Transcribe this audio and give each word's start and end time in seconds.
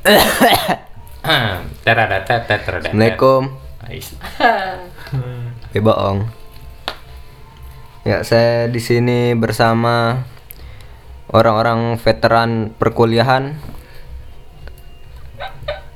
Assalamualaikum. 2.88 3.52
Eh 5.76 5.82
bohong. 5.84 6.24
Ya, 8.08 8.24
saya 8.24 8.64
di 8.72 8.80
sini 8.80 9.36
bersama 9.36 10.24
orang-orang 11.28 12.00
veteran 12.00 12.72
perkuliahan. 12.80 13.52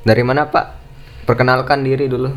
Dari 0.04 0.20
mana, 0.20 0.52
Pak? 0.52 0.66
Perkenalkan 1.24 1.80
diri 1.80 2.12
dulu. 2.12 2.28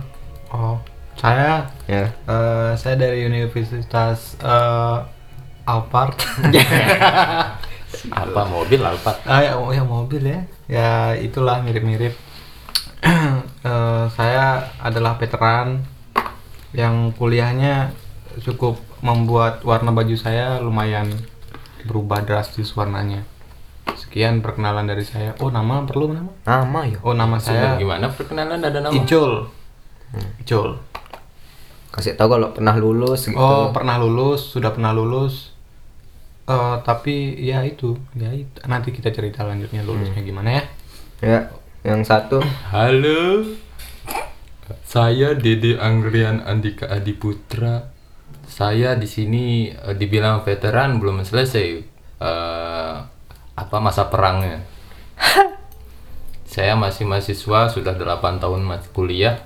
Oh, 0.55 0.79
saya 1.19 1.67
Ya. 1.83 2.15
eh, 2.15 2.71
saya 2.79 2.95
dari 2.95 3.27
Universitas 3.27 4.39
eh, 4.39 5.67
Alphard. 5.67 6.15
Apa 8.07 8.47
mobil 8.47 8.79
Alphard? 8.79 9.19
ah 9.27 9.43
ya, 9.43 9.59
oh, 9.59 9.75
ya 9.75 9.83
mobil 9.83 10.23
ya. 10.23 10.39
Ya 10.71 10.89
itulah 11.19 11.59
mirip-mirip. 11.63 12.15
Eh, 13.59 14.05
saya 14.15 14.71
adalah 14.79 15.19
veteran 15.19 15.83
yang 16.71 17.11
kuliahnya 17.11 17.91
cukup 18.39 18.79
membuat 19.03 19.67
warna 19.67 19.91
baju 19.91 20.15
saya 20.15 20.63
lumayan 20.63 21.11
berubah 21.83 22.23
drastis 22.23 22.71
warnanya. 22.79 23.27
Sekian 23.99 24.39
perkenalan 24.39 24.87
dari 24.87 25.03
saya. 25.03 25.35
Oh, 25.43 25.51
nama 25.51 25.83
perlu 25.83 26.07
nama? 26.07 26.31
Nama 26.47 26.79
ya. 26.87 26.97
Oh, 27.03 27.11
nama 27.11 27.35
saya 27.35 27.75
Gimana 27.75 28.07
perkenalan 28.15 28.63
ada 28.63 28.79
nama? 28.79 28.95
Icul. 28.95 29.51
Icul. 30.39 30.79
Kasih 31.89 32.13
tahu 32.13 32.37
kalau 32.37 32.53
pernah 32.53 32.77
lulus 32.77 33.27
gitu. 33.27 33.35
Oh 33.35 33.73
pernah 33.73 33.97
lulus, 33.97 34.53
sudah 34.53 34.71
pernah 34.71 34.93
lulus. 34.93 35.57
Eh 36.49 36.75
tapi 36.81 37.37
ya 37.37 37.61
itu, 37.61 37.93
ya 38.17 38.33
itu. 38.33 38.57
Nanti 38.65 38.89
kita 38.89 39.13
cerita 39.13 39.45
lanjutnya 39.45 39.85
lulusnya 39.85 40.25
gimana 40.25 40.57
ya. 40.57 40.63
Ya, 41.21 41.39
yang 41.85 42.01
satu. 42.01 42.41
Halo. 42.73 43.45
Saya 44.81 45.37
Dede 45.37 45.77
Anggrian 45.77 46.41
Andika 46.41 46.89
Adiputra. 46.89 47.93
Saya 48.49 48.97
di 48.97 49.05
sini 49.05 49.69
eh, 49.69 49.93
dibilang 49.93 50.41
veteran 50.41 50.97
belum 50.97 51.21
selesai 51.21 51.67
eh, 52.17 52.95
apa 53.53 53.77
masa 53.77 54.09
perangnya. 54.09 54.65
Saya 56.49 56.73
masih 56.73 57.05
mahasiswa, 57.05 57.69
sudah 57.69 57.93
8 57.93 58.41
tahun 58.41 58.65
masih 58.65 58.89
kuliah. 58.89 59.37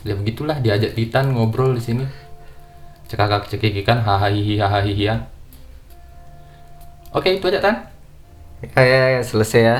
Ya 0.00 0.16
begitulah 0.16 0.64
diajak 0.64 0.96
Titan 0.96 1.36
ngobrol 1.36 1.76
di 1.76 1.84
sini. 1.84 2.04
Cekakak 3.04 3.52
cekikikan 3.52 4.00
hahaha 4.00 4.32
hahaha. 4.32 5.33
Oke, 7.14 7.30
itu 7.32 7.46
aja 7.46 7.62
Tan. 7.62 7.76
Ya, 8.74 8.82
ya, 8.82 9.00
ya, 9.14 9.22
selesai 9.22 9.62
ya. 9.62 9.76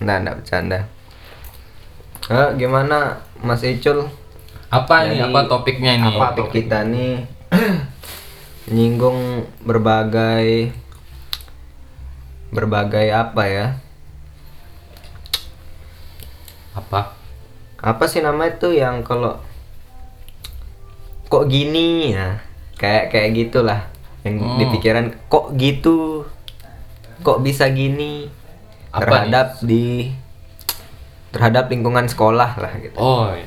Nah, 0.00 0.16
enggak 0.16 0.40
bercanda. 0.40 0.78
Eh, 2.26 2.48
gimana 2.56 2.98
Mas 3.38 3.60
Icul? 3.62 4.08
Apa 4.68 5.04
nih? 5.04 5.16
Jadi, 5.18 5.28
Apa 5.28 5.40
topiknya 5.46 5.92
ini? 5.94 6.04
apa 6.06 6.26
topik 6.32 6.52
kita 6.62 6.84
nih 6.84 7.24
menyinggung 8.68 9.16
berbagai 9.62 10.68
berbagai 12.50 13.08
apa 13.08 13.42
ya 13.44 13.66
Apa? 16.74 17.16
apa 17.78 18.04
sih 18.04 18.20
nama 18.20 18.44
itu 18.44 18.68
yang 18.70 19.00
kalau 19.00 19.40
kok 21.26 21.46
gini 21.46 22.12
ya 22.12 22.44
kayak 22.74 23.08
kayak 23.08 23.30
gitulah 23.34 23.80
yang 24.20 24.36
Hmm. 24.36 24.58
di 24.58 24.64
pikiran 24.68 25.16
kok 25.26 25.56
gitu 25.56 26.28
kok 27.20 27.38
bisa 27.40 27.68
gini 27.68 28.26
Apa 28.88 29.04
terhadap 29.04 29.48
di 29.60 30.10
terhadap 31.28 31.68
lingkungan 31.68 32.06
sekolah 32.06 32.50
lah 32.56 32.72
gitu 32.78 32.96
Oh. 32.96 33.28
iya. 33.32 33.46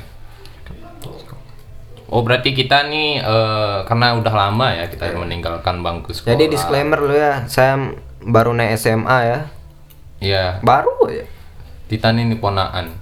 Oh 2.12 2.28
berarti 2.28 2.52
kita 2.52 2.92
nih 2.92 3.24
eh, 3.24 3.78
karena 3.88 4.20
udah 4.20 4.34
lama 4.36 4.68
ya 4.70 4.84
kita 4.86 5.16
meninggalkan 5.16 5.80
bangku 5.80 6.12
sekolah. 6.12 6.36
jadi 6.36 6.52
disclaimer 6.52 7.00
lu 7.00 7.16
ya 7.16 7.48
saya 7.48 7.96
baru 8.20 8.52
naik 8.52 8.76
SMA 8.76 9.18
ya 9.24 9.40
Iya, 10.22 10.46
baru 10.62 11.10
ya 11.10 11.26
Titan 11.90 12.16
ini 12.16 12.38
ponaan. 12.38 12.94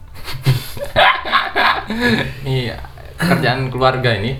iya, 2.48 2.80
kerjaan 3.18 3.70
keluarga 3.70 4.16
ini. 4.16 4.40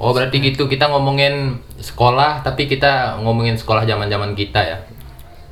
Oh 0.00 0.16
berarti 0.16 0.40
gitu 0.40 0.64
kita 0.64 0.88
ngomongin 0.88 1.60
sekolah 1.76 2.40
tapi 2.40 2.64
kita 2.64 3.20
ngomongin 3.20 3.60
sekolah 3.60 3.84
zaman-zaman 3.84 4.32
kita 4.32 4.60
ya. 4.64 4.78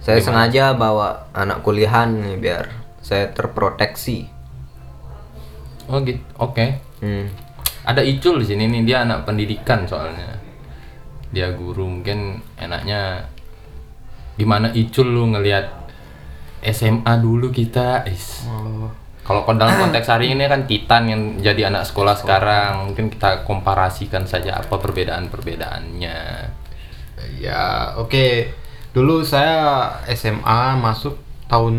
Saya 0.00 0.24
sengaja 0.24 0.72
bawa 0.72 1.28
anak 1.36 1.60
kuliahan 1.60 2.16
nih 2.16 2.40
biar 2.40 2.64
saya 3.04 3.28
terproteksi. 3.28 4.24
Oh 5.92 6.00
gitu. 6.00 6.24
Oke. 6.40 6.80
Hmm. 7.04 7.28
Ada 7.84 8.00
Icul 8.00 8.40
di 8.40 8.48
sini 8.48 8.72
nih 8.72 8.88
dia 8.88 9.04
anak 9.04 9.28
pendidikan 9.28 9.84
soalnya. 9.84 10.40
Dia 11.28 11.52
guru 11.52 11.84
mungkin 11.84 12.40
enaknya 12.56 13.28
gimana 14.40 14.72
Icul 14.72 15.12
lu 15.12 15.28
ngelihat 15.28 15.68
SMA 16.64 17.12
dulu 17.20 17.52
kita. 17.52 18.08
Is. 18.08 18.48
Oh, 18.48 18.88
Kalau 19.28 19.44
dalam 19.44 19.76
konteks 19.76 20.08
hari 20.08 20.32
ini 20.32 20.48
kan 20.48 20.64
Titan 20.64 21.04
yang 21.04 21.36
jadi 21.36 21.68
anak 21.68 21.84
sekolah 21.84 22.16
sekarang, 22.16 22.88
mungkin 22.88 23.12
kita 23.12 23.44
komparasikan 23.44 24.24
saja 24.24 24.56
apa 24.56 24.80
perbedaan-perbedaannya. 24.80 26.18
ya 27.36 27.92
oke. 28.00 28.48
Dulu 28.96 29.20
saya 29.20 29.92
SMA 30.16 30.80
masuk 30.80 31.20
tahun 31.44 31.76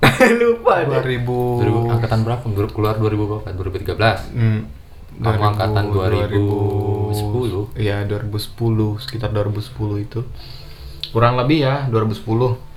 Lupa 0.42 0.82
2000 0.82 0.98
2000 0.98 1.94
angkatan 1.94 2.20
berapa? 2.26 2.44
Grup 2.50 2.74
keluar 2.74 2.98
2000 2.98 3.30
berapa? 3.30 3.48
2013. 3.54 4.34
Hmm, 4.34 4.66
Kamu 5.22 5.42
angkatan 5.54 5.84
2010. 5.94 7.78
Iya 7.78 8.02
2010 8.02 8.98
sekitar 8.98 9.30
2010 9.30 10.06
itu 10.10 10.26
kurang 11.14 11.38
lebih 11.38 11.62
ya 11.70 11.86
2010. 11.86 12.69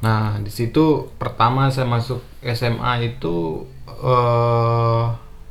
Nah 0.00 0.40
di 0.40 0.48
situ 0.48 1.08
pertama 1.16 1.68
saya 1.68 1.84
masuk 1.84 2.20
SMA 2.42 2.92
itu 3.04 3.64
eh 4.00 5.04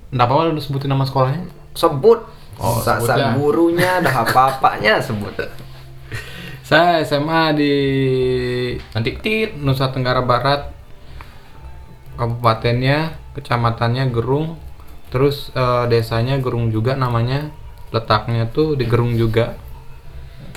nggak 0.09 0.25
apa-apa 0.25 0.49
lu 0.49 0.61
sebutin 0.61 0.89
nama 0.89 1.05
sekolahnya? 1.05 1.45
Sebut. 1.77 2.19
Oh, 2.59 2.81
Sa- 2.81 2.97
sebut 2.97 3.07
sa- 3.07 3.17
ya. 3.17 3.29
gurunya 3.37 4.01
ada 4.01 4.09
apa-apanya 4.25 4.97
sebut. 4.99 5.31
Saya 6.65 7.01
SMA 7.01 7.53
di 7.53 7.73
Nanti 8.93 9.17
tit. 9.21 9.53
Nusa 9.57 9.89
Tenggara 9.89 10.21
Barat, 10.21 10.69
kabupatennya, 12.17 13.15
kecamatannya 13.33 14.09
Gerung, 14.11 14.57
terus 15.09 15.49
eh, 15.53 15.85
desanya 15.87 16.37
Gerung 16.37 16.69
juga 16.69 16.93
namanya, 16.93 17.49
letaknya 17.89 18.49
tuh 18.49 18.75
di 18.75 18.85
Gerung 18.85 19.15
juga. 19.15 19.55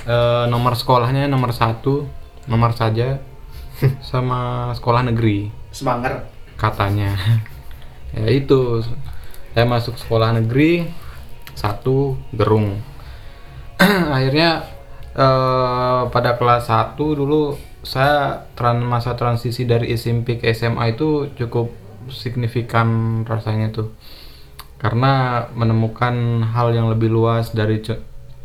Eh, 0.03 0.45
nomor 0.49 0.75
sekolahnya 0.75 1.31
nomor 1.31 1.55
satu, 1.55 2.05
nomor 2.45 2.75
saja, 2.75 3.23
sama 4.11 4.71
sekolah 4.77 5.07
negeri 5.13 5.51
Semanggar. 5.73 6.29
katanya. 6.57 7.17
ya 8.17 8.27
itu, 8.29 8.81
saya 9.53 9.65
masuk 9.67 9.99
sekolah 9.99 10.37
negeri 10.37 10.87
satu 11.53 12.17
Gerung. 12.33 12.81
Akhirnya 14.17 14.65
eh, 15.17 16.03
pada 16.09 16.37
kelas 16.39 16.69
1 16.71 16.97
dulu 16.97 17.73
saya 17.83 18.47
tran 18.55 18.79
masa 18.87 19.19
transisi 19.19 19.67
dari 19.67 19.91
SMP 19.99 20.39
ke 20.39 20.55
SMA 20.55 20.95
itu 20.95 21.35
cukup 21.35 21.75
signifikan 22.15 23.23
rasanya 23.27 23.75
tuh 23.75 23.91
karena 24.79 25.47
menemukan 25.55 26.47
hal 26.55 26.75
yang 26.75 26.91
lebih 26.91 27.11
luas 27.11 27.51
dari 27.55 27.83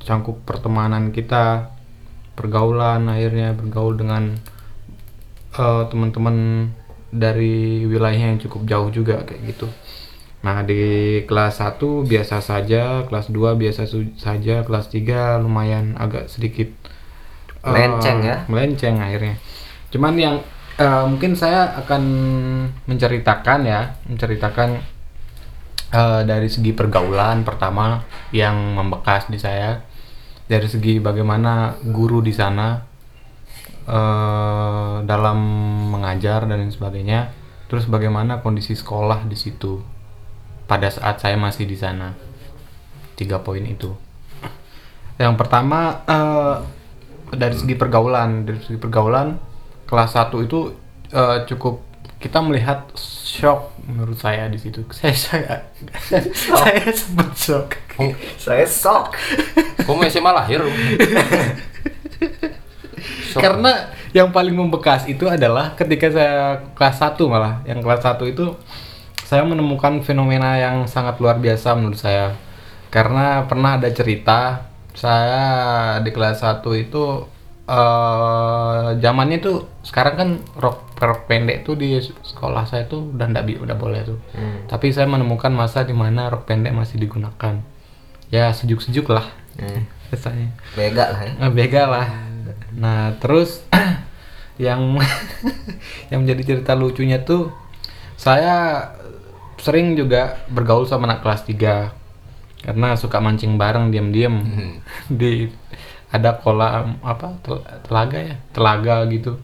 cangkup 0.02 0.42
pertemanan 0.46 1.10
kita 1.14 1.74
pergaulan 2.38 3.10
akhirnya 3.10 3.58
bergaul 3.58 3.98
dengan 3.98 4.38
eh, 5.58 5.84
teman-teman 5.90 6.70
dari 7.10 7.84
wilayah 7.88 8.32
yang 8.34 8.40
cukup 8.40 8.68
jauh 8.68 8.90
juga 8.94 9.26
kayak 9.26 9.42
gitu 9.56 9.68
Nah 10.46 10.62
di 10.62 10.82
kelas 11.26 11.60
1 11.60 11.82
biasa 12.06 12.40
saja, 12.40 13.04
kelas 13.10 13.34
2 13.34 13.58
biasa 13.58 13.90
saja, 14.16 14.62
kelas 14.62 14.86
3 14.94 15.42
lumayan 15.42 15.98
agak 15.98 16.30
sedikit 16.30 16.70
eh, 17.66 17.72
Melenceng 17.74 18.22
ya? 18.22 18.38
Melenceng 18.46 18.96
akhirnya. 19.02 19.36
Cuman 19.90 20.14
yang 20.16 20.36
eh, 20.78 21.06
mungkin 21.10 21.34
saya 21.34 21.74
akan 21.82 22.04
menceritakan 22.86 23.60
ya, 23.66 23.98
menceritakan 24.06 24.70
eh, 25.92 26.22
dari 26.24 26.48
segi 26.48 26.72
pergaulan 26.72 27.42
pertama 27.42 28.06
yang 28.30 28.78
membekas 28.78 29.28
di 29.28 29.42
saya, 29.42 29.82
dari 30.46 30.70
segi 30.70 31.02
bagaimana 31.02 31.82
guru 31.82 32.22
di 32.22 32.32
sana 32.32 32.88
dalam 35.04 35.38
mengajar 35.92 36.48
dan 36.48 36.64
lain 36.64 36.74
sebagainya, 36.74 37.30
terus 37.68 37.86
bagaimana 37.86 38.40
kondisi 38.40 38.74
sekolah 38.74 39.28
di 39.28 39.36
situ 39.38 39.84
pada 40.66 40.88
saat 40.88 41.20
saya 41.20 41.36
masih 41.36 41.68
di 41.68 41.78
sana. 41.78 42.16
Tiga 43.18 43.42
poin 43.42 43.66
itu. 43.66 43.94
Yang 45.18 45.36
pertama 45.38 46.06
eh, 46.06 46.56
dari 47.34 47.56
segi 47.58 47.74
pergaulan, 47.74 48.46
dari 48.46 48.62
segi 48.62 48.78
pergaulan 48.78 49.38
kelas 49.90 50.14
1 50.16 50.46
itu 50.46 50.74
eh, 51.12 51.38
cukup 51.50 51.88
kita 52.18 52.42
melihat 52.42 52.90
shock 52.98 53.78
menurut 53.86 54.18
saya 54.18 54.50
di 54.50 54.58
situ. 54.58 54.82
Saya 54.98 55.14
saya 55.14 55.62
saya 56.34 56.90
sempat 56.90 57.30
shock. 57.38 57.78
Oh, 58.02 58.14
Saya 58.38 58.66
sok. 58.66 59.14
kamu 59.86 60.10
SMA 60.10 60.32
lahir 60.34 60.62
Shock. 63.30 63.42
Karena 63.42 63.94
yang 64.18 64.34
paling 64.34 64.52
membekas 64.52 65.06
itu 65.06 65.30
adalah 65.30 65.78
ketika 65.78 66.10
saya 66.10 66.38
kelas 66.74 66.98
1 66.98 67.30
malah. 67.30 67.62
Yang 67.64 67.86
kelas 67.86 68.02
1 68.02 68.26
itu 68.26 68.46
saya 69.22 69.44
menemukan 69.44 70.02
fenomena 70.02 70.58
yang 70.58 70.88
sangat 70.88 71.22
luar 71.22 71.38
biasa 71.38 71.78
menurut 71.78 71.96
saya. 71.96 72.34
Karena 72.90 73.46
pernah 73.46 73.78
ada 73.78 73.86
cerita 73.92 74.66
saya 74.92 75.46
di 76.02 76.10
kelas 76.10 76.42
1 76.42 76.66
itu 76.76 77.04
eh 77.68 78.88
zamannya 78.98 79.38
tuh 79.38 79.68
sekarang 79.84 80.16
kan 80.16 80.30
rok, 80.56 80.96
rok 80.96 81.28
pendek 81.28 81.62
tuh 81.62 81.76
di 81.76 82.00
sekolah 82.00 82.64
saya 82.64 82.88
tuh 82.88 83.12
udah 83.12 83.28
ndak 83.28 83.44
bi- 83.44 83.60
udah 83.60 83.76
boleh 83.76 84.02
tuh. 84.02 84.18
Hmm. 84.32 84.64
Tapi 84.66 84.90
saya 84.90 85.04
menemukan 85.06 85.52
masa 85.52 85.84
di 85.84 85.92
mana 85.92 86.32
rok 86.32 86.48
pendek 86.48 86.72
masih 86.72 86.98
digunakan. 86.98 87.60
Ya 88.28 88.50
sejuk-sejuk 88.52 89.12
lah 89.12 89.28
Hmm. 89.60 89.84
rasanya. 90.14 90.48
Bega 90.74 91.12
lah 91.12 91.22
ya. 91.22 91.34
Bega 91.50 91.84
lah. 91.86 92.08
Nah, 92.72 93.18
terus 93.20 93.66
yang 94.58 94.98
yang 96.12 96.26
menjadi 96.26 96.54
cerita 96.54 96.74
lucunya 96.74 97.22
tuh 97.22 97.54
saya 98.18 98.90
sering 99.62 99.94
juga 99.98 100.42
bergaul 100.50 100.86
sama 100.86 101.10
anak 101.10 101.22
kelas 101.26 101.46
3 101.46 102.66
karena 102.66 102.98
suka 102.98 103.22
mancing 103.22 103.56
bareng 103.58 103.94
diam-diam 103.94 104.42
di 105.22 105.50
ada 106.10 106.40
kolam 106.40 106.98
apa 107.04 107.38
tel- 107.46 107.66
telaga 107.86 108.18
ya 108.18 108.36
telaga 108.56 109.06
gitu 109.12 109.38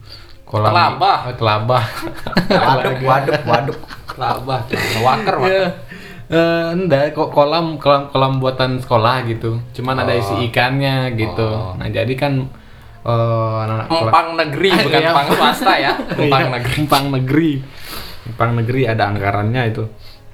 kolam 0.48 0.72
Telabah. 0.72 1.18
Oh, 1.28 1.34
telabah 1.36 1.84
Waduk, 2.68 2.98
waduk, 3.04 3.40
waduk. 3.44 3.78
Labah, 4.14 4.60
waker 4.70 5.02
waker. 5.02 5.36
Ya, 5.50 5.66
eh, 6.30 6.66
enggak 6.70 7.18
kok 7.18 7.34
kolam 7.34 7.82
kolam 7.82 8.06
kolam 8.14 8.38
buatan 8.38 8.78
sekolah 8.78 9.26
gitu. 9.26 9.58
Cuman 9.74 9.98
ada 10.06 10.14
isi 10.14 10.46
ikannya 10.46 11.10
gitu. 11.18 11.42
Oh. 11.42 11.74
Nah, 11.74 11.90
jadi 11.90 12.14
kan 12.14 12.46
eh, 13.04 13.54
anak-anak 13.64 13.88
Empang 13.92 14.28
negeri 14.40 14.68
bukan 14.80 15.00
Iya. 15.00 15.10
empang 15.12 15.28
swasta 15.36 15.72
ya. 15.76 15.92
Empang 16.24 16.42
Iya, 16.42 16.52
negeri. 16.56 16.74
Empang 16.80 17.04
negeri. 17.12 17.50
Empang 18.24 18.50
negeri 18.56 18.80
ada 18.88 19.02
anggarannya 19.12 19.62
itu. 19.68 19.84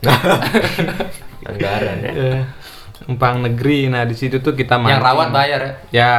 Anggaran 1.50 1.96
ya. 2.04 2.12
Eh, 2.14 2.40
Empang 3.08 3.42
negeri. 3.42 3.90
Nah, 3.90 4.04
di 4.06 4.14
situ 4.14 4.38
tuh 4.38 4.54
kita 4.54 4.76
mancing. 4.78 4.94
Yang 4.96 5.04
rawan 5.04 5.28
bayar 5.32 5.60
ya. 5.60 5.72
Ya. 5.90 6.14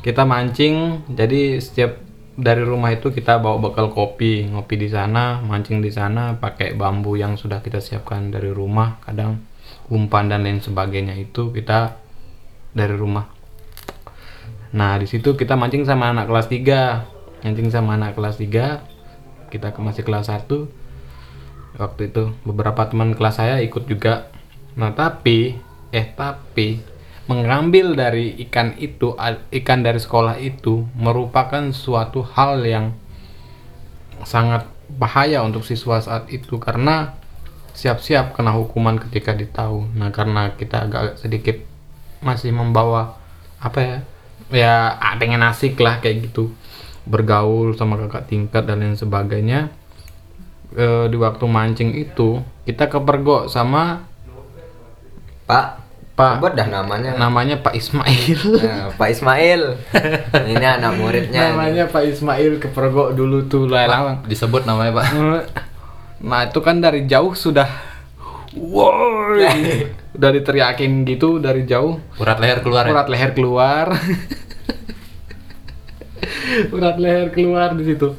Kita 0.00 0.22
mancing. 0.24 1.04
Jadi 1.10 1.58
setiap 1.58 1.98
dari 2.38 2.62
rumah 2.62 2.94
itu 2.94 3.10
kita 3.10 3.42
bawa 3.42 3.58
bekal 3.58 3.90
kopi, 3.90 4.46
ngopi 4.46 4.78
di 4.78 4.86
sana, 4.86 5.42
mancing 5.42 5.82
di 5.82 5.90
sana, 5.90 6.38
pakai 6.38 6.78
bambu 6.78 7.18
yang 7.18 7.34
sudah 7.34 7.58
kita 7.58 7.82
siapkan 7.82 8.30
dari 8.30 8.54
rumah, 8.54 9.02
kadang 9.02 9.42
umpan 9.90 10.30
dan 10.30 10.46
lain 10.46 10.62
sebagainya 10.62 11.18
itu 11.18 11.50
kita 11.50 11.98
dari 12.70 12.94
rumah. 12.94 13.26
Nah, 14.68 15.00
di 15.00 15.08
situ 15.08 15.32
kita 15.32 15.56
mancing 15.56 15.88
sama 15.88 16.12
anak 16.12 16.28
kelas 16.28 16.48
3. 16.52 17.44
Mancing 17.44 17.68
sama 17.72 17.96
anak 17.96 18.12
kelas 18.18 18.36
3. 18.36 18.84
Kita 19.48 19.72
ke 19.72 19.80
masih 19.80 20.04
kelas 20.04 20.28
1. 20.28 20.68
Waktu 21.78 22.12
itu 22.12 22.36
beberapa 22.44 22.84
teman 22.84 23.16
kelas 23.16 23.40
saya 23.40 23.64
ikut 23.64 23.88
juga. 23.88 24.28
Nah, 24.76 24.92
tapi 24.92 25.56
eh 25.88 26.06
tapi 26.12 26.84
mengambil 27.28 27.96
dari 27.96 28.36
ikan 28.48 28.76
itu 28.76 29.16
ikan 29.52 29.80
dari 29.84 30.00
sekolah 30.00 30.40
itu 30.40 30.84
merupakan 30.96 31.60
suatu 31.72 32.24
hal 32.24 32.64
yang 32.64 32.96
sangat 34.24 34.64
bahaya 34.88 35.44
untuk 35.44 35.64
siswa 35.64 36.00
saat 36.00 36.32
itu 36.32 36.56
karena 36.56 37.16
siap-siap 37.76 38.32
kena 38.36 38.56
hukuman 38.56 39.00
ketika 39.00 39.32
ditahu. 39.32 39.88
Nah, 39.96 40.12
karena 40.12 40.56
kita 40.56 40.88
agak 40.88 41.20
sedikit 41.20 41.56
masih 42.20 42.52
membawa 42.52 43.16
apa 43.62 43.80
ya? 43.80 43.98
Ya, 44.48 44.96
ah, 44.96 45.14
pengen 45.16 45.42
asik 45.42 45.76
lah 45.76 46.00
kayak 46.00 46.30
gitu. 46.30 46.52
Bergaul 47.04 47.72
sama 47.74 47.96
kakak 47.96 48.28
tingkat 48.28 48.64
dan 48.64 48.80
lain 48.80 48.94
sebagainya. 48.94 49.68
Eh, 50.70 51.08
di 51.08 51.16
waktu 51.16 51.44
mancing 51.44 51.92
itu 51.92 52.40
kita 52.62 52.86
kepergok 52.86 53.48
sama 53.48 54.04
Pak, 55.48 55.80
Pak. 56.12 56.44
Sebut 56.44 56.52
dah 56.52 56.68
namanya. 56.68 57.16
namanya 57.16 57.56
Pak 57.56 57.72
Ismail. 57.72 58.40
Nah, 58.60 58.92
Pak 59.00 59.08
Ismail. 59.08 59.62
Ini 60.44 60.66
anak 60.76 60.92
muridnya. 60.96 61.56
namanya 61.56 61.88
Pak 61.88 62.04
Ismail 62.04 62.60
kepergok 62.60 63.16
dulu 63.16 63.48
tuh 63.48 63.64
lah 63.64 63.88
lang- 63.88 64.24
Disebut 64.24 64.64
namanya 64.64 65.00
Pak. 65.00 65.06
Nah 66.18 66.50
itu 66.50 66.58
kan 66.58 66.82
dari 66.82 67.06
jauh 67.06 67.30
sudah 67.30 67.70
Woi 68.50 69.86
Udah 70.18 70.34
diteriakin 70.34 71.06
gitu 71.06 71.38
dari 71.38 71.62
jauh. 71.62 72.02
Urat 72.18 72.42
leher 72.42 72.58
keluar 72.58 72.90
ya. 72.90 72.92
Urat 72.92 73.06
leher 73.06 73.30
keluar. 73.38 73.86
Urat 76.74 76.96
leher 76.98 77.30
keluar 77.30 77.78
di 77.78 77.86
situ. 77.86 78.18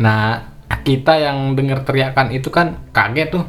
Nah 0.00 0.40
kita 0.88 1.20
yang 1.20 1.52
dengar 1.52 1.84
teriakan 1.84 2.32
itu 2.32 2.48
kan 2.48 2.80
kaget 2.96 3.28
tuh. 3.28 3.44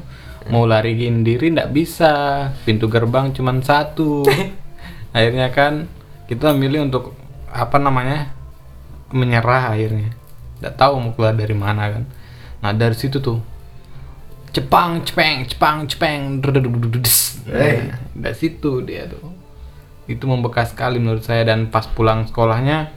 Mau 0.51 0.68
lariin 0.68 1.24
diri 1.24 1.56
ndak 1.56 1.71
bisa. 1.71 2.51
Pintu 2.68 2.92
gerbang 2.92 3.31
cuman 3.31 3.63
satu. 3.63 4.27
Akhirnya 5.16 5.48
kan 5.56 5.88
kita 6.27 6.51
milih 6.51 6.92
untuk 6.92 7.16
apa 7.48 7.80
namanya 7.80 8.36
menyerah 9.16 9.71
akhirnya. 9.71 10.12
Nggak 10.59 10.75
tahu 10.75 11.00
mau 11.00 11.16
keluar 11.16 11.31
dari 11.31 11.56
mana 11.56 11.95
kan. 11.95 12.04
Nah 12.59 12.75
dari 12.75 12.98
situ 12.98 13.24
tuh 13.24 13.52
cepang 14.53 15.01
cepeng 15.01 15.50
cepang 15.50 15.77
cepeng 15.89 16.39
drududududus. 16.39 17.44
Eh. 17.50 17.89
Nah, 17.89 18.00
dari 18.13 18.38
situ 18.38 18.85
dia 18.85 19.09
tuh 19.09 19.33
itu 20.05 20.23
membekas 20.27 20.75
sekali 20.75 21.00
menurut 21.00 21.23
saya 21.23 21.47
dan 21.47 21.71
pas 21.71 21.88
pulang 21.88 22.27
sekolahnya 22.27 22.91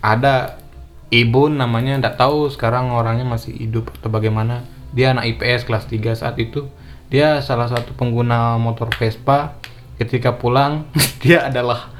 ada 0.00 0.62
ibu 1.10 1.50
namanya 1.50 1.98
nggak 1.98 2.16
tahu 2.16 2.48
sekarang 2.48 2.94
orangnya 2.94 3.26
masih 3.26 3.52
hidup 3.54 3.90
atau 3.98 4.08
bagaimana 4.08 4.64
dia 4.94 5.10
anak 5.10 5.36
IPS 5.36 5.66
kelas 5.66 5.84
3 5.90 6.16
saat 6.16 6.36
itu 6.38 6.70
dia 7.10 7.42
salah 7.42 7.68
satu 7.68 7.92
pengguna 7.92 8.56
motor 8.56 8.88
Vespa 8.94 9.58
ketika 9.98 10.38
pulang 10.38 10.86
dia 11.22 11.50
adalah 11.50 11.90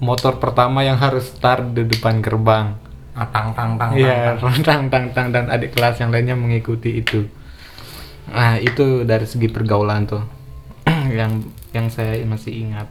motor 0.00 0.40
pertama 0.40 0.80
yang 0.80 0.96
harus 0.96 1.28
start 1.28 1.76
di 1.76 1.84
depan 1.86 2.24
gerbang 2.24 2.90
Ah, 3.10 3.26
tang 3.28 3.52
tang 3.52 3.74
tang. 3.74 3.90
Iya, 3.92 4.38
tang, 4.38 4.62
tang 4.62 4.82
tang 4.86 5.06
tang 5.10 5.26
dan 5.34 5.50
adik 5.50 5.74
kelas 5.74 5.98
yang 5.98 6.08
lainnya 6.08 6.38
mengikuti 6.38 7.02
itu. 7.02 7.26
Nah, 8.30 8.56
itu 8.62 9.02
dari 9.02 9.26
segi 9.26 9.50
pergaulan 9.50 10.06
tuh. 10.06 10.24
Yang 11.18 11.50
yang 11.70 11.86
saya 11.86 12.18
masih 12.26 12.66
ingat 12.66 12.90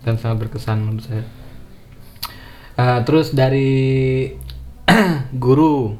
dan 0.00 0.16
sangat 0.16 0.48
berkesan 0.48 0.80
menurut 0.80 1.04
saya. 1.04 1.24
Eh, 2.80 3.00
terus 3.04 3.36
dari 3.36 4.32
guru, 5.44 5.92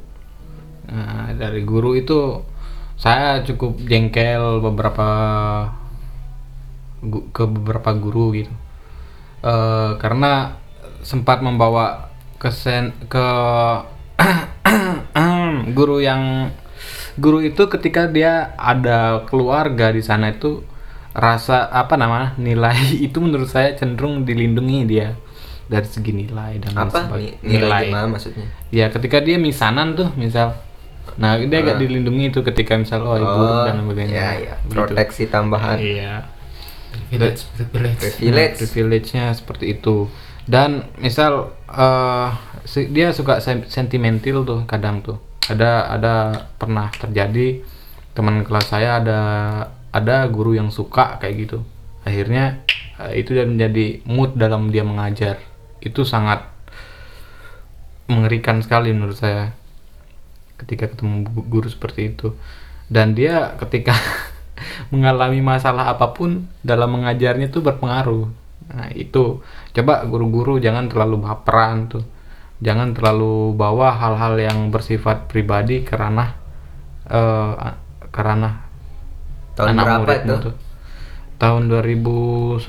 Nah, 0.84 1.32
dari 1.32 1.64
guru 1.64 1.96
itu 1.96 2.44
saya 2.94 3.40
cukup 3.42 3.80
jengkel 3.88 4.60
beberapa 4.60 5.08
ke 7.32 7.44
beberapa 7.48 7.90
guru 7.96 8.36
gitu. 8.36 8.52
Eh, 9.44 9.90
karena 10.00 10.60
sempat 11.04 11.40
membawa 11.40 12.12
kesen 12.40 12.92
ke 13.08 13.26
guru 15.76 16.00
yang 16.00 16.52
guru 17.16 17.38
itu 17.40 17.66
ketika 17.68 18.06
dia 18.06 18.32
ada 18.54 19.22
keluarga 19.24 19.88
di 19.88 20.00
sana 20.00 20.30
itu 20.30 20.62
rasa 21.10 21.68
apa 21.68 21.94
nama 21.94 22.34
nilai 22.36 22.74
itu 23.06 23.18
menurut 23.18 23.46
saya 23.46 23.72
cenderung 23.72 24.22
dilindungi 24.22 24.80
dia 24.84 25.14
dari 25.64 25.86
segi 25.86 26.12
nilai 26.12 26.58
dan 26.58 26.76
Apa? 26.76 27.08
sebagainya. 27.08 27.40
Ni- 27.40 27.56
Nilai 27.56 27.82
gimana 27.88 28.06
maksudnya? 28.10 28.46
ya 28.68 28.86
ketika 28.88 29.18
dia 29.18 29.38
misanan 29.38 29.94
tuh 29.94 30.12
misal 30.14 30.58
nah 31.14 31.36
dia 31.36 31.58
agak 31.60 31.76
Ah. 31.76 31.80
dilindungi 31.80 32.24
itu 32.28 32.40
ketika 32.42 32.74
misal 32.74 33.00
oh, 33.02 33.14
ibu 33.14 33.44
dan 33.62 33.78
sebagainya 33.78 34.12
ya, 34.12 34.30
ya. 34.42 34.54
Proteksi 34.66 35.24
tambahan. 35.26 35.76
iya 35.78 36.26
Village, 37.10 37.42
village. 37.70 37.98
Privilege. 37.98 38.54
privilege-nya 38.60 39.30
seperti 39.30 39.72
itu 39.72 40.06
dan 40.44 40.86
misal 40.96 41.54
si- 42.64 42.86
dia 42.88 43.10
suka 43.10 43.38
sen- 43.38 43.66
sentimental 43.66 44.42
tuh 44.42 44.60
kadang 44.64 45.00
tuh 45.00 45.18
ada 45.50 45.92
ada 45.92 46.14
pernah 46.56 46.88
terjadi 46.94 47.60
teman 48.16 48.46
kelas 48.46 48.70
saya 48.70 49.02
ada 49.02 49.20
ada 49.92 50.26
guru 50.30 50.56
yang 50.56 50.72
suka 50.72 51.20
kayak 51.20 51.34
gitu. 51.46 51.58
Akhirnya 52.06 52.64
eh, 53.00 53.20
itu 53.20 53.36
dan 53.36 53.54
menjadi 53.54 54.00
mood 54.08 54.34
dalam 54.38 54.72
dia 54.72 54.82
mengajar. 54.86 55.38
Itu 55.82 56.02
sangat 56.08 56.46
mengerikan 58.08 58.60
sekali 58.60 58.92
menurut 58.92 59.16
saya 59.16 59.56
ketika 60.60 60.92
ketemu 60.92 61.28
gu- 61.28 61.46
guru 61.48 61.68
seperti 61.68 62.14
itu. 62.14 62.32
Dan 62.88 63.12
dia 63.16 63.56
ketika 63.60 63.96
mengalami 64.92 65.40
masalah 65.40 65.92
apa 65.92 66.12
pun 66.12 66.48
dalam 66.64 66.94
mengajarnya 67.00 67.52
itu 67.52 67.60
berpengaruh. 67.60 68.28
Nah, 68.64 68.88
itu. 68.96 69.44
Coba 69.76 70.04
guru-guru 70.08 70.56
jangan 70.56 70.88
terlalu 70.88 71.24
baperan 71.24 71.90
tuh. 71.90 72.04
Jangan 72.62 72.94
terlalu 72.94 73.52
bawa 73.54 73.94
hal-hal 73.94 74.38
yang 74.38 74.70
bersifat 74.70 75.26
pribadi 75.26 75.82
karena 75.82 76.34
eh 77.04 77.74
karena 78.10 78.62
Tahun 79.54 79.70
anak 79.70 79.84
berapa 79.86 80.12
itu? 80.22 80.34
tuh. 80.50 80.54
Tahun 81.38 81.62
2011 81.66 82.62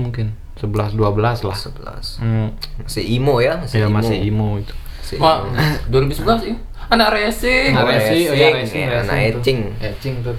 mungkin. 0.00 0.36
11 0.60 0.92
12 0.94 1.48
lah. 1.48 1.56
11. 1.56 2.20
Hmm, 2.20 2.48
Masih 2.84 3.04
imo 3.08 3.40
ya, 3.40 3.56
masih 3.56 3.76
ya 3.82 3.86
imo. 3.88 3.96
masih 3.98 4.16
imo 4.20 4.48
itu. 4.60 4.74
Masih 5.00 5.16
Wah, 5.18 5.36
imo. 5.42 5.56
2011 5.90 6.38
sih. 6.44 6.54
Anak 6.92 7.08
racing. 7.10 7.72
Oh, 7.72 7.82
Nah, 7.82 7.88
racing, 7.88 8.24
oh 8.28 8.34
iya, 8.36 8.48
racing, 8.52 8.60
racing, 8.60 8.82
ya, 8.84 8.88
racing 8.92 9.02
anak 9.02 9.16
tuh. 9.16 9.28
etching. 9.40 9.60
Etching 9.80 10.14
tuh. 10.22 10.36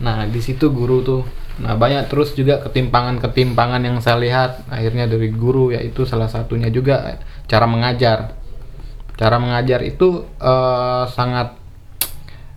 Nah, 0.00 0.24
di 0.26 0.40
situ 0.40 0.66
guru 0.72 1.00
tuh. 1.00 1.22
Nah, 1.54 1.78
banyak 1.78 2.10
terus 2.10 2.34
juga 2.34 2.58
ketimpangan-ketimpangan 2.66 3.78
yang 3.78 4.02
saya 4.02 4.18
lihat 4.18 4.66
akhirnya 4.74 5.06
dari 5.06 5.30
guru 5.30 5.70
yaitu 5.70 6.02
salah 6.02 6.26
satunya 6.26 6.66
juga 6.66 7.18
cara 7.46 7.66
mengajar. 7.70 8.34
Cara 9.14 9.38
mengajar 9.38 9.78
itu 9.86 10.26
eh, 10.42 11.04
sangat 11.14 11.54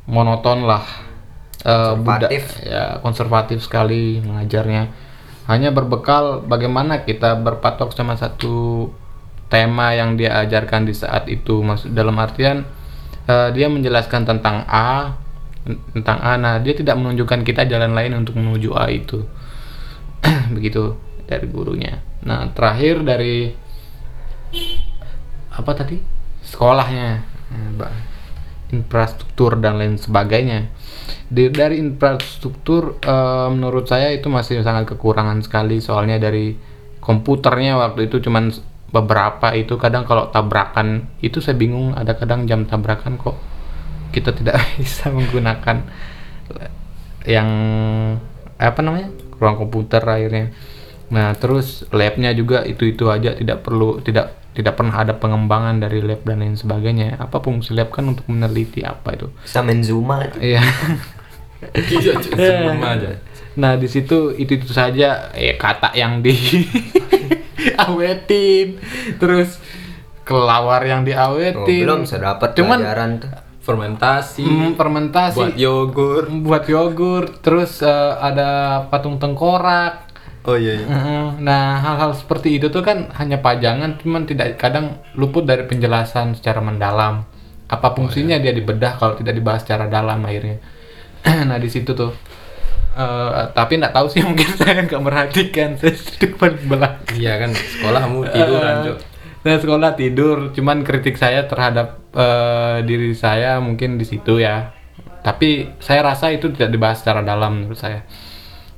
monoton 0.09 0.65
lah. 0.65 0.85
Buda- 1.67 2.31
Konservatif. 2.31 2.43
ya 2.63 2.83
konservatif 3.03 3.57
sekali 3.61 4.23
mengajarnya. 4.23 4.87
Hanya 5.51 5.69
berbekal 5.75 6.47
bagaimana 6.47 7.03
kita 7.03 7.35
berpatok 7.37 7.91
sama 7.91 8.15
satu 8.15 8.87
tema 9.51 9.91
yang 9.93 10.15
dia 10.17 10.41
ajarkan 10.41 10.87
di 10.89 10.95
saat 10.97 11.29
itu. 11.29 11.61
Maksud 11.61 11.93
dalam 11.93 12.17
artian 12.17 12.65
eh, 13.29 13.49
dia 13.53 13.69
menjelaskan 13.69 14.25
tentang 14.25 14.65
A 14.65 15.13
tentang 15.93 16.17
A. 16.23 16.39
Nah, 16.39 16.59
dia 16.63 16.73
tidak 16.73 16.95
menunjukkan 16.95 17.43
kita 17.43 17.67
jalan 17.67 17.91
lain 17.91 18.15
untuk 18.15 18.39
menuju 18.39 18.73
A 18.73 18.87
itu. 18.89 19.27
Begitu 20.55 20.95
dari 21.27 21.45
gurunya. 21.51 21.99
Nah, 22.23 22.49
terakhir 22.55 23.03
dari 23.03 23.51
apa 25.51 25.71
tadi? 25.75 25.99
Sekolahnya. 26.41 27.21
Nah, 27.51 27.95
infrastruktur 28.71 29.59
dan 29.59 29.79
lain 29.79 29.95
sebagainya. 29.99 30.71
Dari 31.31 31.75
infrastruktur 31.79 32.99
eh, 33.03 33.47
menurut 33.51 33.87
saya 33.87 34.15
itu 34.15 34.31
masih 34.31 34.63
sangat 34.63 34.95
kekurangan 34.95 35.43
sekali 35.43 35.83
soalnya 35.83 36.19
dari 36.19 36.55
komputernya 37.03 37.79
waktu 37.79 38.11
itu 38.11 38.19
cuman 38.23 38.51
beberapa 38.91 39.51
itu 39.55 39.75
kadang 39.75 40.07
kalau 40.07 40.31
tabrakan 40.31 41.11
itu 41.19 41.43
saya 41.43 41.59
bingung 41.59 41.91
ada 41.91 42.15
kadang 42.15 42.47
jam 42.47 42.63
tabrakan 42.63 43.19
kok 43.19 43.35
kita 44.11 44.31
tidak 44.33 44.57
bisa 44.79 45.09
menggunakan 45.09 45.83
yang 47.27 47.49
apa 48.57 48.79
namanya 48.81 49.11
ruang 49.37 49.59
komputer 49.59 50.01
akhirnya 50.01 50.51
nah 51.07 51.31
terus 51.39 51.87
labnya 51.95 52.35
juga 52.35 52.67
itu 52.67 52.83
itu 52.83 53.07
aja 53.07 53.31
tidak 53.35 53.63
perlu 53.63 54.03
tidak 54.03 54.35
tidak 54.51 54.73
pernah 54.73 55.05
ada 55.05 55.13
pengembangan 55.15 55.77
dari 55.77 56.01
lab 56.01 56.25
dan 56.25 56.41
lain 56.41 56.57
sebagainya 56.57 57.15
apa 57.21 57.37
fungsi 57.39 57.77
lab 57.77 57.93
kan 57.93 58.09
untuk 58.09 58.25
meneliti 58.27 58.81
apa 58.81 59.13
itu 59.13 59.29
Bisa 59.45 59.61
main 59.61 59.79
Zuma. 59.85 60.25
iya 60.41 60.59
Iya, 61.57 62.21
aja. 62.21 63.09
nah 63.61 63.73
di 63.73 63.89
situ 63.89 64.29
itu 64.37 64.61
itu 64.61 64.69
saja 64.69 65.33
ya 65.33 65.53
kata 65.57 65.89
yang 65.97 66.21
di 66.21 66.33
awetin 67.77 68.77
terus 69.17 69.57
kelawar 70.21 70.83
yang 70.85 71.01
Oh, 71.01 71.07
diawetin 71.07 71.81
belum 71.87 72.01
saya 72.05 72.35
dapat 72.35 72.53
cuman 72.53 72.77
pelajaran 72.83 73.11
tuh. 73.23 73.31
Fermentasi. 73.67 74.41
hmm, 74.41 74.71
fermentasi 74.73 75.35
Buat 75.35 75.55
yogur. 75.59 76.23
buat 76.41 76.63
yogurt 76.65 77.43
terus 77.43 77.83
eh, 77.83 77.91
ada 78.17 78.47
patung 78.87 79.19
tengkorak 79.19 80.07
Oh 80.47 80.55
iya. 80.55 80.79
iya. 80.79 80.87
Mm, 80.87 81.43
Nah, 81.43 81.83
hal-hal 81.83 82.15
seperti 82.15 82.55
itu 82.55 82.71
tuh 82.71 82.79
kan 82.79 83.11
hanya 83.19 83.43
pajangan, 83.43 83.99
cuman 83.99 84.23
tidak 84.23 84.55
kadang 84.55 84.95
luput 85.11 85.43
dari 85.43 85.67
penjelasan 85.67 86.39
secara 86.39 86.63
mendalam. 86.63 87.27
Apa 87.67 87.91
fungsinya 87.91 88.39
dia 88.39 88.55
dibedah 88.55 88.95
kalau 88.95 89.19
tidak 89.19 89.35
dibahas 89.35 89.67
secara 89.67 89.91
dalam 89.91 90.23
akhirnya. 90.23 90.63
nah, 91.51 91.59
di 91.59 91.67
situ 91.67 91.91
tuh. 91.91 92.15
Eh, 92.95 93.31
tapi 93.51 93.75
nggak 93.75 93.91
tahu 93.91 94.07
sih 94.07 94.23
mungkin 94.27 94.47
saya 94.55 94.87
nggak 94.87 95.03
merhatikan 95.03 95.75
saya 95.75 95.91
duduk 95.91 96.39
paling 96.39 96.63
belakang. 96.63 97.13
Iya 97.13 97.33
kan 97.37 97.51
sekolahmu 97.51 98.19
tiduran, 98.31 98.75
Cuk. 98.87 98.97
Nah, 99.45 99.57
sekolah 99.61 99.93
tidur, 99.93 100.49
cuman 100.51 100.81
kritik 100.81 101.15
saya 101.15 101.45
terhadap 101.45 102.01
eh, 102.17 102.81
diri 102.83 103.13
saya 103.13 103.61
mungkin 103.61 104.01
di 104.01 104.05
situ 104.07 104.41
ya. 104.41 104.73
Tapi 105.21 105.77
saya 105.77 106.01
rasa 106.01 106.33
itu 106.33 106.49
tidak 106.55 106.73
dibahas 106.73 107.03
secara 107.03 107.21
dalam 107.21 107.63
menurut 107.63 107.77
saya. 107.77 108.01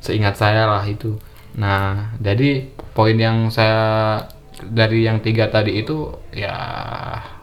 Seingat 0.04 0.36
saya 0.36 0.68
lah 0.68 0.84
itu. 0.84 1.16
Nah, 1.56 2.14
jadi 2.20 2.68
poin 2.92 3.16
yang 3.16 3.48
saya 3.54 4.24
dari 4.60 5.08
yang 5.08 5.24
tiga 5.24 5.48
tadi 5.48 5.80
itu 5.80 6.20
ya 6.36 6.52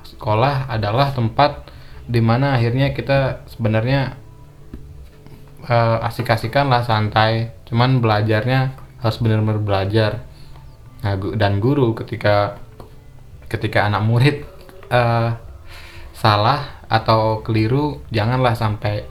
sekolah 0.05 0.69
adalah 0.69 1.17
tempat 1.17 1.73
di 2.07 2.21
mana 2.21 2.55
akhirnya 2.61 2.93
kita 2.93 3.49
sebenarnya 3.49 4.21
eh, 5.65 5.99
asik-asikan 6.05 6.69
lah 6.69 6.85
santai. 6.85 7.57
Cuman 7.67 8.05
belajarnya 8.05 8.77
harus 9.01 9.19
benar-benar 9.25 9.61
belajar. 9.65 10.13
Nah, 11.01 11.15
dan 11.39 11.59
guru 11.63 11.97
ketika 11.97 12.66
ketika 13.47 13.87
anak 13.87 14.03
murid 14.03 14.37
eh, 14.91 15.31
salah 16.17 16.83
atau 16.87 17.43
keliru 17.43 18.03
janganlah 18.15 18.55
sampai 18.55 19.07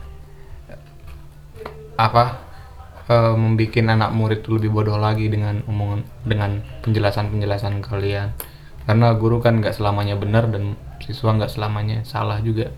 apa 1.96 2.40
eh, 3.08 3.36
membuat 3.36 3.76
anak 3.88 4.12
murid 4.12 4.40
itu 4.44 4.50
lebih 4.56 4.72
bodoh 4.72 5.00
lagi 5.00 5.28
dengan 5.32 5.64
omongan 5.68 6.02
dengan 6.28 6.52
penjelasan 6.84 7.32
penjelasan 7.32 7.80
kalian 7.80 8.36
karena 8.86 9.18
guru 9.18 9.42
kan 9.42 9.60
nggak 9.60 9.74
selamanya 9.74 10.16
benar 10.20 10.46
dan 10.52 10.78
siswa 11.02 11.34
nggak 11.34 11.52
selamanya 11.52 12.06
salah 12.06 12.38
juga 12.44 12.70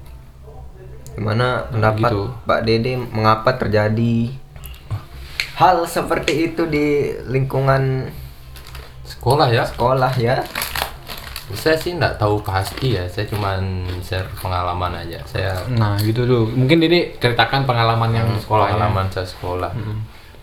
Gimana 1.18 1.66
pendapat 1.74 2.14
gitu. 2.14 2.30
Pak 2.46 2.62
Dede 2.62 2.94
mengapa 2.94 3.58
terjadi 3.58 4.30
hal 5.58 5.82
seperti 5.90 6.54
itu 6.54 6.70
di 6.70 7.10
lingkungan 7.26 8.14
Sekolah 9.02 9.50
ya. 9.50 9.66
sekolah 9.66 10.14
ya? 10.22 10.46
Saya 11.56 11.80
sih 11.80 11.96
nggak 11.96 12.20
tahu 12.20 12.44
pasti 12.44 13.00
ya. 13.00 13.08
Saya 13.08 13.30
cuman 13.32 13.88
share 14.04 14.28
pengalaman 14.36 14.92
aja. 15.00 15.20
Saya 15.24 15.56
nah 15.72 15.96
gitu 16.04 16.28
tuh 16.28 16.44
mungkin 16.52 16.84
Dede 16.84 17.16
ceritakan 17.22 17.64
pengalaman 17.64 18.12
yang 18.12 18.28
di 18.28 18.40
sekolah 18.44 18.76
pengalaman 18.76 19.08
saya 19.08 19.28
sekolah. 19.28 19.72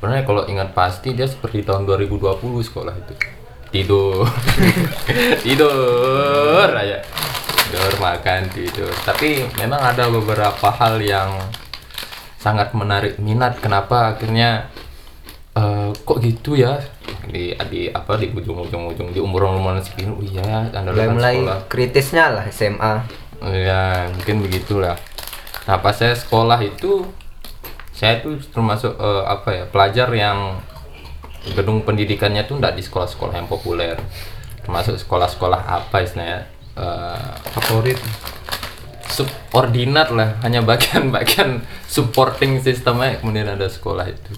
Sebenarnya 0.00 0.24
kalau 0.24 0.42
ingat 0.48 0.72
pasti 0.72 1.16
dia 1.16 1.28
seperti 1.28 1.64
tahun 1.64 1.84
2020 1.84 2.40
sekolah 2.40 2.94
itu. 2.96 3.14
Tidur. 3.68 4.24
tidur 5.44 6.68
aja. 6.72 6.98
Tidur 7.68 7.92
makan 8.00 8.40
tidur. 8.52 8.92
Tapi 9.04 9.44
memang 9.60 9.80
ada 9.80 10.08
beberapa 10.08 10.68
hal 10.72 11.00
yang 11.02 11.36
sangat 12.44 12.76
menarik 12.76 13.16
minat 13.16 13.56
kenapa 13.56 14.12
akhirnya 14.12 14.68
eh, 15.54 15.88
kok 15.94 16.18
gitu 16.20 16.54
ya? 16.54 16.78
Di 17.24 17.54
di 17.70 17.88
apa 17.88 18.14
di 18.16 18.28
ujung-ujung 18.30 18.92
ujung 18.92 19.08
di 19.10 19.18
umur 19.18 19.48
umur 19.48 19.80
segini 19.80 20.12
oh 20.12 20.20
iya 20.20 20.68
anda 20.70 20.92
Mulai 20.92 21.08
mulai 21.08 21.34
sekolah. 21.40 21.58
kritisnya 21.66 22.24
lah 22.30 22.44
SMA. 22.48 22.94
ya 23.44 24.08
mungkin 24.10 24.40
begitulah. 24.40 24.96
Nah 25.64 25.76
pas 25.78 25.92
saya 25.92 26.12
sekolah 26.12 26.60
itu 26.60 27.04
saya 27.92 28.20
itu 28.20 28.36
termasuk 28.50 28.96
eh, 28.96 29.24
apa 29.24 29.48
ya 29.52 29.64
pelajar 29.66 30.08
yang 30.10 30.58
gedung 31.52 31.84
pendidikannya 31.84 32.44
tuh 32.44 32.56
enggak 32.56 32.74
di 32.74 32.82
sekolah-sekolah 32.82 33.34
yang 33.36 33.48
populer. 33.48 33.96
Termasuk 34.64 34.96
sekolah-sekolah 34.96 35.60
apa 35.60 35.96
istilahnya 36.00 36.48
eh, 36.74 37.32
favorit. 37.52 38.00
Subordinat 39.04 40.10
lah 40.10 40.40
hanya 40.42 40.64
bagian-bagian 40.64 41.62
supporting 41.94 42.58
sistemnya 42.58 43.20
kemudian 43.20 43.46
ada 43.46 43.68
sekolah 43.70 44.10
itu 44.10 44.32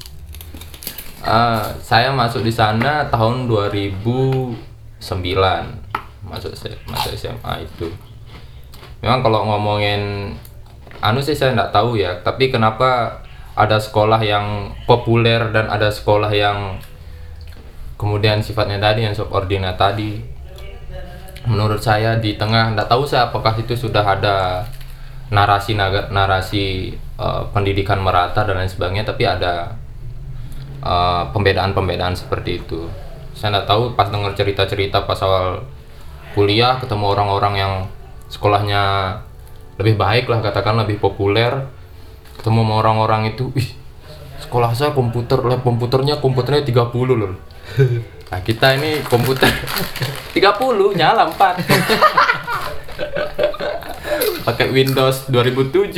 Ah, 1.27 1.75
saya 1.83 2.15
masuk 2.15 2.47
di 2.47 2.55
sana 2.55 3.11
tahun 3.11 3.51
2009 3.51 4.55
masuk 6.23 6.55
masuk 6.87 7.13
SMA 7.19 7.67
itu. 7.67 7.91
Memang 9.03 9.27
kalau 9.27 9.43
ngomongin 9.43 10.31
anu 11.03 11.19
sih 11.19 11.35
saya 11.35 11.59
nggak 11.59 11.75
tahu 11.75 11.99
ya 11.99 12.15
tapi 12.23 12.55
kenapa 12.55 13.19
ada 13.59 13.75
sekolah 13.75 14.23
yang 14.23 14.71
populer 14.87 15.51
dan 15.51 15.67
ada 15.67 15.91
sekolah 15.91 16.31
yang 16.31 16.79
kemudian 17.99 18.39
sifatnya 18.39 18.79
tadi 18.79 19.03
yang 19.03 19.15
subordinat 19.19 19.75
tadi? 19.75 20.23
Menurut 21.43 21.83
saya 21.83 22.23
di 22.23 22.39
tengah 22.39 22.71
nggak 22.79 22.87
tahu 22.87 23.03
saya 23.03 23.35
apakah 23.35 23.59
itu 23.59 23.75
sudah 23.75 24.07
ada 24.07 24.63
narasi 25.35 25.75
narasi 25.75 26.95
eh, 26.95 27.43
pendidikan 27.51 27.99
merata 27.99 28.47
dan 28.47 28.63
lain 28.63 28.71
sebagainya 28.71 29.03
tapi 29.03 29.27
ada 29.27 29.86
eh, 30.87 31.23
pembedaan-pembedaan 31.35 32.15
seperti 32.15 32.63
itu. 32.63 32.87
Saya 33.35 33.59
nggak 33.59 33.69
tahu 33.69 33.83
pas 33.99 34.09
dengar 34.09 34.33
cerita-cerita 34.33 35.05
pas 35.05 35.19
awal 35.21 35.67
kuliah 36.33 36.81
ketemu 36.81 37.05
orang-orang 37.17 37.55
yang 37.57 37.73
sekolahnya 38.31 39.17
lebih 39.77 40.01
baik 40.01 40.29
lah 40.29 40.41
katakan 40.41 40.77
lebih 40.81 41.01
populer 41.01 41.53
ketemu 42.41 42.65
sama 42.65 42.75
orang-orang 42.81 43.33
itu 43.33 43.53
ih 43.57 43.69
sekolah 44.41 44.73
saya 44.77 44.93
komputer 44.93 45.41
lab 45.45 45.65
komputernya 45.65 46.21
komputernya 46.21 46.65
30 46.65 47.17
loh. 47.17 47.35
Nah 48.27 48.43
kita 48.43 48.75
ini 48.75 49.07
komputer 49.07 49.47
30 50.35 50.99
nyala 50.99 51.31
4 51.31 51.63
pakai 54.47 54.67
Windows 54.75 55.31
2007 55.31 55.95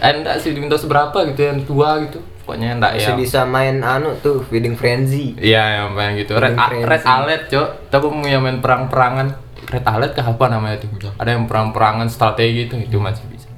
eh 0.00 0.12
enggak 0.16 0.40
sih 0.40 0.56
Windows 0.56 0.88
berapa 0.88 1.28
gitu 1.28 1.44
yang 1.44 1.60
tua 1.68 2.00
gitu 2.08 2.24
pokoknya 2.48 2.80
enggak 2.80 2.96
ya 2.96 3.12
bisa 3.12 3.44
main 3.44 3.84
anu 3.84 4.16
tuh 4.24 4.40
feeding 4.48 4.72
frenzy. 4.72 5.36
Iya, 5.36 5.84
yang 5.84 5.92
main 5.92 6.16
gitu. 6.16 6.32
Red, 6.32 6.56
Feeding 6.56 6.64
A- 6.64 6.68
frenzy. 6.72 6.88
Red 6.88 7.04
Alert, 7.04 7.42
Cok. 7.52 7.68
Tapi 7.92 8.04
mau 8.08 8.24
yang 8.24 8.40
main 8.40 8.64
perang-perangan. 8.64 9.36
Red 9.68 9.84
Alert 9.84 10.16
kah 10.16 10.24
apa 10.32 10.44
namanya 10.48 10.80
itu? 10.80 10.88
Ada 11.20 11.36
yang 11.36 11.44
perang-perangan 11.44 12.08
strategi 12.08 12.72
itu, 12.72 12.80
itu 12.80 12.96
masih 12.96 13.28
bisa. 13.28 13.52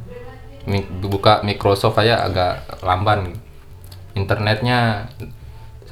Buka 1.06 1.46
Microsoft 1.46 2.02
aja 2.02 2.26
agak 2.26 2.66
lamban. 2.82 3.30
Internetnya 4.18 5.06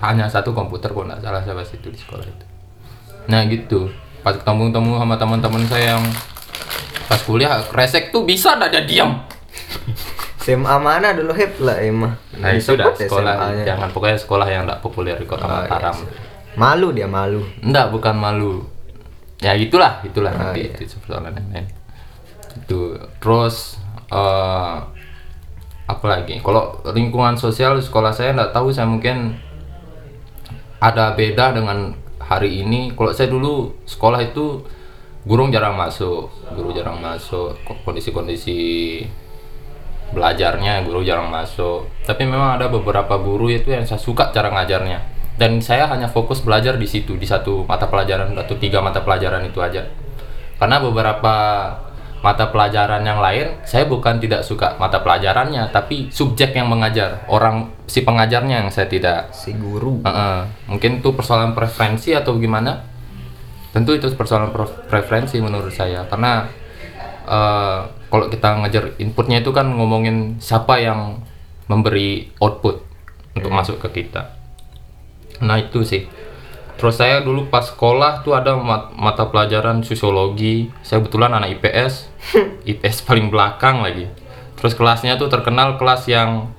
hanya 0.02 0.26
satu 0.26 0.50
komputer 0.50 0.90
kok 0.90 1.06
nggak 1.06 1.22
salah 1.22 1.42
saya 1.46 1.62
itu 1.62 1.94
di 1.94 1.98
sekolah 2.02 2.26
itu. 2.26 2.44
Nah 3.30 3.46
gitu. 3.46 3.94
Pas 4.26 4.34
ketemu-temu 4.34 4.98
sama 4.98 5.14
teman-teman 5.14 5.62
saya 5.70 5.94
yang 5.94 6.04
pas 7.06 7.22
kuliah 7.22 7.62
resek 7.70 8.10
tuh 8.10 8.26
bisa 8.26 8.58
ada 8.58 8.82
diam. 8.82 9.22
SMA 10.38 10.75
mana 10.78 11.12
dulu 11.12 11.35
hip 11.35 11.59
lah 11.59 11.76
emang. 11.78 12.14
Nah 12.38 12.50
itu 12.50 12.73
udah 12.73 12.95
sekolah, 12.95 13.35
jangan 13.62 13.88
pokoknya 13.90 14.16
sekolah 14.16 14.47
yang 14.47 14.62
nggak 14.64 14.80
populer 14.80 15.14
di 15.14 15.26
kota 15.26 15.42
Oh, 15.42 15.50
iya 15.50 15.66
Mataram. 15.66 15.95
sih. 15.95 16.09
Malu 16.54 16.88
dia 16.90 17.07
malu. 17.07 17.42
Enggak, 17.61 17.90
bukan 17.90 18.14
malu. 18.14 18.62
Ya 19.38 19.54
itulah, 19.54 20.02
itulah 20.02 20.30
Ah, 20.30 20.50
nanti 20.50 20.66
iya. 20.66 20.75
itu 20.75 20.97
persoalan 20.97 21.30
yang 21.33 21.49
lain. 21.52 21.66
Itu 22.57 22.78
terus 23.18 23.78
eh 24.09 24.76
apa 25.85 26.04
lagi? 26.04 26.38
Kalau 26.38 26.62
lingkungan 26.88 27.35
sosial 27.35 27.78
sekolah 27.78 28.11
saya 28.11 28.33
enggak 28.33 28.50
tahu 28.50 28.71
saya 28.71 28.87
mungkin 28.87 29.38
ada 30.78 31.12
beda 31.12 31.52
dengan 31.52 31.95
hari 32.18 32.62
ini. 32.62 32.90
Kalau 32.92 33.11
saya 33.11 33.26
dulu 33.26 33.75
sekolah 33.85 34.23
itu 34.23 34.62
guru 35.23 35.50
jarang 35.50 35.75
masuk, 35.75 36.30
guru 36.52 36.71
jarang 36.73 36.99
masuk, 36.99 37.54
ko- 37.62 37.78
kondisi-kondisi 37.85 38.59
belajarnya 40.12 40.84
guru 40.84 41.04
jarang 41.04 41.28
masuk. 41.28 41.88
Tapi 42.04 42.24
memang 42.24 42.56
ada 42.60 42.66
beberapa 42.72 43.16
guru 43.20 43.52
itu 43.52 43.72
yang 43.72 43.84
saya 43.84 44.00
suka 44.00 44.32
cara 44.32 44.48
ngajarnya. 44.52 44.98
Dan 45.38 45.62
saya 45.62 45.86
hanya 45.86 46.10
fokus 46.10 46.42
belajar 46.42 46.74
di 46.74 46.88
situ 46.88 47.14
di 47.14 47.22
satu 47.22 47.62
mata 47.62 47.86
pelajaran 47.86 48.34
atau 48.34 48.58
tiga 48.58 48.82
mata 48.82 49.04
pelajaran 49.06 49.46
itu 49.46 49.62
aja. 49.62 49.86
Karena 50.58 50.82
beberapa 50.82 51.36
mata 52.18 52.50
pelajaran 52.50 53.06
yang 53.06 53.22
lain 53.22 53.62
saya 53.62 53.86
bukan 53.86 54.18
tidak 54.18 54.42
suka 54.42 54.74
mata 54.82 54.98
pelajarannya 54.98 55.70
tapi 55.70 56.10
subjek 56.10 56.50
yang 56.50 56.66
mengajar 56.66 57.22
orang 57.30 57.70
si 57.86 58.02
pengajarnya 58.02 58.66
yang 58.66 58.70
saya 58.74 58.90
tidak. 58.90 59.30
Si 59.30 59.54
guru. 59.54 60.02
Heeh. 60.02 60.38
mungkin 60.66 60.98
itu 60.98 61.14
persoalan 61.14 61.54
preferensi 61.54 62.10
atau 62.18 62.34
gimana? 62.34 62.82
Tentu 63.70 63.94
itu 63.94 64.10
persoalan 64.10 64.50
pre- 64.50 64.90
preferensi 64.90 65.38
menurut 65.38 65.70
saya. 65.70 66.02
Karena 66.10 66.50
eh, 67.28 67.80
kalau 68.08 68.26
kita 68.32 68.49
ngajar 68.64 68.97
inputnya 68.97 69.44
itu 69.44 69.52
kan 69.52 69.68
ngomongin 69.68 70.40
siapa 70.40 70.80
yang 70.80 71.20
memberi 71.68 72.32
output 72.40 72.80
untuk 73.37 73.52
masuk 73.52 73.76
ke 73.85 74.02
kita. 74.02 74.35
Nah 75.44 75.61
itu 75.61 75.85
sih. 75.85 76.08
Terus 76.78 76.94
saya 76.94 77.20
dulu 77.20 77.50
pas 77.50 77.66
sekolah 77.66 78.23
tuh 78.23 78.38
ada 78.38 78.54
mat- 78.54 78.94
mata 78.94 79.28
pelajaran 79.28 79.82
sosiologi. 79.85 80.70
Saya 80.80 81.02
kebetulan 81.02 81.35
anak 81.35 81.58
IPS 81.58 82.08
IPS 82.70 83.04
paling 83.04 83.28
belakang 83.28 83.82
lagi. 83.82 84.08
Terus 84.58 84.75
kelasnya 84.75 85.18
tuh 85.18 85.30
terkenal 85.30 85.78
kelas 85.78 86.08
yang 86.08 86.50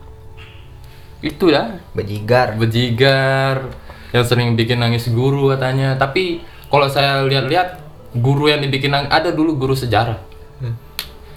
itu 1.20 1.52
ya. 1.52 1.82
Bejigar. 1.96 2.56
bejigar 2.56 3.74
yang 4.10 4.26
sering 4.26 4.54
bikin 4.54 4.80
nangis 4.80 5.10
guru 5.10 5.52
katanya. 5.52 5.98
Tapi 5.98 6.44
kalau 6.70 6.86
saya 6.92 7.26
lihat-lihat 7.26 7.80
guru 8.20 8.52
yang 8.52 8.62
dibikin 8.62 8.94
nangis 8.94 9.12
ada 9.12 9.32
dulu 9.32 9.56
guru 9.56 9.76
sejarah. 9.76 10.20
Hmm, 10.20 10.29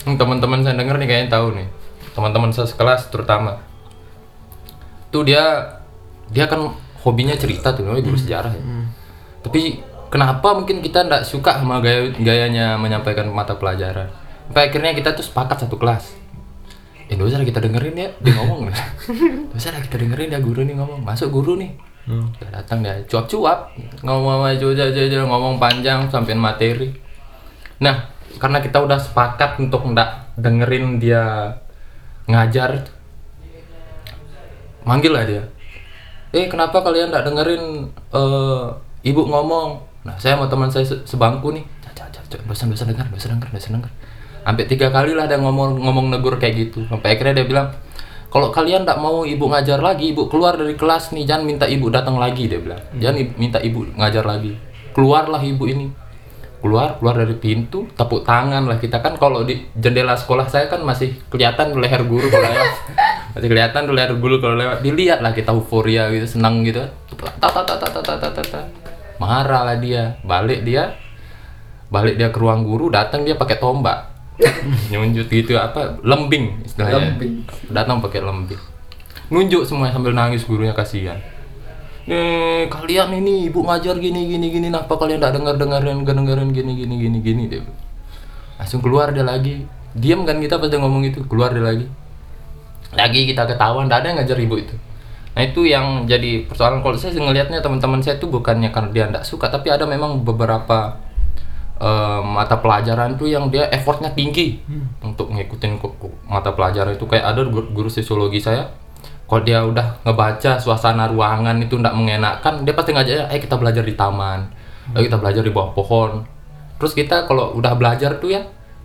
teman-teman 0.05 0.61
saya 0.67 0.75
denger 0.79 0.97
nih 0.99 1.09
kayaknya 1.09 1.31
tahu 1.31 1.47
nih. 1.55 1.69
Teman-teman 2.13 2.51
saya 2.51 2.69
sekelas 2.69 3.09
terutama. 3.09 3.63
Tuh 5.15 5.23
dia 5.23 5.79
dia 6.33 6.49
kan 6.49 6.73
hobinya 7.03 7.37
cerita 7.37 7.75
tuh 7.75 7.85
namanya 7.85 8.09
guru 8.09 8.17
sejarah 8.17 8.53
ya. 8.55 8.63
tapi 9.43 9.83
kenapa 10.07 10.55
mungkin 10.55 10.81
kita 10.81 11.03
nggak 11.03 11.27
suka 11.27 11.59
sama 11.59 11.83
gaya 11.83 12.15
gayanya 12.15 12.79
menyampaikan 12.79 13.27
mata 13.29 13.59
pelajaran? 13.59 14.09
Sampai 14.49 14.71
akhirnya 14.71 14.95
kita 14.95 15.11
tuh 15.19 15.25
sepakat 15.27 15.67
satu 15.67 15.77
kelas. 15.77 16.15
Eh, 17.11 17.19
lah 17.19 17.45
kita 17.45 17.61
dengerin 17.61 17.97
ya 17.99 18.09
dia 18.23 18.33
ngomong. 18.41 18.69
Lah 19.53 19.83
kita 19.85 19.97
dengerin 20.01 20.33
ya 20.33 20.41
guru 20.41 20.65
nih 20.65 20.79
ngomong. 20.79 21.05
Masuk 21.05 21.29
guru 21.29 21.61
nih. 21.61 21.77
Udah 22.09 22.51
datang 22.63 22.81
dia 22.81 23.03
cuap-cuap. 23.05 23.75
Ngomong 24.01 24.49
aja 24.49 24.65
aja 24.73 25.21
ngomong 25.29 25.61
panjang 25.61 26.09
sampein 26.09 26.41
materi. 26.41 26.89
Nah 27.85 28.09
karena 28.41 28.61
kita 28.61 28.79
udah 28.81 28.99
sepakat 29.01 29.59
untuk 29.61 29.85
nggak 29.85 30.39
dengerin 30.39 31.01
dia 31.03 31.57
ngajar. 32.29 32.87
Manggil 34.83 35.15
lah 35.15 35.25
dia 35.27 35.45
eh 36.33 36.49
kenapa 36.49 36.81
kalian 36.81 37.13
nggak 37.13 37.29
dengerin 37.29 37.65
eh, 37.93 38.65
ibu 39.05 39.23
ngomong? 39.29 39.85
Nah 40.09 40.17
saya 40.17 40.41
sama 40.41 40.49
teman 40.49 40.73
saya 40.73 40.89
se- 40.89 41.05
sebangku 41.05 41.53
nih. 41.53 41.65
Dosen 42.49 42.73
dosen 42.73 42.89
dengar 42.89 43.05
dosen 43.13 43.37
dengar 43.37 43.53
dosen 43.53 43.77
dengar. 43.77 43.93
Sampai 44.41 44.65
tiga 44.65 44.89
kali 44.89 45.13
lah 45.13 45.29
dia 45.29 45.37
ngomong 45.37 45.77
ngomong 45.77 46.09
negur 46.09 46.41
kayak 46.41 46.57
gitu. 46.57 46.89
Sampai 46.89 47.15
akhirnya 47.15 47.45
dia 47.45 47.47
bilang 47.47 47.69
kalau 48.33 48.49
kalian 48.49 48.89
nggak 48.89 48.97
mau 48.97 49.29
ibu 49.29 49.45
ngajar 49.53 49.85
lagi 49.85 50.17
ibu 50.17 50.33
keluar 50.33 50.57
dari 50.57 50.73
kelas 50.73 51.13
nih 51.13 51.29
jangan 51.29 51.45
minta 51.45 51.69
ibu 51.69 51.93
datang 51.93 52.17
lagi 52.17 52.49
dia 52.49 52.59
bilang. 52.59 52.81
Jangan 52.97 53.17
i- 53.21 53.37
minta 53.37 53.61
ibu 53.61 53.85
ngajar 53.93 54.25
lagi. 54.25 54.57
Keluarlah 54.97 55.45
ibu 55.45 55.69
ini 55.69 55.93
keluar 56.63 56.97
keluar 57.03 57.19
dari 57.19 57.35
pintu 57.35 57.91
tepuk 57.99 58.23
tangan 58.23 58.65
lah 58.71 58.79
kita. 58.79 59.03
Kan 59.03 59.19
kalau 59.19 59.43
di 59.43 59.59
jendela 59.75 60.15
sekolah 60.15 60.47
saya 60.47 60.71
kan 60.71 60.81
masih 60.87 61.19
kelihatan 61.29 61.75
leher 61.75 62.07
guru 62.07 62.31
kalau 62.31 62.47
lewat. 62.47 62.75
Masih 63.33 63.49
kelihatan 63.49 63.89
leher 63.97 64.13
guru 64.21 64.39
kalau 64.39 64.61
lewat. 64.61 64.85
Dilihat 64.85 65.25
lah 65.25 65.33
kita 65.33 65.57
euforia 65.57 66.13
gitu 66.13 66.39
senang 66.39 66.61
gitu. 66.63 66.85
Ta 67.41 67.49
ta 67.49 67.65
ta 67.65 67.75
ta 67.81 67.89
ta 67.89 68.01
ta 68.05 68.29
ta 68.29 68.43
ta 68.45 68.61
marah 69.19 69.67
lah 69.67 69.77
dia. 69.81 70.21
Balik 70.23 70.63
dia 70.63 70.95
balik 71.93 72.17
dia 72.17 72.33
ke 72.33 72.39
ruang 72.41 72.65
guru 72.65 72.93
datang 72.93 73.27
dia 73.27 73.35
pakai 73.35 73.57
tombak. 73.57 74.13
Nyunjuk 74.93 75.33
gitu 75.33 75.57
apa 75.57 75.99
lembing 76.05 76.63
istilahnya. 76.69 77.19
Datang 77.73 78.05
pakai 78.05 78.21
lembing. 78.21 78.61
Nunjuk 79.33 79.65
semua 79.65 79.89
sambil 79.89 80.13
nangis 80.13 80.45
gurunya 80.45 80.77
kasihan 80.77 81.17
nih 82.03 82.67
kalian 82.67 83.15
ini 83.15 83.47
ibu 83.47 83.63
ngajar 83.63 83.95
gini 83.99 84.27
gini 84.27 84.51
gini 84.51 84.67
kenapa 84.75 84.95
kalian 84.99 85.23
tidak 85.23 85.39
dengar 85.39 85.55
dengerin 85.55 86.03
dengerin 86.03 86.51
gini 86.51 86.73
gini 86.75 86.95
gini 86.99 87.19
gini 87.23 87.43
dia 87.47 87.63
langsung 88.59 88.79
keluar 88.79 89.11
dia 89.11 89.27
lagi. 89.27 89.67
Diam 89.93 90.23
kan 90.23 90.39
kita 90.39 90.57
pas 90.63 90.71
dia 90.71 90.79
ngomong 90.79 91.03
itu? 91.03 91.19
Keluar 91.27 91.51
dia 91.51 91.67
lagi. 91.67 91.85
Lagi 92.95 93.27
kita 93.27 93.43
ketahuan 93.45 93.91
tidak 93.91 93.99
ada 94.03 94.07
yang 94.09 94.19
ngajar 94.23 94.39
ibu 94.39 94.55
itu. 94.55 94.75
Nah 95.35 95.43
itu 95.43 95.67
yang 95.67 96.07
jadi 96.07 96.47
persoalan. 96.47 96.79
Kalau 96.79 96.95
saya 96.95 97.11
ngelihatnya 97.19 97.59
teman-teman 97.59 97.99
saya 97.99 98.23
itu 98.23 98.31
bukannya 98.31 98.71
karena 98.71 98.91
dia 98.95 99.05
tidak 99.11 99.25
suka 99.27 99.51
tapi 99.51 99.69
ada 99.69 99.83
memang 99.83 100.23
beberapa 100.23 100.95
eh, 101.83 102.21
mata 102.23 102.55
pelajaran 102.63 103.19
tuh 103.19 103.35
yang 103.35 103.51
dia 103.51 103.67
effortnya 103.75 104.15
tinggi 104.15 104.63
untuk 105.03 105.35
ngikutin 105.35 105.83
ku- 105.83 105.97
ku- 105.99 106.15
mata 106.31 106.55
pelajaran 106.55 106.95
itu. 106.95 107.05
Kayak 107.11 107.35
ada 107.35 107.43
guru, 107.49 107.67
guru 107.75 107.89
sosiologi 107.91 108.39
saya 108.39 108.71
kalau 109.29 109.43
dia 109.43 109.65
udah 109.65 110.05
ngebaca 110.05 110.61
suasana 110.61 111.09
ruangan 111.09 111.57
itu 111.63 111.81
tidak 111.81 111.97
mengenakan 111.97 112.69
dia 112.69 112.75
pasti 112.77 112.93
ngajak 112.93 113.33
ayo 113.33 113.41
kita 113.41 113.57
belajar 113.57 113.85
di 113.85 113.95
taman. 113.97 114.41
Ayo 114.93 115.09
kita 115.09 115.17
belajar 115.17 115.43
di 115.47 115.53
bawah 115.55 115.73
pohon. 115.73 116.27
Terus 116.77 116.93
kita 116.93 117.25
kalau 117.31 117.55
udah 117.57 117.73
belajar 117.79 118.19
tuh 118.21 118.35
ya 118.35 118.43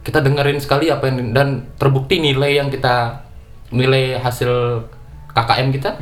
kita 0.08 0.23
dengerin 0.23 0.62
sekali 0.63 0.88
apa 0.88 1.12
yang 1.12 1.36
dan 1.36 1.67
terbukti 1.76 2.23
nilai 2.23 2.63
yang 2.63 2.71
kita 2.71 3.28
nilai 3.76 4.15
hasil 4.15 4.86
KKM 5.36 5.67
kita 5.76 6.00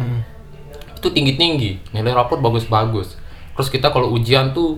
itu 1.01 1.07
tinggi-tinggi 1.09 1.95
nilai 1.95 2.13
raport 2.13 2.37
bagus-bagus. 2.37 3.17
Terus 3.57 3.69
kita 3.73 3.89
kalau 3.89 4.13
ujian 4.13 4.53
tuh 4.53 4.77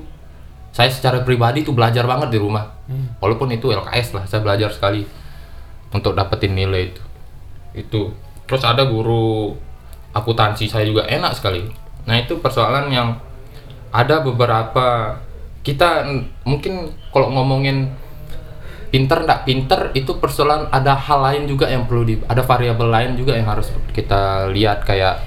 saya 0.71 0.87
secara 0.93 1.25
pribadi 1.25 1.65
tuh 1.65 1.73
belajar 1.75 2.07
banget 2.07 2.31
di 2.31 2.39
rumah. 2.39 2.77
Walaupun 3.19 3.51
itu 3.51 3.67
LKS 3.73 4.15
lah 4.15 4.23
saya 4.29 4.39
belajar 4.39 4.71
sekali 4.71 5.03
untuk 5.91 6.15
dapetin 6.15 6.55
nilai 6.55 6.93
itu. 6.93 7.03
Itu 7.75 8.01
terus 8.47 8.63
ada 8.63 8.87
guru 8.87 9.53
akuntansi 10.15 10.65
saya 10.71 10.87
juga 10.87 11.05
enak 11.05 11.35
sekali. 11.35 11.67
Nah 12.07 12.15
itu 12.17 12.39
persoalan 12.39 12.89
yang 12.89 13.19
ada 13.91 14.23
beberapa 14.23 15.19
kita 15.61 16.07
mungkin 16.47 16.95
kalau 17.11 17.27
ngomongin 17.27 17.91
pinter 18.87 19.27
ndak 19.27 19.43
pinter 19.43 19.91
itu 19.91 20.15
persoalan 20.15 20.71
ada 20.71 20.95
hal 20.95 21.19
lain 21.19 21.43
juga 21.43 21.67
yang 21.67 21.83
perlu 21.83 22.07
di 22.07 22.15
ada 22.23 22.39
variabel 22.39 22.87
lain 22.87 23.11
juga 23.19 23.35
yang 23.35 23.51
harus 23.51 23.67
kita 23.91 24.47
lihat 24.55 24.87
kayak 24.87 25.19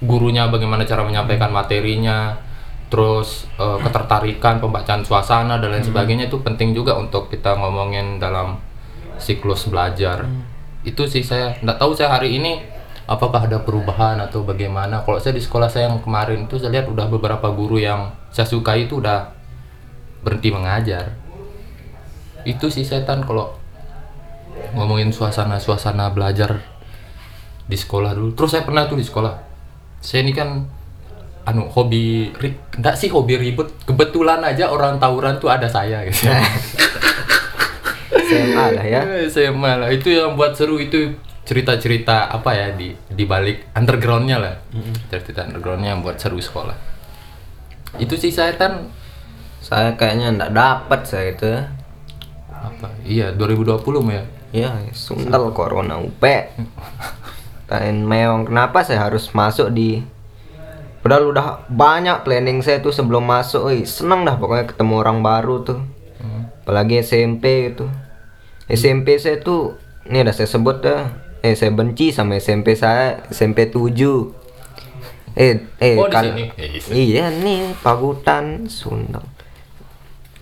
gurunya 0.00 0.48
bagaimana 0.48 0.88
cara 0.88 1.04
menyampaikan 1.04 1.52
materinya 1.52 2.40
terus 2.88 3.48
eh, 3.60 3.78
ketertarikan 3.84 4.64
pembacaan 4.64 5.04
suasana 5.04 5.60
dan 5.60 5.76
lain 5.76 5.84
sebagainya 5.84 6.32
itu 6.32 6.40
penting 6.40 6.72
juga 6.72 6.96
untuk 6.96 7.28
kita 7.28 7.56
ngomongin 7.56 8.16
dalam 8.16 8.60
siklus 9.20 9.68
belajar 9.68 10.24
itu 10.82 11.02
sih 11.06 11.22
saya 11.22 11.54
nggak 11.62 11.78
tahu 11.78 11.94
saya 11.94 12.18
hari 12.18 12.38
ini 12.38 12.62
apakah 13.06 13.46
ada 13.46 13.62
perubahan 13.62 14.18
atau 14.18 14.42
bagaimana. 14.46 15.02
Kalau 15.02 15.18
saya 15.18 15.34
di 15.34 15.42
sekolah 15.42 15.70
saya 15.70 15.90
yang 15.90 16.02
kemarin 16.02 16.46
itu 16.46 16.58
saya 16.58 16.74
lihat 16.80 16.86
udah 16.90 17.06
beberapa 17.10 17.50
guru 17.50 17.78
yang 17.78 18.10
saya 18.34 18.46
sukai 18.46 18.90
itu 18.90 18.98
udah 18.98 19.30
berhenti 20.22 20.50
mengajar. 20.50 21.14
Itu 22.42 22.70
sih 22.70 22.82
setan 22.82 23.22
kalau 23.22 23.54
ngomongin 24.74 25.14
suasana-suasana 25.14 26.10
belajar 26.10 26.62
di 27.66 27.76
sekolah 27.78 28.14
dulu. 28.14 28.34
Terus 28.34 28.50
saya 28.58 28.66
pernah 28.66 28.86
tuh 28.90 28.98
di 28.98 29.06
sekolah 29.06 29.52
saya 30.02 30.26
ini 30.26 30.34
kan 30.34 30.66
anu 31.46 31.70
hobi 31.70 32.34
enggak 32.74 32.98
sih 32.98 33.10
hobi 33.10 33.38
ribut 33.38 33.70
kebetulan 33.86 34.42
aja 34.42 34.70
orang 34.70 34.98
tawuran 34.98 35.38
tuh 35.38 35.50
ada 35.50 35.66
saya 35.70 36.06
gitu 36.06 36.26
SMA 38.32 38.66
lah 38.78 38.84
ya. 38.86 39.02
SMA 39.28 39.72
lah. 39.84 39.88
Itu 39.92 40.08
yang 40.08 40.34
buat 40.38 40.56
seru 40.56 40.80
itu 40.80 41.12
cerita-cerita 41.42 42.30
apa 42.30 42.54
ya 42.54 42.68
di 42.72 42.94
di 42.94 43.24
balik 43.26 43.74
undergroundnya 43.76 44.38
lah. 44.38 44.54
Cerita 45.10 45.44
undergroundnya 45.44 45.92
yang 45.92 46.00
buat 46.00 46.16
seru 46.16 46.38
sekolah. 46.40 46.74
Itu 48.00 48.16
sih 48.16 48.32
saya 48.32 48.56
kan 48.56 48.88
saya 49.60 49.94
kayaknya 49.98 50.32
ndak 50.34 50.50
dapat 50.54 51.00
saya 51.04 51.34
itu. 51.34 51.50
Apa? 52.50 52.94
Iya 53.02 53.34
2020 53.34 53.82
ya? 54.10 54.24
Ya 54.52 54.70
sundel 54.92 55.48
corona 55.56 55.96
UP 55.96 56.20
Tain 57.64 58.04
meong 58.04 58.52
kenapa 58.52 58.84
saya 58.84 59.08
harus 59.08 59.32
masuk 59.32 59.72
di 59.72 60.04
Padahal 61.02 61.34
udah 61.34 61.46
banyak 61.66 62.22
planning 62.22 62.62
saya 62.62 62.78
tuh 62.78 62.94
sebelum 62.94 63.26
masuk, 63.26 63.66
Oi, 63.66 63.82
seneng 63.82 64.22
dah 64.22 64.38
pokoknya 64.38 64.70
ketemu 64.70 65.02
orang 65.02 65.18
baru 65.18 65.66
tuh. 65.66 65.82
Apalagi 66.62 67.02
SMP 67.02 67.74
gitu. 67.74 67.90
SMP 68.72 69.20
saya 69.20 69.38
tuh, 69.44 69.76
ini 70.08 70.24
udah 70.24 70.34
saya 70.34 70.48
sebut 70.48 70.80
dah. 70.80 71.12
Eh 71.44 71.52
saya 71.58 71.74
benci 71.74 72.14
sama 72.14 72.38
SMP 72.40 72.72
saya, 72.78 73.20
SMP 73.28 73.68
7 73.68 74.42
Eh, 75.32 75.64
eh 75.80 75.96
Oh, 75.96 76.12
kal-? 76.12 76.36
Eh, 76.36 76.76
isi. 76.76 77.16
Iya 77.16 77.32
nih, 77.32 77.72
Pagutan, 77.80 78.68
Sundel. 78.68 79.24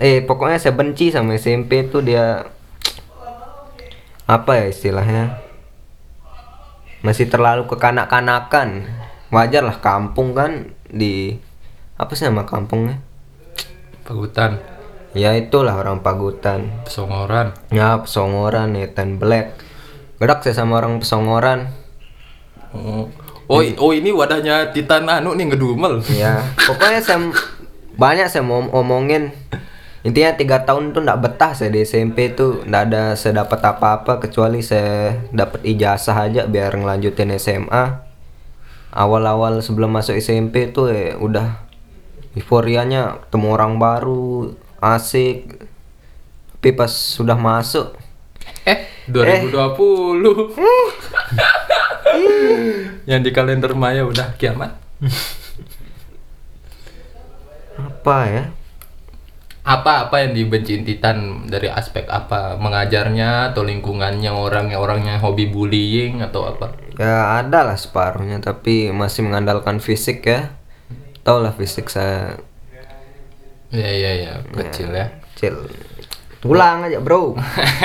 Eh 0.02 0.24
pokoknya 0.26 0.58
saya 0.58 0.74
benci 0.74 1.14
sama 1.14 1.38
SMP 1.38 1.86
tuh 1.86 2.02
dia 2.02 2.48
apa 4.30 4.62
ya 4.62 4.66
istilahnya 4.70 5.42
masih 7.02 7.26
terlalu 7.26 7.66
kekanak-kanakan 7.66 8.86
wajar 9.34 9.66
lah 9.66 9.82
kampung 9.82 10.38
kan 10.38 10.70
di 10.86 11.34
apa 11.98 12.14
sih 12.14 12.30
nama 12.30 12.46
kampungnya 12.46 13.02
Pagutan 14.06 14.62
ya 15.16 15.34
itulah 15.34 15.78
orang 15.78 16.02
Pagutan. 16.04 16.84
Pesongoran. 16.86 17.54
Ya 17.70 17.98
Pesongoran 17.98 18.74
Ten 18.94 19.18
Black. 19.18 19.58
Gedak 20.20 20.44
saya 20.44 20.62
sama 20.62 20.78
orang 20.82 21.00
Pesongoran. 21.00 21.70
Oh. 22.70 23.10
Oh, 23.50 23.66
oh 23.82 23.90
ini 23.90 24.14
wadahnya 24.14 24.70
Titan 24.70 25.10
anu 25.10 25.34
nih 25.34 25.50
ngedumel. 25.50 25.98
Ya 26.14 26.38
pokoknya 26.54 27.02
saya 27.02 27.18
banyak 27.98 28.30
saya 28.30 28.46
mau 28.46 28.62
omongin. 28.70 29.34
Intinya 30.06 30.38
tiga 30.38 30.62
tahun 30.62 30.94
tuh 30.94 31.02
ndak 31.02 31.18
betah 31.18 31.52
saya 31.58 31.74
di 31.74 31.82
SMP 31.82 32.30
tuh. 32.30 32.62
Ndak 32.62 32.82
ada 32.86 33.02
saya 33.18 33.42
dapat 33.42 33.58
apa-apa 33.58 34.22
kecuali 34.22 34.62
saya 34.62 35.18
dapat 35.34 35.66
ijazah 35.66 36.30
aja 36.30 36.46
biar 36.46 36.78
ngelanjutin 36.78 37.34
SMA 37.42 38.10
awal-awal 38.90 39.62
sebelum 39.62 39.94
masuk 39.94 40.18
SMP 40.18 40.70
tuh 40.74 40.90
ya 40.90 41.14
udah 41.18 41.62
euforianya 42.34 43.26
ketemu 43.26 43.46
orang 43.54 43.78
baru 43.78 44.54
asik. 44.82 45.68
Tapi 46.58 46.76
pas 46.76 46.92
sudah 46.92 47.36
masuk. 47.36 47.96
Eh 48.68 48.90
2020 49.08 49.48
yang 53.10 53.20
di 53.24 53.30
kalender 53.32 53.72
Maya 53.72 54.04
udah 54.04 54.36
kiamat. 54.36 54.76
Apa 57.80 58.18
ya? 58.28 58.44
Apa-apa 59.60 60.24
yang 60.24 60.32
dibenciin 60.34 60.84
Titan 60.84 61.46
dari 61.46 61.68
aspek 61.68 62.08
apa? 62.08 62.56
Mengajarnya 62.56 63.52
atau 63.52 63.64
lingkungannya 63.64 64.32
orangnya 64.32 64.80
orangnya 64.80 65.20
hobi 65.20 65.48
bullying 65.48 66.24
atau 66.24 66.48
apa? 66.48 66.76
Ya 67.00 67.40
ada 67.40 67.64
lah 67.64 67.76
separuhnya 67.80 68.40
tapi 68.40 68.92
masih 68.92 69.24
mengandalkan 69.24 69.80
fisik 69.80 70.26
ya. 70.28 70.52
Tau 71.24 71.40
lah 71.40 71.52
fisik 71.52 71.88
saya 71.92 72.40
ya 73.70 73.90
ya 73.90 74.10
ya 74.28 74.32
kecil 74.50 74.90
ya. 74.90 75.06
Kecil. 75.34 75.54
Tulang 76.42 76.86
aja 76.86 76.98
bro. 76.98 77.36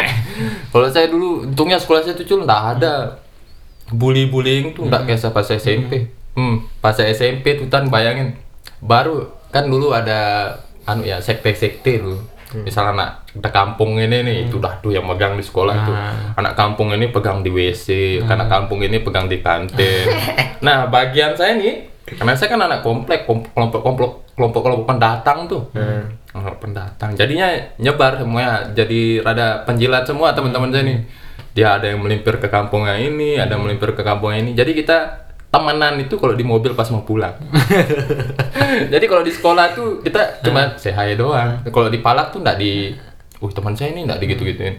Kalau 0.71 0.87
saya 0.89 1.07
dulu 1.07 1.45
untungnya 1.45 1.79
sekolah 1.79 2.01
saya 2.01 2.17
tuh 2.17 2.25
cul 2.25 2.41
nggak 2.43 2.63
ada. 2.77 3.21
Bully 3.93 4.27
bullying 4.33 4.73
tuh 4.73 4.89
nggak 4.89 5.05
kayak 5.05 5.29
pas 5.29 5.45
SMP 5.45 6.09
hmm. 6.33 6.81
Pas 6.81 6.97
saya 6.97 7.13
SMP 7.13 7.59
tuh 7.59 7.69
tan 7.69 7.87
bayangin. 7.93 8.33
Baru 8.81 9.29
kan 9.53 9.69
dulu 9.69 9.93
ada 9.93 10.51
anu 10.89 11.05
ya 11.05 11.21
sekte-sekte 11.21 12.01
dulu. 12.01 12.19
Misalnya 12.55 12.95
anak 13.35 13.51
kampung 13.51 13.99
ini 13.99 14.23
nih 14.23 14.47
itu 14.47 14.63
dah 14.63 14.79
tuh 14.79 14.95
yang 14.95 15.03
megang 15.03 15.35
di 15.35 15.43
sekolah 15.43 15.75
itu 15.75 15.91
anak 16.39 16.55
kampung 16.55 16.95
ini 16.95 17.11
pegang 17.11 17.43
di 17.43 17.51
WC 17.51 18.21
anak 18.23 18.47
kampung 18.47 18.79
ini 18.79 19.03
pegang 19.03 19.27
di 19.27 19.43
kantin. 19.43 20.07
Nah 20.65 20.87
bagian 20.87 21.35
saya 21.35 21.59
nih 21.59 21.94
karena 22.05 22.37
saya 22.37 22.53
kan 22.53 22.61
anak 22.61 22.85
komplek 22.85 23.25
kom- 23.25 23.49
kelompok 23.49 23.81
kelompok 23.81 24.09
kelompok 24.37 24.61
kelompok 24.61 24.85
pendatang 24.85 25.49
tuh. 25.49 25.63
Kelompok 26.29 26.57
pendatang. 26.61 27.17
Jadinya 27.17 27.49
nyebar 27.81 28.21
semuanya 28.21 28.69
jadi 28.77 29.25
rada 29.25 29.65
penjilat 29.65 30.05
semua 30.05 30.37
teman-teman 30.37 30.69
saya 30.69 30.83
nih. 30.85 30.99
Dia 31.55 31.79
ada 31.81 31.87
yang 31.89 32.03
melimpir 32.03 32.37
ke 32.37 32.51
kampungnya 32.51 32.99
ini 32.99 33.39
ada 33.41 33.57
yang 33.57 33.65
melimpir 33.65 33.95
ke 33.97 34.03
kampungnya 34.05 34.43
ini. 34.45 34.51
Jadi 34.53 34.77
kita 34.77 35.25
temenan 35.49 35.97
itu 35.97 36.19
kalau 36.19 36.35
di 36.35 36.43
mobil 36.45 36.77
pas 36.77 36.85
mau 36.93 37.01
pulang. 37.01 37.33
Jadi 38.93 39.05
kalau 39.07 39.23
di 39.25 39.31
sekolah 39.31 39.73
tuh 39.73 40.03
kita 40.03 40.45
cuma 40.45 40.75
say 40.77 40.93
hi 40.93 41.17
doang. 41.17 41.63
Kalau 41.65 41.89
di 41.89 42.03
palak 42.03 42.35
tuh 42.35 42.43
nggak 42.43 42.59
di 42.59 42.91
uh 43.41 43.51
teman 43.51 43.75
saya 43.75 43.91
ini 43.91 44.07
nggak 44.07 44.19
digitu 44.23 44.41
gituin 44.47 44.75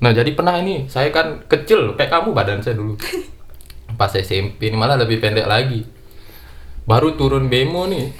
nah 0.00 0.10
jadi 0.10 0.32
pernah 0.34 0.56
ini 0.58 0.88
saya 0.90 1.12
kan 1.12 1.44
kecil 1.46 1.94
kayak 1.96 2.10
kamu 2.10 2.34
badan 2.34 2.60
saya 2.60 2.76
dulu. 2.76 2.98
Pas 4.00 4.10
SMP 4.10 4.68
ini 4.68 4.76
malah 4.76 4.98
lebih 4.98 5.22
pendek 5.22 5.46
lagi 5.46 5.86
baru 6.84 7.14
turun 7.14 7.48
bemo 7.48 7.84
nih. 7.86 8.12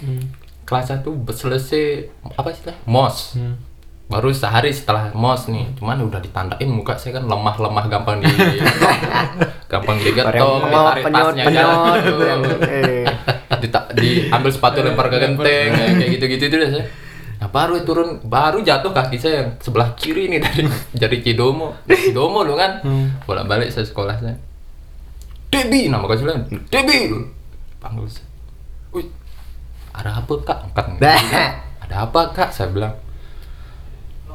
Kelas 0.65 0.89
1 0.91 1.05
selesai 1.31 1.85
apa 2.25 2.49
sih 2.51 2.73
mos. 2.85 3.37
Baru 4.05 4.29
sehari 4.31 4.69
setelah 4.69 5.13
mos 5.13 5.49
nih. 5.49 5.69
Cuman 5.77 6.01
udah 6.01 6.21
ditandain 6.21 6.69
muka 6.69 6.97
saya 6.97 7.21
kan 7.21 7.25
lemah-lemah 7.25 7.85
gampang 7.87 8.21
di 8.21 8.29
gampang 9.73 9.97
digetok 9.99 10.33
ditarik 10.63 11.05
tasnya 11.05 11.45
jalan. 11.47 11.97
gitu 12.01 12.23
eh. 12.69 13.05
Dita- 13.55 13.89
diambil 13.93 14.51
sepatu 14.51 14.81
lempar 14.81 15.09
ke 15.09 15.17
genteng 15.17 15.69
ya, 15.73 15.89
kayak 15.97 16.11
gitu-gitu 16.13 16.45
itu 16.47 16.57
deh 16.59 16.71
saya 16.71 16.87
nah 17.35 17.49
baru 17.51 17.81
turun 17.83 18.21
baru 18.23 18.61
jatuh 18.61 18.93
kaki 18.93 19.17
saya 19.17 19.35
yang 19.43 19.51
sebelah 19.59 19.93
kiri 19.97 20.29
nih 20.29 20.39
dari 20.39 20.63
dari 20.93 21.19
Cidomo. 21.21 21.77
Cidomo 21.85 22.41
lo 22.41 22.55
kan. 22.55 22.81
Bolak 23.25 23.45
balik 23.45 23.69
saya 23.69 23.85
sekolah 23.85 24.17
saya. 24.17 24.37
Debi 25.49 25.89
nama 25.89 26.05
kecilnya 26.05 26.41
Debi. 26.69 27.09
Panggil 27.79 28.07
saya 28.07 28.25
ada 29.95 30.11
apa 30.19 30.33
kak? 30.43 30.59
Angkat. 30.75 31.01
Ada 31.81 31.97
apa 32.05 32.21
kak? 32.31 32.51
Saya 32.51 32.69
bilang 32.69 32.95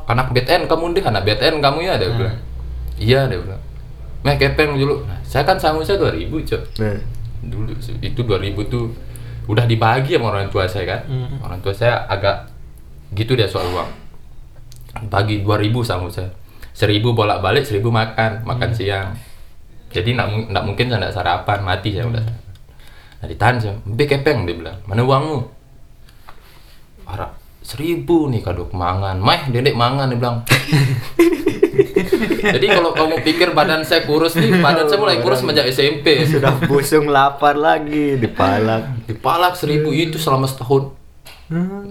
anak 0.09 0.33
BTN 0.33 0.65
kamu 0.65 0.97
deh 0.97 1.03
anak 1.03 1.21
BTN 1.21 1.59
kamu 1.59 1.79
ya 1.83 1.93
dia 1.95 2.09
bilang. 2.09 2.37
Iya 2.97 3.19
dia 3.27 3.37
bilang. 3.37 3.61
Meh 4.19 4.35
kepeng 4.35 4.75
dulu. 4.75 5.05
Nah, 5.05 5.19
saya 5.21 5.43
kan 5.43 5.55
sangu 5.55 5.79
saya 5.79 6.01
2000 6.01 6.27
cok. 6.43 6.61
Nah, 6.81 6.97
dulu 7.45 7.71
itu 8.01 8.19
2000 8.19 8.27
tuh 8.65 8.91
udah 9.45 9.63
dibagi 9.63 10.17
sama 10.17 10.33
orang 10.33 10.49
tua 10.49 10.65
saya 10.65 10.97
kan. 10.97 11.01
Orang 11.39 11.59
tua 11.59 11.71
saya 11.71 12.03
agak 12.05 12.49
gitu 13.13 13.37
dia 13.37 13.45
soal 13.45 13.69
uang. 13.69 13.87
Bagi 15.07 15.45
2000 15.45 15.71
sama 15.85 16.09
saya. 16.09 16.27
1000 16.73 16.99
bolak 17.11 17.39
balik 17.39 17.63
1000 17.63 17.79
makan 17.85 18.43
makan 18.43 18.71
siang. 18.71 19.13
Jadi 19.89 20.13
nggak 20.13 20.27
mu- 20.27 20.47
nggak 20.47 20.63
mungkin 20.63 20.85
saya 20.87 20.99
nggak 21.01 21.15
sarapan 21.15 21.59
mati 21.61 21.89
saya 21.93 22.05
udah 22.05 22.23
nah 23.19 23.27
ditahan 23.27 23.55
saya 23.59 23.75
"Mbe 23.83 24.03
kepeng 24.07 24.47
dia 24.47 24.55
bilang. 24.55 24.77
Mana 24.87 25.03
uangmu? 25.03 25.39
Parah. 27.03 27.35
Seribu 27.59 28.31
nih 28.31 28.41
kado 28.41 28.71
mangan. 28.71 29.19
Mah 29.19 29.51
dedek 29.51 29.75
mangan 29.75 30.07
dia 30.09 30.17
bilang. 30.17 30.37
Jadi 32.39 32.67
kalau 32.67 32.91
kamu 32.95 33.21
pikir 33.23 33.51
badan 33.55 33.83
saya 33.83 34.03
kurus 34.03 34.35
nih 34.35 34.59
badan 34.59 34.87
saya 34.87 34.99
mulai 34.99 35.19
kurus 35.23 35.43
sejak 35.43 35.67
SMP 35.71 36.27
sudah 36.27 36.55
busung 36.67 37.07
lapar 37.07 37.55
lagi 37.55 38.19
di 38.19 38.27
palak 38.27 39.07
dipalak 39.07 39.55
seribu 39.55 39.91
itu 39.91 40.19
selama 40.19 40.47
setahun. 40.47 40.91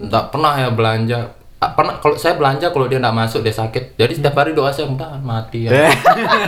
Nggak 0.09 0.25
pernah 0.33 0.53
ya 0.57 0.69
belanja. 0.73 1.19
Ah, 1.59 1.75
pernah 1.75 1.99
kalau 1.99 2.15
saya 2.15 2.39
belanja 2.39 2.71
kalau 2.71 2.87
dia 2.87 3.03
nggak 3.03 3.15
masuk 3.15 3.43
dia 3.43 3.51
sakit. 3.51 3.99
Jadi 3.99 4.13
setiap 4.19 4.35
hari 4.39 4.55
doa 4.55 4.71
saya 4.71 4.87
mati 5.19 5.67
ya. 5.67 5.91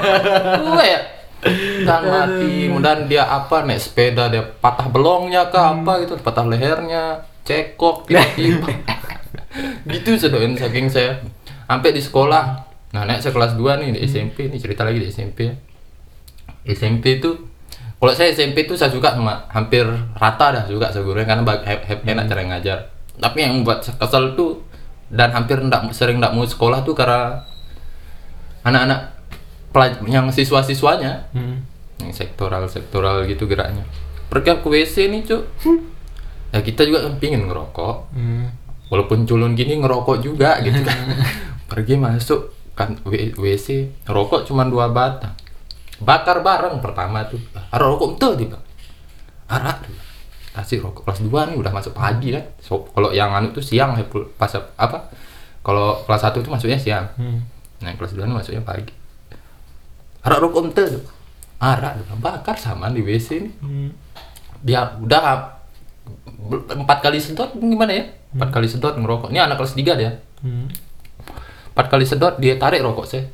Gue 0.64 0.86
ya 0.86 1.21
mudahan 1.42 2.04
mati 2.06 2.70
mudahan 2.70 3.02
dia 3.10 3.26
apa 3.26 3.66
naik 3.66 3.82
sepeda 3.82 4.30
dia 4.30 4.46
patah 4.46 4.86
belongnya 4.88 5.50
ke 5.50 5.58
apa 5.58 6.06
gitu 6.06 6.14
patah 6.22 6.46
lehernya 6.46 7.26
cekok 7.46 8.08
tiba-tiba. 8.08 8.70
Gitu 9.92 10.16
saya 10.16 10.32
doain 10.32 10.56
saking 10.56 10.88
saya. 10.88 11.20
Sampai 11.68 11.92
di 11.92 12.00
sekolah. 12.00 12.64
Nah 12.96 13.04
naik 13.04 13.20
saya 13.20 13.36
kelas 13.36 13.60
2 13.60 13.82
nih 13.84 13.90
di 13.96 14.00
SMP 14.08 14.48
ini 14.48 14.56
cerita 14.60 14.88
lagi 14.88 15.02
di 15.02 15.08
SMP 15.12 15.52
ya. 15.52 15.56
SMP 16.68 17.20
itu 17.20 17.36
kalau 18.02 18.14
saya 18.18 18.34
SMP 18.34 18.66
tuh 18.66 18.74
saya 18.78 18.90
suka 18.90 19.14
sama 19.14 19.46
hampir 19.54 19.86
rata 20.18 20.46
dah 20.56 20.64
saya 20.66 21.04
gurunya 21.06 21.28
karena 21.28 21.44
bag- 21.46 21.66
he- 21.66 21.86
he- 21.86 22.04
enak 22.06 22.26
cara 22.30 22.42
ngajar. 22.48 22.80
Tapi 23.20 23.38
yang 23.44 23.62
buat 23.62 23.84
kesel 23.84 24.34
tuh 24.34 24.64
dan 25.12 25.36
hampir 25.36 25.60
ndak 25.60 25.92
sering 25.94 26.18
ndak 26.18 26.34
mau 26.34 26.48
sekolah 26.48 26.82
tuh 26.82 26.96
karena 26.96 27.44
anak-anak 28.64 29.21
yang 30.08 30.28
siswa-siswanya. 30.32 31.32
Hmm. 31.32 31.64
yang 32.02 32.18
sektoral 32.18 32.66
sektoral 32.66 33.30
gitu 33.30 33.46
geraknya. 33.46 33.86
Pergi 34.26 34.58
ke 34.58 34.68
WC 34.68 34.96
nih 35.14 35.22
cuk. 35.22 35.44
Ya 36.50 36.60
kita 36.66 36.82
juga 36.88 37.06
pingin 37.22 37.46
ngerokok. 37.48 37.96
Hmm. 38.16 38.48
walaupun 38.92 39.24
culun 39.24 39.56
gini 39.56 39.80
ngerokok 39.80 40.20
juga 40.20 40.60
gitu 40.60 40.82
kan. 40.84 40.98
Pergi 41.72 41.96
masuk 41.96 42.52
kan 42.76 43.00
WC 43.38 43.68
rokok 44.10 44.44
cuma 44.44 44.68
dua 44.68 44.92
batang. 44.92 45.38
Bakar 46.02 46.44
bareng 46.44 46.82
pertama 46.84 47.24
tuh. 47.30 47.40
Ada 47.72 47.86
rokok 47.86 48.18
entuh 48.18 48.34
tiba 48.36 48.60
arak 49.52 49.78
kasih 50.52 50.84
rokok. 50.84 51.08
Kelas 51.08 51.20
2 51.24 51.48
nih 51.52 51.56
udah 51.60 51.72
masuk 51.72 51.94
pagi 51.96 52.36
kan 52.36 52.44
so, 52.60 52.88
kalau 52.92 53.12
yang 53.12 53.32
anu 53.32 53.52
tuh 53.56 53.64
siang 53.64 53.96
ya, 53.96 54.04
pas 54.36 54.52
apa? 54.56 55.12
Kalau 55.62 56.02
kelas 56.08 56.24
1 56.28 56.44
tuh 56.44 56.52
masuknya 56.52 56.80
siang. 56.80 57.08
Hmm. 57.20 57.44
nah 57.84 57.92
kelas 57.96 58.14
2 58.16 58.28
nih 58.28 58.36
masuknya 58.36 58.64
pagi 58.64 59.01
arak 60.22 60.40
rokok 60.42 60.74
tuh 60.74 61.02
arak 61.62 62.02
bakar 62.18 62.58
sama 62.58 62.90
di 62.90 63.02
WC 63.02 63.28
nih 63.42 63.54
Hmm. 63.62 63.90
dia 64.62 64.98
udah 64.98 65.58
empat 66.74 66.98
kali 67.06 67.22
sedot 67.22 67.54
gimana 67.56 67.94
ya? 67.94 68.04
Empat 68.34 68.50
kali 68.50 68.66
sedot 68.66 68.98
ngerokok. 68.98 69.30
Ini 69.30 69.46
anak 69.46 69.62
kelas 69.62 69.78
tiga 69.78 69.94
dia. 69.94 70.18
Hmm. 70.42 70.68
empat 71.72 71.88
kali 71.88 72.04
sedot 72.04 72.36
dia 72.42 72.58
tarik 72.58 72.82
rokok 72.82 73.06
saya. 73.06 73.26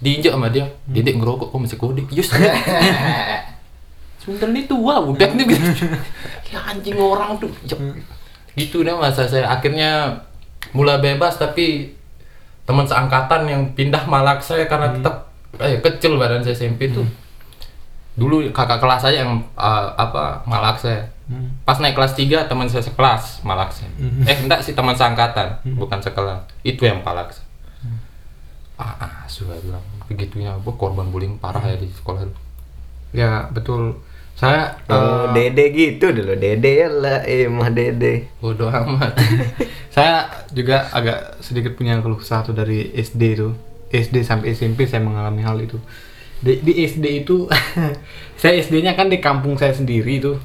Diinjak 0.00 0.34
sama 0.34 0.48
dia. 0.50 0.72
Didik 0.88 1.16
ngerokok 1.20 1.52
kok 1.52 1.60
masih 1.60 1.78
kode 1.78 2.02
yus 2.10 2.28
sebenarnya 4.24 4.64
tua 4.64 5.04
udah 5.04 5.30
nih 5.36 5.44
ya 6.48 6.58
anjing 6.64 6.96
orang 6.96 7.36
tuh 7.36 7.52
Jep. 7.68 7.76
gitu 8.56 8.80
deh 8.80 8.96
masa 8.96 9.28
saya. 9.28 9.52
Akhirnya 9.52 10.24
mulai 10.72 10.96
bebas 10.96 11.36
tapi 11.36 11.92
teman 12.64 12.88
seangkatan 12.88 13.44
yang 13.44 13.62
pindah 13.76 14.08
malak 14.08 14.40
saya 14.40 14.64
karena 14.64 14.96
tetap 14.96 15.23
eh, 15.60 15.78
kecil 15.82 16.16
badan 16.16 16.42
saya 16.42 16.56
SMP 16.56 16.90
tuh 16.90 17.06
dulu 18.14 18.46
kakak 18.54 18.78
kelas 18.78 19.02
saya 19.02 19.26
yang 19.26 19.42
uh, 19.58 19.90
apa 19.98 20.46
malak 20.46 20.78
saya. 20.78 21.10
Hmm. 21.24 21.56
pas 21.64 21.80
naik 21.80 21.96
kelas 21.96 22.12
3 22.20 22.52
teman 22.52 22.68
saya 22.68 22.84
sekelas 22.84 23.40
malak 23.48 23.72
saya. 23.72 23.88
Eh 24.28 24.44
enggak 24.44 24.60
sih 24.60 24.76
teman 24.76 24.92
seangkatan 24.92 25.64
bukan 25.74 25.98
sekelas. 26.04 26.44
Itu 26.60 26.84
yang 26.84 27.00
palak 27.00 27.32
saya. 27.32 27.48
Ah, 28.76 28.94
ah 29.00 29.14
sudah 29.24 29.56
bilang 29.62 29.82
begitunya 30.04 30.52
gua 30.60 30.74
korban 30.76 31.08
bullying 31.08 31.40
parah 31.40 31.62
ya 31.64 31.80
di 31.80 31.88
sekolah 31.88 32.28
Ya 33.14 33.48
betul. 33.50 34.04
Saya 34.34 34.74
Oh, 34.90 35.30
eh, 35.30 35.48
dede 35.48 35.70
gitu 35.70 36.10
dulu 36.10 36.34
dede 36.34 36.70
ya 36.84 36.88
lah 36.90 37.18
eh 37.24 37.48
mah 37.48 37.70
dede. 37.72 38.28
Bodoh 38.42 38.68
amat. 38.84 39.16
Saya 39.88 40.28
juga 40.52 40.90
agak 40.92 41.40
sedikit 41.40 41.72
punya 41.78 42.02
keluh 42.02 42.20
kesah 42.20 42.44
tuh 42.44 42.52
dari 42.52 42.92
SD 42.98 43.22
tuh. 43.38 43.54
SD 43.94 44.26
sampai 44.26 44.56
SMP 44.56 44.88
saya 44.88 45.04
mengalami 45.04 45.44
hal 45.46 45.60
itu. 45.62 45.78
Di, 46.42 46.60
di 46.60 46.82
SD 46.84 47.24
itu 47.24 47.46
saya 48.40 48.58
SD-nya 48.58 48.98
kan 48.98 49.06
di 49.06 49.22
kampung 49.22 49.54
saya 49.54 49.70
sendiri 49.70 50.18
tuh. 50.18 50.38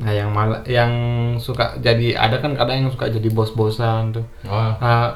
Nah, 0.00 0.16
yang 0.16 0.32
mal 0.32 0.64
yang 0.64 0.92
suka 1.36 1.76
jadi 1.76 2.16
ada 2.16 2.40
kan 2.40 2.56
kadang 2.56 2.88
yang 2.88 2.90
suka 2.92 3.12
jadi 3.12 3.28
bos-bosan 3.28 4.16
tuh. 4.16 4.24
Wah. 4.48 4.74
Ah, 4.80 5.08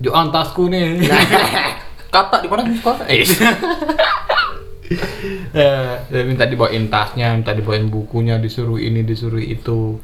Joan 0.00 0.32
tasku 0.32 0.72
nih. 0.72 1.04
kata 2.14 2.42
di 2.42 2.48
mana 2.50 2.66
sekolah 2.66 3.06
eh 3.06 3.22
Eh, 5.54 5.94
minta 6.26 6.50
dibawain 6.50 6.90
tasnya, 6.90 7.30
minta 7.30 7.54
dibawain 7.54 7.86
bukunya, 7.86 8.42
disuruh 8.42 8.74
ini, 8.74 9.06
disuruh 9.06 9.38
itu. 9.38 10.02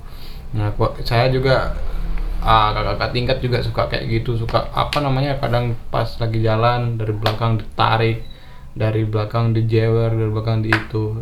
Nah, 0.55 0.71
kok 0.79 1.03
saya 1.03 1.27
juga 1.27 1.75
ah, 2.43 2.73
kakak-kakak 2.75 3.11
tingkat 3.17 3.39
juga 3.45 3.59
suka 3.65 3.83
kayak 3.91 4.05
gitu, 4.11 4.37
suka 4.39 4.69
apa 4.75 4.99
namanya? 5.05 5.39
Kadang 5.43 5.77
pas 5.93 6.09
lagi 6.21 6.41
jalan 6.45 6.97
dari 7.01 7.13
belakang 7.17 7.61
ditarik, 7.61 8.25
dari 8.77 9.03
belakang 9.09 9.53
dijewer, 9.57 10.11
dari 10.13 10.31
belakang 10.31 10.61
di 10.65 10.71
itu. 10.73 11.21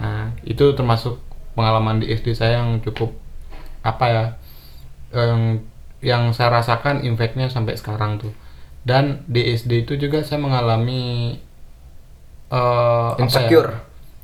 Nah, 0.00 0.34
itu 0.42 0.64
termasuk 0.74 1.20
pengalaman 1.54 2.02
di 2.02 2.10
SD 2.10 2.34
saya 2.34 2.62
yang 2.62 2.82
cukup 2.82 3.14
apa 3.84 4.06
ya? 4.10 4.24
Yang 5.14 5.42
yang 6.04 6.22
saya 6.36 6.60
rasakan 6.60 7.02
impactnya 7.06 7.48
sampai 7.48 7.74
sekarang 7.78 8.20
tuh. 8.20 8.32
Dan 8.84 9.24
di 9.30 9.48
SD 9.54 9.88
itu 9.88 9.96
juga 9.96 10.20
saya 10.26 10.40
mengalami 10.42 11.38
eh 12.52 13.10
apa 13.24 13.40
ya? 13.40 13.56
insecure 13.56 13.70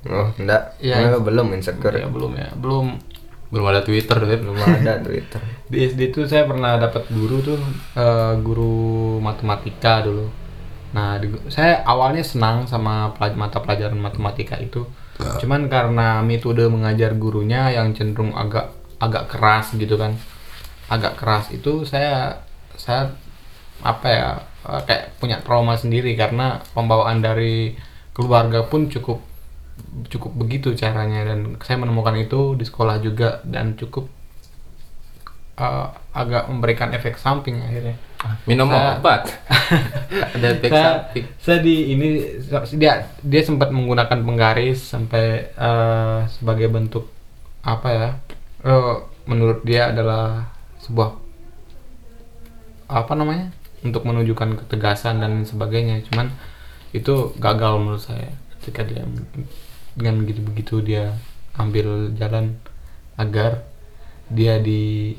oh 0.08 0.28
enggak 0.40 0.62
Eh, 0.80 1.20
belum 1.20 1.46
insecure 1.56 1.94
Ya, 1.96 2.06
belum 2.08 2.32
ya, 2.36 2.50
belum. 2.56 2.86
Belum 3.50 3.66
ada 3.66 3.82
Twitter 3.82 4.14
deh 4.16 4.38
belum 4.38 4.54
ada 4.56 4.70
Twitter 4.98 5.42
Di 5.70 5.86
SD 5.86 6.10
itu 6.10 6.26
saya 6.26 6.46
pernah 6.46 6.74
dapat 6.76 7.06
guru 7.08 7.38
tuh, 7.40 7.58
eh, 7.94 8.34
guru 8.38 8.74
matematika 9.18 10.02
dulu. 10.02 10.26
Nah, 10.90 11.14
di- 11.16 11.46
saya 11.46 11.82
awalnya 11.84 12.22
senang 12.22 12.66
sama 12.66 13.14
pelaj- 13.14 13.38
mata 13.38 13.58
pelajaran 13.58 13.94
matematika 13.94 14.58
itu. 14.58 14.82
Cuman 15.38 15.66
karena 15.66 16.22
metode 16.22 16.66
mengajar 16.66 17.14
gurunya 17.14 17.70
yang 17.70 17.94
cenderung 17.94 18.34
agak 18.34 18.74
agak 18.98 19.30
keras 19.30 19.70
gitu 19.74 19.94
kan. 19.94 20.18
Agak 20.86 21.14
keras 21.14 21.50
itu 21.50 21.86
saya 21.86 22.42
saya 22.74 23.14
apa 23.80 24.06
ya 24.10 24.28
eh, 24.66 24.82
kayak 24.84 25.04
punya 25.22 25.38
trauma 25.38 25.78
sendiri 25.78 26.18
karena 26.18 26.58
pembawaan 26.74 27.22
dari 27.22 27.78
keluarga 28.10 28.66
pun 28.66 28.90
cukup 28.90 29.22
cukup 30.08 30.32
begitu 30.36 30.72
caranya 30.74 31.24
dan 31.24 31.56
saya 31.62 31.76
menemukan 31.80 32.16
itu 32.16 32.54
di 32.54 32.64
sekolah 32.64 33.00
juga 33.00 33.40
dan 33.44 33.74
cukup 33.74 34.08
eh, 35.58 35.86
agak 36.12 36.48
memberikan 36.50 36.90
efek 36.92 37.16
samping 37.16 37.60
akhirnya. 37.60 37.96
minum 38.44 38.68
Saya- 38.68 39.00
obat 39.00 39.22
ada 40.36 40.46
efek 40.52 40.68
saya, 40.68 40.84
samping 41.08 41.24
saya 41.40 41.58
di 41.64 41.96
ini 41.96 42.08
dia 42.76 43.08
dia 43.24 43.40
sempat 43.40 43.72
menggunakan 43.72 44.20
penggaris 44.20 44.92
sampai 44.92 45.48
eh, 45.56 46.18
sebagai 46.28 46.68
bentuk 46.68 47.08
apa 47.64 47.88
ya? 47.88 48.08
eh, 48.64 48.94
menurut 49.24 49.64
dia 49.64 49.88
adalah 49.92 50.52
sebuah 50.80 51.16
apa 52.90 53.12
namanya? 53.14 53.54
untuk 53.80 54.04
menunjukkan 54.04 54.60
ketegasan 54.60 55.24
dan 55.24 55.48
sebagainya. 55.48 56.04
Cuman 56.04 56.28
itu 56.92 57.32
gagal 57.40 57.80
menurut 57.80 58.02
saya 58.04 58.28
ketika 58.60 58.84
dia 58.84 59.00
dengan 59.92 60.20
begitu-begitu 60.20 60.82
dia 60.82 61.14
ambil 61.54 62.14
jalan 62.14 62.56
agar 63.14 63.66
dia 64.28 64.58
di 64.58 65.14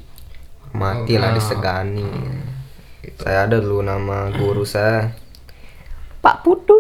mati 0.71 1.15
lah 1.15 1.31
Ah. 1.31 1.35
disegani. 1.35 2.07
Saya 3.17 3.45
ada 3.45 3.57
dulu 3.57 3.81
nama 3.81 4.31
guru 4.31 4.63
saya. 4.63 5.11
Pak 6.19 6.41
Putu. 6.41 6.77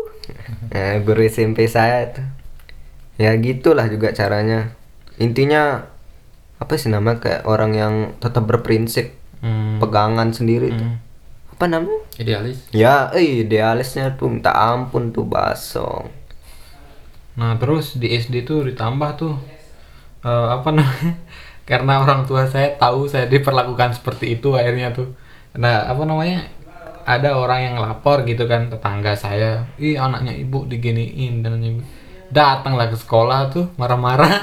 Eh, 0.69 1.01
guru 1.01 1.21
SMP 1.21 1.65
saya 1.65 2.07
itu. 2.07 2.21
Ya 3.17 3.35
gitulah 3.35 3.85
juga 3.85 4.09
caranya. 4.11 4.71
Intinya 5.17 5.85
apa 6.57 6.73
sih 6.77 6.87
nama 6.87 7.17
kayak 7.17 7.43
orang 7.43 7.71
yang 7.73 7.93
tetap 8.17 8.45
berprinsip 8.45 9.17
Hmm. 9.41 9.81
pegangan 9.81 10.29
sendiri 10.29 10.69
tuh 10.71 10.85
Hmm. 10.85 11.01
apa 11.51 11.65
namanya? 11.67 12.01
Idealis. 12.15 12.69
Ya 12.69 13.09
eh 13.11 13.41
idealisnya 13.41 14.13
tuh 14.13 14.29
minta 14.29 14.53
ampun 14.53 15.09
tuh 15.09 15.25
basong 15.25 16.13
Nah 17.41 17.57
terus 17.57 17.97
di 17.97 18.13
SD 18.13 18.45
tuh 18.45 18.69
ditambah 18.69 19.09
tuh 19.17 19.33
eh, 20.29 20.47
apa 20.57 20.69
namanya? 20.77 21.13
Karena 21.69 21.93
orang 22.03 22.21
tua 22.29 22.45
saya 22.45 22.69
tahu 22.77 23.09
saya 23.09 23.25
diperlakukan 23.33 23.97
seperti 23.97 24.37
itu 24.37 24.53
akhirnya 24.53 24.93
tuh. 24.93 25.09
Nah 25.57 25.89
apa 25.89 26.03
namanya? 26.05 26.45
Ada 27.01 27.33
orang 27.33 27.59
yang 27.65 27.75
lapor 27.81 28.21
gitu 28.29 28.45
kan 28.45 28.69
tetangga 28.69 29.17
saya, 29.17 29.65
ih 29.81 29.97
anaknya 29.97 30.37
ibu 30.37 30.69
diginiin 30.69 31.41
dan 31.41 31.57
datanglah 32.29 32.93
ke 32.93 32.97
sekolah 33.01 33.49
tuh 33.49 33.65
marah-marah. 33.81 34.29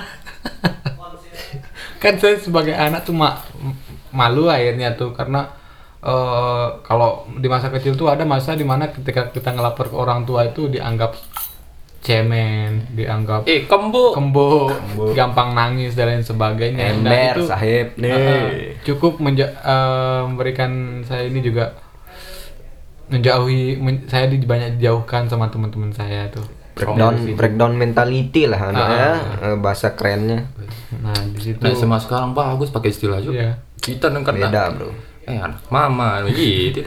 kan 2.02 2.14
saya 2.18 2.38
sebagai 2.38 2.74
anak 2.74 3.06
tuh 3.06 3.14
ma- 3.14 3.38
malu 4.14 4.50
akhirnya 4.50 4.94
tuh 4.98 5.14
karena 5.14 5.46
eh, 6.02 6.66
kalau 6.86 7.26
di 7.38 7.46
masa 7.50 7.70
kecil 7.70 7.94
tuh 7.94 8.10
ada 8.10 8.26
masa 8.26 8.54
di 8.58 8.66
mana 8.66 8.90
ketika 8.90 9.30
kita 9.30 9.54
ngelapor 9.54 9.90
ke 9.90 9.96
orang 9.96 10.26
tua 10.26 10.46
itu 10.50 10.66
dianggap 10.70 11.14
cemen, 12.00 12.86
dianggap 12.90 13.42
eh 13.44 13.64
kembu 13.64 14.12
kembo, 14.12 14.70
gampang 15.12 15.52
nangis 15.52 15.92
dan 15.92 16.08
lain 16.08 16.22
sebagainya. 16.22 16.78
Dan 16.78 16.94
ember 17.02 17.34
itu 17.34 17.42
sahib 17.44 17.86
nih 17.96 18.08
eh, 18.08 18.44
cukup 18.82 19.18
menja- 19.18 19.52
eh, 19.52 20.20
memberikan 20.24 20.70
saya 21.02 21.26
ini 21.26 21.40
juga 21.40 21.74
menjauhi 23.08 23.60
men- 23.76 24.04
saya 24.06 24.26
di, 24.26 24.38
banyak 24.38 24.76
dijauhkan 24.76 25.26
sama 25.26 25.48
teman-teman 25.48 25.90
saya 25.90 26.28
tuh. 26.28 26.44
breakdown 26.70 27.34
breakdown 27.34 27.74
mentality 27.74 28.46
lah 28.46 28.70
anaknya 28.70 29.08
Ah. 29.34 29.44
eh, 29.44 29.56
bahasa 29.58 29.90
kerennya 29.92 30.46
Nah 30.96 31.18
di 31.26 31.40
situ. 31.42 31.58
nah 31.58 31.74
SMA 31.74 31.98
sekarang 31.98 32.30
bagus 32.32 32.70
pakai 32.70 32.88
istilah 32.88 33.18
juga 33.18 33.34
Iya. 33.34 33.52
kita 33.76 34.06
kan 34.08 34.22
kena 34.22 34.46
beda 34.46 34.62
bro 34.72 34.90
eh 35.24 35.34
anak 35.36 35.58
mama 35.68 36.22
gitu. 36.30 36.86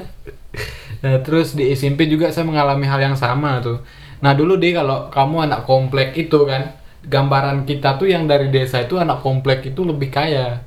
Nah, 1.01 1.19
terus 1.19 1.53
di 1.53 1.67
SMP 1.69 2.05
juga 2.05 2.29
saya 2.29 2.43
mengalami 2.43 2.83
hal 2.83 2.99
yang 2.99 3.13
sama 3.15 3.59
tuh. 3.59 3.83
Nah, 4.21 4.31
dulu 4.31 4.55
deh 4.55 4.71
kalau 4.71 5.09
kamu 5.09 5.35
anak 5.43 5.61
komplek 5.63 6.13
itu 6.15 6.45
kan, 6.45 6.77
gambaran 7.01 7.65
kita 7.65 7.97
tuh 7.97 8.05
yang 8.05 8.25
dari 8.25 8.47
desa 8.47 8.79
itu 8.79 8.95
anak 8.95 9.19
komplek 9.19 9.65
itu 9.65 9.81
lebih 9.81 10.09
kaya. 10.09 10.61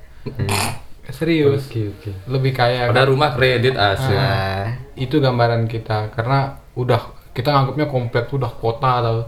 Serius. 1.06 1.68
Oke 1.68 1.92
oke. 1.92 2.10
lebih 2.26 2.50
kaya 2.50 2.88
Pada 2.88 3.04
rumah 3.04 3.30
kredit 3.30 3.76
asli. 3.76 4.10
Nah, 4.10 4.66
itu 4.96 5.20
gambaran 5.20 5.68
kita. 5.68 6.10
Karena 6.10 6.50
udah 6.74 6.98
kita 7.30 7.50
nganggapnya 7.50 7.86
komplek 7.86 8.26
tuh 8.26 8.40
udah 8.40 8.52
kota 8.52 8.92
tau. 9.00 9.20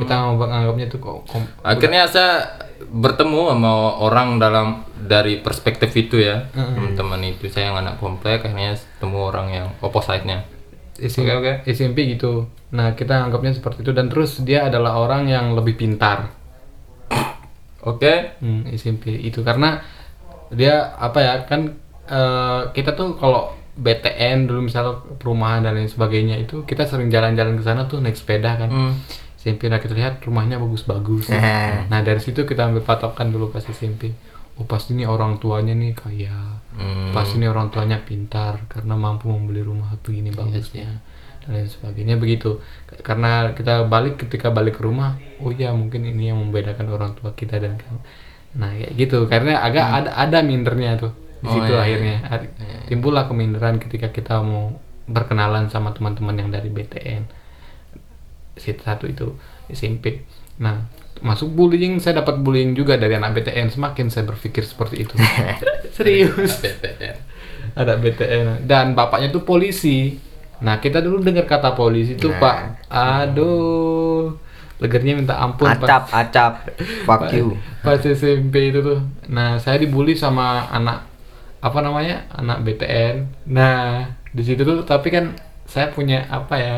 Kita 0.00 0.10
nganggap- 0.10 0.50
nganggapnya 0.50 0.86
tuh 0.88 0.98
kok 0.98 1.16
kom- 1.28 1.52
Akhirnya 1.60 2.08
saya 2.08 2.48
bertemu 2.80 3.52
sama 3.52 3.72
orang 4.00 4.40
dalam 4.40 4.66
dari 4.96 5.38
perspektif 5.38 5.92
itu 5.92 6.18
ya 6.18 6.48
teman-teman 6.74 7.20
itu. 7.22 7.46
Saya 7.46 7.68
yang 7.68 7.78
anak 7.78 8.00
komplek 8.00 8.40
akhirnya 8.40 8.74
ketemu 8.74 9.18
orang 9.20 9.46
yang 9.52 9.66
opposite-nya. 9.78 10.42
SMP, 11.00 11.30
oke. 11.32 11.52
SMP 11.64 11.98
gitu. 12.12 12.50
Nah, 12.76 12.92
kita 12.92 13.26
anggapnya 13.26 13.56
seperti 13.56 13.82
itu 13.82 13.92
dan 13.96 14.12
terus 14.12 14.42
dia 14.44 14.68
adalah 14.68 15.00
orang 15.00 15.26
yang 15.26 15.56
lebih 15.56 15.80
pintar. 15.80 16.30
Oke. 17.84 18.36
Hmm, 18.44 18.68
SMP 18.76 19.16
itu 19.16 19.40
karena 19.40 19.80
dia 20.52 20.92
apa 20.98 21.18
ya 21.22 21.34
kan 21.46 21.72
eh, 22.04 22.62
kita 22.74 22.92
tuh 22.92 23.16
kalau 23.16 23.54
BTN 23.80 24.50
dulu 24.50 24.68
misalnya 24.68 24.98
perumahan 25.16 25.64
dan 25.64 25.78
lain 25.78 25.88
sebagainya 25.88 26.36
itu 26.42 26.66
kita 26.68 26.84
sering 26.84 27.08
jalan-jalan 27.08 27.56
ke 27.56 27.64
sana 27.64 27.88
tuh 27.88 28.04
naik 28.04 28.18
sepeda 28.18 28.60
kan. 28.60 28.68
Hmm. 28.68 28.94
SMP 29.40 29.72
nah 29.72 29.80
kita 29.80 29.96
lihat 29.96 30.20
rumahnya 30.20 30.60
bagus-bagus. 30.60 31.32
Nah. 31.32 31.88
nah, 31.88 32.00
dari 32.04 32.20
situ 32.20 32.44
kita 32.44 32.68
ambil 32.68 32.84
patokan 32.84 33.32
dulu 33.32 33.48
pas 33.48 33.64
SMP. 33.64 34.12
Oh, 34.60 34.68
pasti 34.68 34.92
ini 34.92 35.08
orang 35.08 35.40
tuanya 35.40 35.72
nih 35.72 35.96
kaya. 35.96 36.60
Hmm. 36.80 37.12
Pasti 37.12 37.36
ini 37.36 37.46
orang 37.46 37.68
tuanya 37.68 38.00
pintar 38.00 38.64
karena 38.72 38.96
mampu 38.96 39.28
membeli 39.28 39.60
rumah 39.60 39.92
begini 40.00 40.32
bagusnya 40.32 40.88
dan 41.44 41.48
lain 41.52 41.68
sebagainya 41.68 42.16
begitu. 42.16 42.56
Karena 43.04 43.52
kita 43.52 43.84
balik 43.84 44.16
ketika 44.24 44.48
balik 44.48 44.80
ke 44.80 44.82
rumah, 44.88 45.20
oh 45.44 45.52
ya 45.52 45.76
mungkin 45.76 46.08
ini 46.08 46.32
yang 46.32 46.40
membedakan 46.40 46.88
orang 46.88 47.12
tua 47.20 47.36
kita 47.36 47.60
dan 47.60 47.76
kamu. 47.76 48.00
Nah, 48.56 48.70
kayak 48.74 48.92
gitu. 48.96 49.28
Karena 49.28 49.60
agak 49.62 49.86
ada 49.86 50.10
ada 50.16 50.38
mindernya 50.40 50.96
tuh 50.96 51.12
di 51.40 51.46
Hmm. 51.46 51.48
Oh, 51.48 51.54
situ 51.60 51.72
iya, 51.72 51.80
akhirnya. 51.84 52.16
Ad- 52.28 52.52
Timbullah 52.88 53.24
keminderan 53.30 53.78
ketika 53.78 54.10
kita 54.10 54.40
mau 54.42 54.74
berkenalan 55.06 55.70
sama 55.70 55.90
teman-teman 55.94 56.34
yang 56.38 56.50
dari 56.50 56.70
BTN 56.70 57.22
situ 58.58 58.82
satu 58.82 59.08
itu 59.08 59.34
SMP. 59.70 60.26
Nah, 60.60 60.84
masuk 61.20 61.52
bullying 61.52 62.00
saya 62.00 62.24
dapat 62.24 62.40
bullying 62.40 62.72
juga 62.72 62.96
dari 62.96 63.16
anak 63.16 63.36
BTN. 63.36 63.68
Semakin 63.70 64.08
saya 64.08 64.24
berpikir 64.26 64.64
seperti 64.64 65.04
itu. 65.04 65.14
Serius. 65.96 66.60
BTN. 66.60 67.16
Ada 67.76 67.94
BTN 67.96 68.66
dan 68.66 68.92
bapaknya 68.92 69.30
tuh 69.30 69.44
polisi. 69.44 70.18
Nah, 70.60 70.76
kita 70.76 71.00
dulu 71.00 71.24
dengar 71.24 71.48
kata 71.48 71.72
polisi 71.72 72.20
tuh, 72.20 72.36
Nah. 72.36 72.40
Pak. 72.40 72.56
Aduh. 72.92 74.36
Legernya 74.80 75.12
minta 75.16 75.36
ampun, 75.36 75.68
Pak. 75.68 75.84
acap, 75.84 76.02
acap. 76.12 76.52
Fuck 77.04 77.32
you. 77.32 77.56
Pas 77.84 78.00
SMP 78.00 78.72
itu 78.72 78.80
tuh. 78.80 79.00
Nah, 79.28 79.60
saya 79.60 79.76
dibully 79.80 80.16
sama 80.16 80.68
anak 80.68 81.04
apa 81.60 81.78
namanya? 81.80 82.24
Anak 82.32 82.64
BTN. 82.64 83.28
Nah, 83.48 84.08
di 84.32 84.42
situ 84.44 84.64
tuh 84.64 84.84
tapi 84.84 85.12
kan 85.12 85.36
saya 85.68 85.92
punya 85.92 86.24
apa 86.28 86.56
ya? 86.56 86.76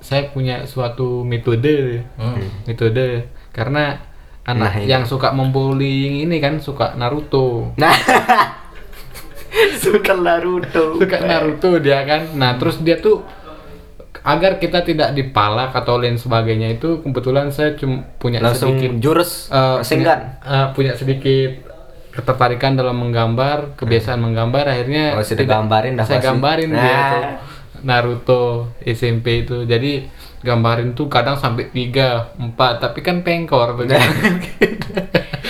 Saya 0.00 0.28
punya 0.32 0.64
suatu 0.64 1.24
metode. 1.24 2.04
Hmm. 2.16 2.40
Metode 2.64 3.28
karena 3.50 3.98
anak 4.42 4.72
Nah, 4.72 4.82
yang 4.82 5.04
suka 5.04 5.30
membullying 5.30 6.22
ini 6.22 6.36
kan 6.38 6.58
suka 6.58 6.94
Naruto. 6.94 7.74
Nah. 7.76 7.92
Suka 9.76 10.14
Naruto. 10.14 10.94
suka 10.96 11.18
Naruto 11.20 11.74
dia 11.78 12.04
kan. 12.04 12.22
Nah, 12.34 12.54
terus 12.54 12.78
dia 12.78 12.96
tuh 12.96 13.26
agar 14.20 14.56
kita 14.56 14.84
tidak 14.84 15.10
dipalak 15.10 15.72
atau 15.72 15.96
lain 15.96 16.14
sebagainya 16.14 16.70
itu 16.70 17.00
kebetulan 17.00 17.48
saya 17.48 17.72
cuma 17.74 18.04
punya 18.14 18.38
Langsung 18.38 18.76
sedikit 18.76 19.00
jurus 19.00 19.48
singkat. 19.80 20.18
punya, 20.38 20.46
eh, 20.46 20.66
punya 20.70 20.92
sedikit 20.94 21.50
ketertarikan 22.10 22.74
dalam 22.74 23.00
menggambar, 23.00 23.74
kebiasaan 23.74 24.20
menggambar 24.20 24.64
akhirnya 24.66 25.16
Oh, 25.16 25.24
sudah 25.24 25.46
gambarin 25.48 25.94
dah 25.94 26.04
saya 26.04 26.18
pasti. 26.18 26.28
gambarin 26.28 26.70
dia 26.70 26.82
Nah. 26.84 27.08
tuh 27.08 27.22
Naruto 27.80 28.42
SMP 28.78 29.42
itu. 29.42 29.64
Jadi 29.64 30.04
gambarin 30.40 30.96
tuh 30.96 31.06
kadang 31.06 31.36
sampai 31.36 31.68
3, 31.68 32.40
4, 32.40 32.56
tapi 32.80 32.98
kan 33.00 33.20
pengkor 33.20 33.76
tuh. 33.76 33.84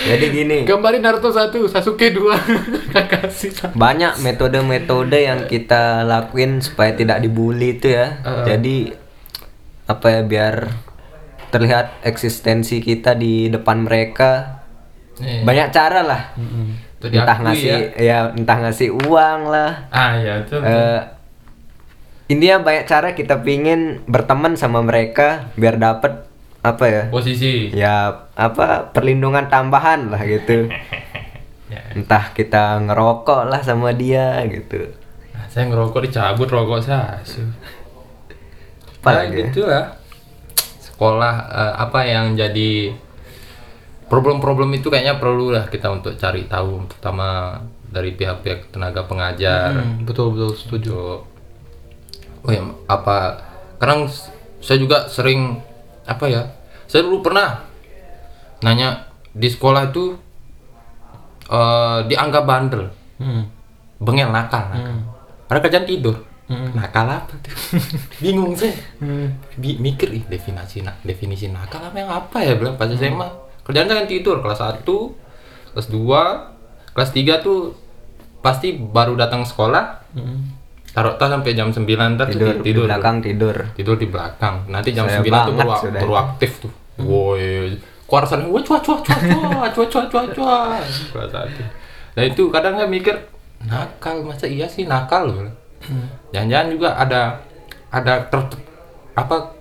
Jadi 0.01 0.25
gini, 0.27 0.57
gambarin 0.65 0.99
Naruto 0.99 1.31
satu, 1.31 1.63
Sasuke 1.65 2.11
dua, 2.11 2.35
Kakashi 2.93 3.47
satu. 3.47 3.71
banyak 3.71 4.19
metode-metode 4.19 5.15
yang 5.15 5.45
kita 5.45 6.03
lakuin 6.03 6.59
supaya 6.59 6.91
tidak 6.91 7.21
dibully 7.21 7.79
itu 7.79 7.95
ya. 7.95 8.19
Uh-uh. 8.19 8.43
Jadi 8.43 8.91
apa 9.85 10.07
ya 10.09 10.21
biar 10.23 10.55
terlihat 11.51 12.03
eksistensi 12.03 12.79
kita 12.79 13.13
di 13.13 13.47
depan 13.47 13.83
mereka. 13.83 14.63
Iya. 15.21 15.43
Banyak 15.45 15.67
cara 15.69 16.01
lah. 16.01 16.21
Itu 16.97 17.07
Entah 17.07 17.37
diakui 17.37 17.45
ngasih 17.45 17.71
ya. 17.95 18.19
entah 18.33 18.57
ngasih 18.57 18.89
uang 19.05 19.39
lah. 19.47 19.71
Ah 19.93 20.17
ya 20.17 20.41
itu. 20.41 20.57
Eh 20.59 20.99
intinya 22.31 22.63
banyak 22.63 22.87
cara 22.87 23.11
kita 23.11 23.43
pingin 23.43 23.99
berteman 24.07 24.55
sama 24.55 24.79
mereka 24.79 25.51
biar 25.59 25.75
dapat 25.75 26.23
apa 26.63 26.85
ya? 26.87 27.03
Posisi. 27.11 27.75
Ya 27.75 28.23
apa 28.31 28.87
perlindungan 28.95 29.51
tambahan 29.51 30.07
lah 30.07 30.21
gitu. 30.23 30.67
Ya. 31.71 31.87
Entah 31.95 32.35
kita 32.35 32.83
ngerokok 32.83 33.47
lah 33.47 33.63
sama 33.63 33.95
dia 33.95 34.43
gitu. 34.43 34.91
Nah, 35.31 35.47
saya 35.47 35.71
ngerokok 35.71 36.03
dicabut 36.03 36.51
rokok 36.51 36.83
saya. 36.83 37.15
Apa 38.99 39.07
Ya, 39.07 39.23
ya? 39.23 39.31
gitu 39.39 39.63
lah. 39.63 39.95
Sekolah 40.83 41.35
eh, 41.47 41.73
apa 41.79 42.03
yang 42.03 42.35
jadi 42.35 42.91
problem-problem 44.11 44.75
itu 44.75 44.91
kayaknya 44.91 45.15
perlu 45.15 45.55
lah 45.55 45.71
kita 45.71 45.87
untuk 45.87 46.19
cari 46.19 46.43
tahu 46.43 46.83
terutama 46.91 47.55
dari 47.87 48.19
pihak-pihak 48.19 48.75
tenaga 48.75 49.07
pengajar. 49.07 49.71
Hmm, 49.71 50.03
betul 50.03 50.35
betul 50.35 50.51
setuju. 50.51 50.91
Untuk 50.91 51.30
oh 52.41 52.51
ya 52.51 52.61
apa 52.89 53.37
kadang 53.77 54.09
saya 54.61 54.77
juga 54.77 55.09
sering 55.09 55.57
apa 56.05 56.25
ya 56.29 56.41
saya 56.85 57.05
dulu 57.07 57.21
pernah 57.23 57.61
nanya 58.61 59.09
di 59.31 59.47
sekolah 59.47 59.89
itu 59.89 60.13
eh 61.51 61.99
dianggap 62.07 62.43
bandel. 62.47 62.87
Hmm. 63.21 63.45
bengel 64.01 64.33
nakal, 64.33 64.65
nakal. 64.73 64.97
padahal 65.45 65.61
kerjaan 65.61 65.85
tidur. 65.85 66.17
Nakal 66.73 67.05
apa 67.05 67.37
tuh? 67.37 67.53
Bingung 68.23 68.57
saya. 68.57 68.73
Bi- 69.55 69.77
mikir 69.77 70.09
ih 70.09 70.25
definisi 70.25 70.81
nak 70.81 70.99
definisi 71.05 71.45
nakal 71.47 71.85
apa 71.85 71.95
yang 72.01 72.09
apa 72.09 72.41
ya? 72.41 72.57
Bilang 72.57 72.81
pas 72.81 72.89
SMA 72.89 73.29
kerjaan 73.61 73.85
kan 73.85 74.09
tidur 74.09 74.41
kelas 74.41 74.57
1 74.57 74.81
kelas 74.83 75.87
2 75.93 76.97
kelas 76.97 77.11
3 77.13 77.45
tuh 77.45 77.77
pasti 78.41 78.73
baru 78.73 79.13
datang 79.13 79.45
sekolah. 79.45 80.01
Hmm. 80.17 80.49
Taruh 80.91 81.15
tas 81.15 81.27
sampai 81.27 81.51
jam 81.51 81.67
9 81.67 81.87
ntar 81.87 82.27
tuh 82.27 82.35
Tidur, 82.35 82.51
ti- 82.51 82.57
di 82.57 82.63
tidur. 82.67 82.85
belakang 82.85 83.15
tidur. 83.19 83.55
tidur 83.73 83.95
di 83.95 84.07
belakang. 84.07 84.55
Nanti 84.67 84.91
jam 84.91 85.07
Saya 85.07 85.23
9 85.23 85.47
tuh 85.47 85.53
baru, 85.55 85.71
sudah. 85.77 86.01
baru 86.01 86.13
aktif 86.17 86.51
tuh. 86.59 86.71
Woi. 86.99 87.75
Keluar 88.03 88.27
sana 88.27 88.43
wah 88.43 88.59
cuah 88.59 88.77
cuah 88.77 88.99
cuah 88.99 89.19
cuah 89.71 89.87
cuah 89.87 90.05
cuah 90.11 90.25
cuah 90.27 91.27
satu 91.31 91.63
nah 92.11 92.27
itu 92.27 92.43
kadang 92.51 92.75
saya 92.75 92.83
mikir 92.85 93.15
nakal 93.63 94.19
masa 94.21 94.43
iya 94.43 94.67
sih 94.67 94.83
nakal? 94.83 95.31
Loh 95.31 95.47
jangan-jangan 96.29 96.67
juga 96.69 96.89
ada 96.93 97.39
ada 97.87 98.19
ter, 98.27 98.39
apa 99.13 99.55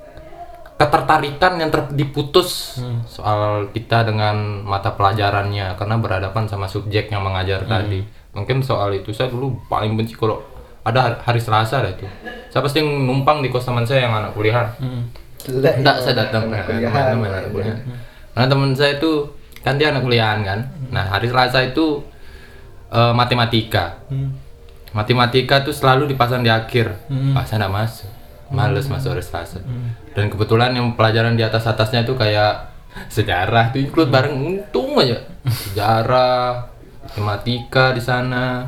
ketertarikan 0.75 1.61
yang 1.61 1.71
ter, 1.71 1.87
diputus 1.93 2.81
soal 3.05 3.69
kita 3.71 4.03
dengan 4.03 4.35
mata 4.62 4.90
pelajarannya. 4.90 5.77
Karena 5.77 5.95
berhadapan 5.95 6.49
sama 6.49 6.66
subjek 6.66 7.07
yang 7.07 7.21
mengajar 7.21 7.62
tadi. 7.64 8.01
Mungkin 8.33 8.62
soal 8.62 8.95
itu 8.95 9.12
saya 9.12 9.29
dulu 9.29 9.61
paling 9.69 9.93
benci 9.93 10.16
kalau 10.16 10.40
ada 10.83 10.99
hari- 11.21 11.38
Selasa 11.38 11.81
dah 11.81 11.90
itu 11.90 12.05
saya 12.49 12.61
pasti 12.61 12.81
numpang 12.81 13.40
di 13.40 13.49
kos 13.49 13.62
teman 13.62 13.83
saya 13.83 14.05
yang 14.05 14.14
anak 14.14 14.33
kuliah 14.33 14.69
Enggak, 15.75 15.97
saya 15.99 16.14
datang 16.19 16.43
nah, 16.47 16.61
teman-teman 16.85 17.29
anak 17.35 17.51
kuliah. 17.51 17.77
Karena 18.31 18.47
teman 18.47 18.71
saya 18.73 18.93
itu 18.95 19.11
kan 19.59 19.75
dia 19.75 19.88
anak 19.88 20.03
kuliahan 20.03 20.40
kan. 20.40 20.61
Nah, 20.90 21.05
hari 21.07 21.27
Selasa 21.27 21.61
itu 21.63 22.04
eh, 22.90 23.13
matematika. 23.13 24.04
Matematika 24.90 25.63
tuh 25.63 25.71
selalu 25.71 26.04
dipasang 26.07 26.40
di 26.40 26.50
akhir. 26.50 26.92
Pak 27.33 27.44
saya 27.46 27.57
enggak 27.59 27.73
masuk. 27.75 28.11
Males 28.50 28.85
masuk 28.87 29.15
hari 29.15 29.23
Selasa. 29.23 29.63
Dan 30.11 30.27
kebetulan 30.27 30.75
yang 30.75 30.92
pelajaran 30.92 31.33
di 31.33 31.42
atas-atasnya 31.42 32.02
itu 32.02 32.13
kayak 32.13 32.67
sejarah 33.07 33.71
tuh 33.71 33.81
include 33.81 34.11
bareng 34.11 34.35
untung 34.35 34.98
aja. 34.98 35.23
Sejarah, 35.65 36.67
matematika 37.02 37.94
di 37.94 38.02
sana. 38.02 38.67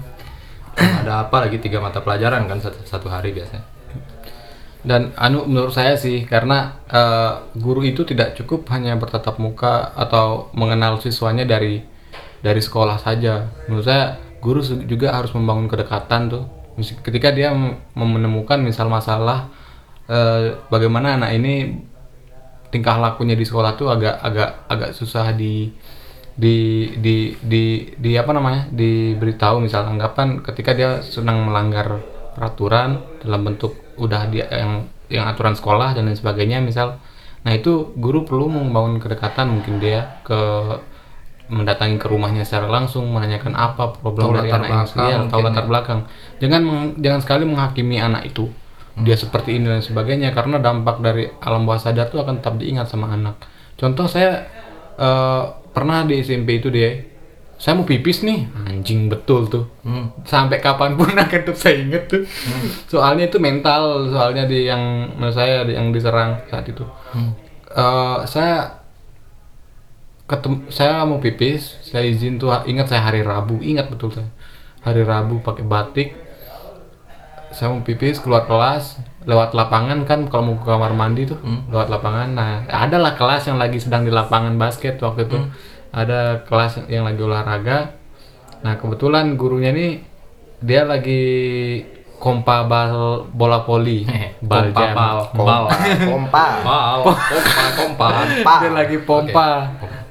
Ada 0.76 1.28
apa 1.28 1.36
lagi 1.44 1.60
tiga 1.60 1.78
mata 1.82 2.00
pelajaran 2.00 2.48
kan 2.48 2.58
satu, 2.60 2.80
satu 2.84 3.08
hari 3.12 3.36
biasanya. 3.36 3.64
Dan 4.82 5.14
anu 5.14 5.46
menurut 5.46 5.70
saya 5.70 5.94
sih 5.94 6.26
karena 6.26 6.82
eh, 6.90 7.32
guru 7.54 7.86
itu 7.86 8.02
tidak 8.02 8.34
cukup 8.34 8.66
hanya 8.74 8.98
bertatap 8.98 9.38
muka 9.38 9.94
atau 9.94 10.50
mengenal 10.58 10.98
siswanya 10.98 11.46
dari 11.46 11.82
dari 12.42 12.58
sekolah 12.58 12.98
saja. 12.98 13.46
Menurut 13.70 13.86
saya 13.86 14.18
guru 14.42 14.60
juga 14.88 15.14
harus 15.14 15.30
membangun 15.38 15.70
kedekatan 15.70 16.32
tuh. 16.32 16.44
Ketika 17.04 17.30
dia 17.30 17.54
menemukan 17.94 18.58
misal 18.58 18.90
masalah 18.90 19.52
eh, 20.10 20.58
bagaimana 20.66 21.20
anak 21.20 21.30
ini 21.38 21.78
tingkah 22.72 22.96
lakunya 22.96 23.36
di 23.36 23.44
sekolah 23.44 23.76
tuh 23.76 23.92
agak 23.92 24.16
agak 24.18 24.50
agak 24.66 24.90
susah 24.96 25.30
di 25.36 25.68
di 26.32 26.88
di 26.96 27.36
di 27.44 27.64
di 27.92 28.10
apa 28.16 28.32
namanya 28.32 28.68
diberitahu 28.72 29.60
misal 29.60 29.84
anggapan 29.84 30.40
ketika 30.40 30.72
dia 30.72 30.90
sedang 31.04 31.44
melanggar 31.44 32.00
peraturan 32.32 33.04
dalam 33.20 33.44
bentuk 33.44 33.76
udah 34.00 34.26
dia 34.32 34.48
yang 34.48 34.88
yang 35.12 35.28
aturan 35.28 35.52
sekolah 35.52 35.92
dan 35.92 36.08
lain 36.08 36.16
sebagainya 36.16 36.64
misal. 36.64 36.96
Nah 37.44 37.52
itu 37.52 37.92
guru 38.00 38.24
perlu 38.24 38.48
membangun 38.48 38.96
kedekatan 38.96 39.52
mungkin 39.52 39.76
dia 39.76 40.22
ke 40.24 40.40
mendatangi 41.52 42.00
ke 42.00 42.08
rumahnya 42.08 42.48
secara 42.48 42.64
langsung 42.70 43.12
menanyakan 43.12 43.52
apa 43.52 43.92
problem 44.00 44.24
Tahu 44.24 44.32
dari 44.40 44.48
anak 44.48 44.68
belakang 44.72 44.88
Iya, 45.04 45.16
tahu 45.28 45.40
latar 45.44 45.64
belakang. 45.68 46.00
Jangan 46.40 46.60
meng- 46.64 46.94
jangan 46.96 47.20
sekali 47.20 47.44
menghakimi 47.44 47.96
anak 48.00 48.22
itu. 48.24 48.48
Dia 48.96 49.16
seperti 49.16 49.56
ini 49.60 49.68
dan 49.68 49.84
sebagainya 49.84 50.32
karena 50.32 50.56
dampak 50.60 51.00
dari 51.04 51.28
alam 51.44 51.68
bawah 51.68 51.80
sadar 51.80 52.08
itu 52.08 52.16
akan 52.16 52.40
tetap 52.40 52.56
diingat 52.56 52.88
sama 52.88 53.12
anak. 53.12 53.36
Contoh 53.76 54.08
saya 54.08 54.48
eh, 54.96 55.44
pernah 55.72 56.04
di 56.04 56.20
SMP 56.20 56.60
itu 56.60 56.68
dia 56.68 57.08
saya 57.62 57.78
mau 57.78 57.86
pipis 57.86 58.26
nih. 58.26 58.50
Anjing 58.66 59.06
betul 59.06 59.46
tuh. 59.46 59.70
Hmm. 59.86 60.10
sampai 60.26 60.58
kapan 60.58 60.98
pun 60.98 61.14
akan 61.22 61.30
tetap 61.30 61.54
saya 61.54 61.78
inget 61.78 62.10
tuh. 62.10 62.26
Soalnya 62.90 63.30
itu 63.30 63.38
mental 63.38 64.10
soalnya 64.10 64.50
di 64.50 64.66
yang 64.66 65.14
menurut 65.14 65.34
saya 65.34 65.62
di- 65.62 65.78
yang 65.78 65.94
diserang 65.94 66.42
saat 66.50 66.66
itu. 66.66 66.82
Hmm. 67.14 67.32
Eh, 67.70 68.18
saya 68.26 68.82
ketemu 70.26 70.58
saya 70.72 71.04
mau 71.04 71.20
pipis 71.20 71.76
saya 71.84 72.08
izin 72.08 72.40
tuh 72.40 72.48
ingat 72.64 72.88
saya 72.88 73.04
hari 73.04 73.22
Rabu 73.22 73.62
ingat 73.62 73.88
betul 73.92 74.10
saya. 74.10 74.26
Hari 74.82 75.06
Rabu 75.06 75.38
pakai 75.38 75.62
batik 75.62 76.18
saya 77.52 77.70
mau 77.70 77.84
pipis 77.84 78.18
keluar 78.18 78.48
kelas 78.48 78.98
lewat 79.24 79.54
lapangan 79.54 80.02
kan 80.02 80.26
kalau 80.26 80.52
mau 80.52 80.56
ke 80.58 80.66
kamar 80.66 80.92
mandi 80.94 81.26
tuh 81.28 81.38
lewat 81.70 81.88
lapangan 81.88 82.28
nah 82.34 82.50
adalah 82.68 83.14
kelas 83.14 83.48
yang 83.50 83.58
lagi 83.58 83.78
sedang 83.78 84.02
di 84.02 84.12
lapangan 84.12 84.54
basket 84.58 84.98
waktu 84.98 85.26
itu 85.30 85.38
ada 85.92 86.42
kelas 86.48 86.86
yang 86.90 87.06
lagi 87.06 87.20
olahraga 87.22 87.94
nah 88.62 88.78
kebetulan 88.78 89.34
gurunya 89.34 89.74
nih 89.74 90.02
dia 90.62 90.86
lagi 90.86 91.22
kompa 92.22 92.66
bal 92.66 93.26
bola 93.34 93.66
poli 93.66 94.06
bal 94.50 94.70
Kompa 94.70 94.78
jam 94.78 94.94
bal. 94.94 95.18
Bal. 95.34 95.64
Pompa. 96.06 96.46
Bal. 96.66 96.98
Kompa, 97.02 97.64
kompa. 97.74 98.06
Pompa. 98.14 98.54
dia 98.62 98.70
lagi 98.70 98.96
pompa 99.02 99.48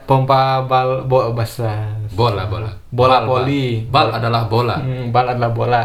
pompa 0.03 0.39
bal 0.68 1.07
bo 1.07 1.32
bahasa 1.32 1.95
Bola, 2.12 2.43
bola. 2.43 2.68
Bola 2.91 3.24
Bal, 3.24 3.28
poli. 3.32 3.88
Bal, 3.88 4.12
Bal 4.12 4.20
adalah 4.20 4.43
bola. 4.51 4.76
Hmm, 4.84 5.16
bal 5.16 5.32
adalah 5.32 5.51
bola 5.55 5.84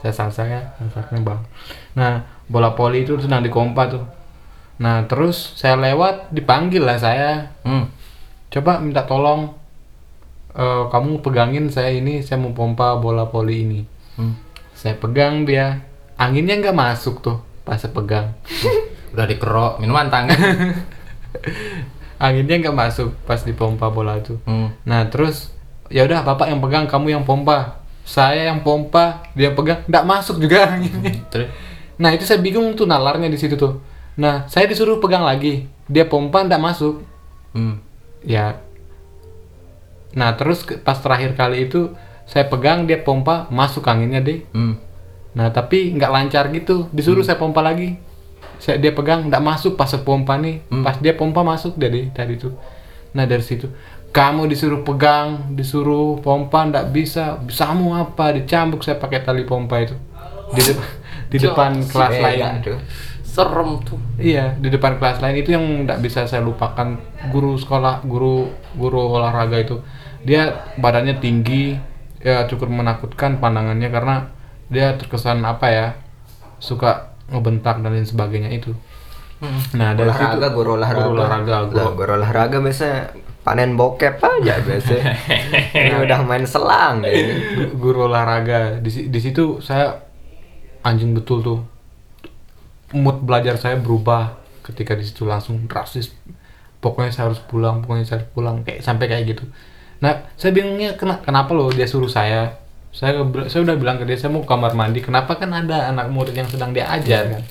saya 0.00 0.12
salsanya 0.16 0.60
salsanya 0.80 1.20
bang 1.20 1.40
nah 1.92 2.12
bola 2.50 2.74
poli 2.74 3.06
itu 3.06 3.14
sedang 3.22 3.46
di 3.46 3.48
kompa 3.48 3.86
tuh. 3.86 4.02
Nah 4.82 5.06
terus 5.06 5.54
saya 5.54 5.78
lewat 5.78 6.34
dipanggil 6.34 6.82
lah 6.82 6.98
saya. 6.98 7.54
Hmm. 7.62 7.86
coba 8.50 8.82
minta 8.82 9.06
tolong 9.06 9.54
eh, 10.58 10.84
kamu 10.90 11.22
pegangin 11.22 11.70
saya 11.70 11.94
ini 11.94 12.18
saya 12.18 12.42
mau 12.42 12.50
pompa 12.50 12.98
bola 12.98 13.30
poli 13.30 13.62
ini. 13.62 13.80
Hmm. 14.18 14.34
saya 14.74 14.98
pegang 14.98 15.46
dia 15.46 15.86
anginnya 16.18 16.58
nggak 16.58 16.74
masuk 16.74 17.22
tuh 17.22 17.38
pas 17.62 17.78
saya 17.78 17.94
pegang. 17.94 18.34
Udah 19.14 19.26
dikerok, 19.30 19.78
minuman 19.78 20.10
tangan. 20.10 20.38
anginnya 22.26 22.56
nggak 22.60 22.76
masuk 22.76 23.16
pas 23.24 23.40
dipompa 23.40 23.88
bola 23.88 24.18
itu 24.20 24.36
Hmm. 24.44 24.74
Nah 24.84 25.08
terus 25.08 25.54
ya 25.88 26.04
udah 26.04 26.22
bapak 26.22 26.52
yang 26.52 26.60
pegang 26.60 26.84
kamu 26.90 27.14
yang 27.14 27.24
pompa. 27.24 27.80
Saya 28.02 28.50
yang 28.50 28.66
pompa 28.66 29.22
dia 29.38 29.54
pegang. 29.54 29.86
Nggak 29.86 30.04
masuk 30.04 30.36
juga 30.42 30.66
anginnya. 30.66 31.14
Terus 31.32 31.48
nah 32.00 32.10
itu 32.10 32.24
saya 32.24 32.40
bingung 32.40 32.72
tuh 32.72 32.88
nalarnya 32.88 33.28
di 33.28 33.36
situ 33.36 33.54
tuh. 33.54 33.78
Nah 34.16 34.48
saya 34.48 34.64
disuruh 34.64 34.96
pegang 34.98 35.22
lagi. 35.22 35.68
Dia 35.84 36.08
pompa 36.08 36.42
nggak 36.42 36.62
masuk. 36.62 37.04
Hmm. 37.52 37.78
ya. 38.24 38.56
Nah 40.16 40.34
terus 40.34 40.64
pas 40.82 40.98
terakhir 40.98 41.36
kali 41.36 41.68
itu 41.68 41.92
saya 42.24 42.46
pegang 42.46 42.86
dia 42.86 42.98
pompa 42.98 43.50
masuk 43.50 43.82
anginnya 43.84 44.22
deh 44.22 44.46
Hmm. 44.54 44.78
nah 45.34 45.50
tapi 45.50 45.92
nggak 45.94 46.10
lancar 46.10 46.48
gitu. 46.50 46.88
Disuruh 46.90 47.22
saya 47.22 47.36
pompa 47.36 47.60
lagi. 47.60 47.94
Saya 48.60 48.76
dia 48.76 48.92
pegang 48.92 49.28
nggak 49.28 49.40
masuk 49.40 49.76
pas 49.76 49.86
saya 49.86 50.02
pompa 50.02 50.34
nih. 50.36 50.64
Pas 50.82 50.96
dia 50.98 51.12
pompa 51.12 51.40
masuk 51.42 51.76
deh 51.76 51.88
deh 51.88 52.06
tadi 52.10 52.34
tuh. 52.36 52.54
Nah 53.12 53.24
dari 53.24 53.42
situ. 53.42 53.68
Kamu 54.10 54.50
disuruh 54.50 54.82
pegang 54.82 55.54
disuruh 55.54 56.18
pompa 56.18 56.66
nggak 56.66 56.90
bisa. 56.90 57.38
Bisamu 57.38 57.94
apa? 57.94 58.34
Dicambuk 58.34 58.82
saya 58.82 58.98
pakai 58.98 59.22
tali 59.22 59.46
pompa 59.46 59.78
itu. 59.78 59.94
Di, 60.50 60.60
de- 60.60 60.98
di 61.30 61.38
depan 61.38 61.78
kelas 61.80 62.10
Beda 62.12 62.26
lain. 62.26 62.42
tuh. 62.60 62.78
Serem 63.22 63.78
tuh. 63.80 63.94
Iya, 64.18 64.58
di 64.58 64.68
depan 64.68 64.98
kelas 64.98 65.22
lain 65.22 65.38
itu 65.38 65.54
yang 65.54 65.86
nggak 65.86 66.02
bisa 66.02 66.26
saya 66.26 66.42
lupakan. 66.42 66.98
Guru 67.30 67.54
sekolah, 67.54 68.02
guru 68.02 68.50
guru 68.74 69.14
olahraga 69.14 69.54
itu. 69.56 69.78
Dia 70.20 70.50
badannya 70.76 71.16
tinggi, 71.16 71.78
ya 72.18 72.44
cukup 72.44 72.68
menakutkan 72.68 73.38
pandangannya 73.38 73.86
karena 73.86 74.34
dia 74.66 74.98
terkesan 74.98 75.40
apa 75.40 75.66
ya, 75.70 75.86
suka 76.58 77.14
ngebentak 77.30 77.78
dan 77.78 77.94
lain 77.94 78.02
sebagainya 78.02 78.50
itu. 78.50 78.74
Nah, 79.72 79.94
dari 79.94 80.10
situ 80.10 80.20
olahraga 80.20 80.48
guru 80.50 80.70
olahraga. 80.76 81.00
Guru 81.00 81.16
olahraga, 81.16 81.54
Lah, 81.54 81.62
guru- 81.64 81.96
guru 81.96 82.10
olahraga 82.12 82.56
biasanya 82.58 83.00
panen 83.40 83.72
bokep 83.72 84.20
aja 84.20 84.60
biasanya 84.60 85.16
ini 85.86 85.96
udah 86.02 86.18
main 86.20 86.44
selang 86.44 87.00
deh. 87.00 87.14
Gu- 87.56 87.72
guru 87.78 88.04
olahraga. 88.04 88.76
Di, 88.76 88.90
si- 88.90 89.08
di 89.08 89.16
situ 89.16 89.62
saya 89.64 90.09
anjing 90.86 91.12
betul 91.12 91.40
tuh. 91.44 91.60
Mood 92.90 93.22
belajar 93.22 93.54
saya 93.54 93.78
berubah 93.78 94.40
ketika 94.66 94.98
di 94.98 95.04
situ 95.06 95.26
langsung 95.28 95.66
drastis. 95.70 96.10
Pokoknya 96.80 97.12
saya 97.12 97.30
harus 97.30 97.40
pulang 97.44 97.84
pokoknya 97.84 98.04
saya 98.08 98.16
harus 98.22 98.30
pulang 98.32 98.64
kayak 98.64 98.80
sampai 98.80 99.06
kayak 99.06 99.36
gitu. 99.36 99.44
Nah 100.00 100.26
saya 100.34 100.50
bingungnya 100.56 100.96
kena, 100.96 101.20
kenapa 101.20 101.52
loh 101.52 101.68
dia 101.70 101.84
suruh 101.84 102.08
saya? 102.08 102.56
Saya 102.90 103.22
saya 103.46 103.60
udah 103.62 103.76
bilang 103.78 104.00
ke 104.00 104.08
dia 104.08 104.18
saya 104.18 104.32
mau 104.32 104.42
ke 104.42 104.50
kamar 104.50 104.74
mandi 104.74 104.98
kenapa 104.98 105.38
kan 105.38 105.54
ada 105.54 105.92
anak 105.92 106.10
murid 106.10 106.34
yang 106.34 106.48
sedang 106.48 106.74
diajar 106.74 107.38
kan? 107.38 107.42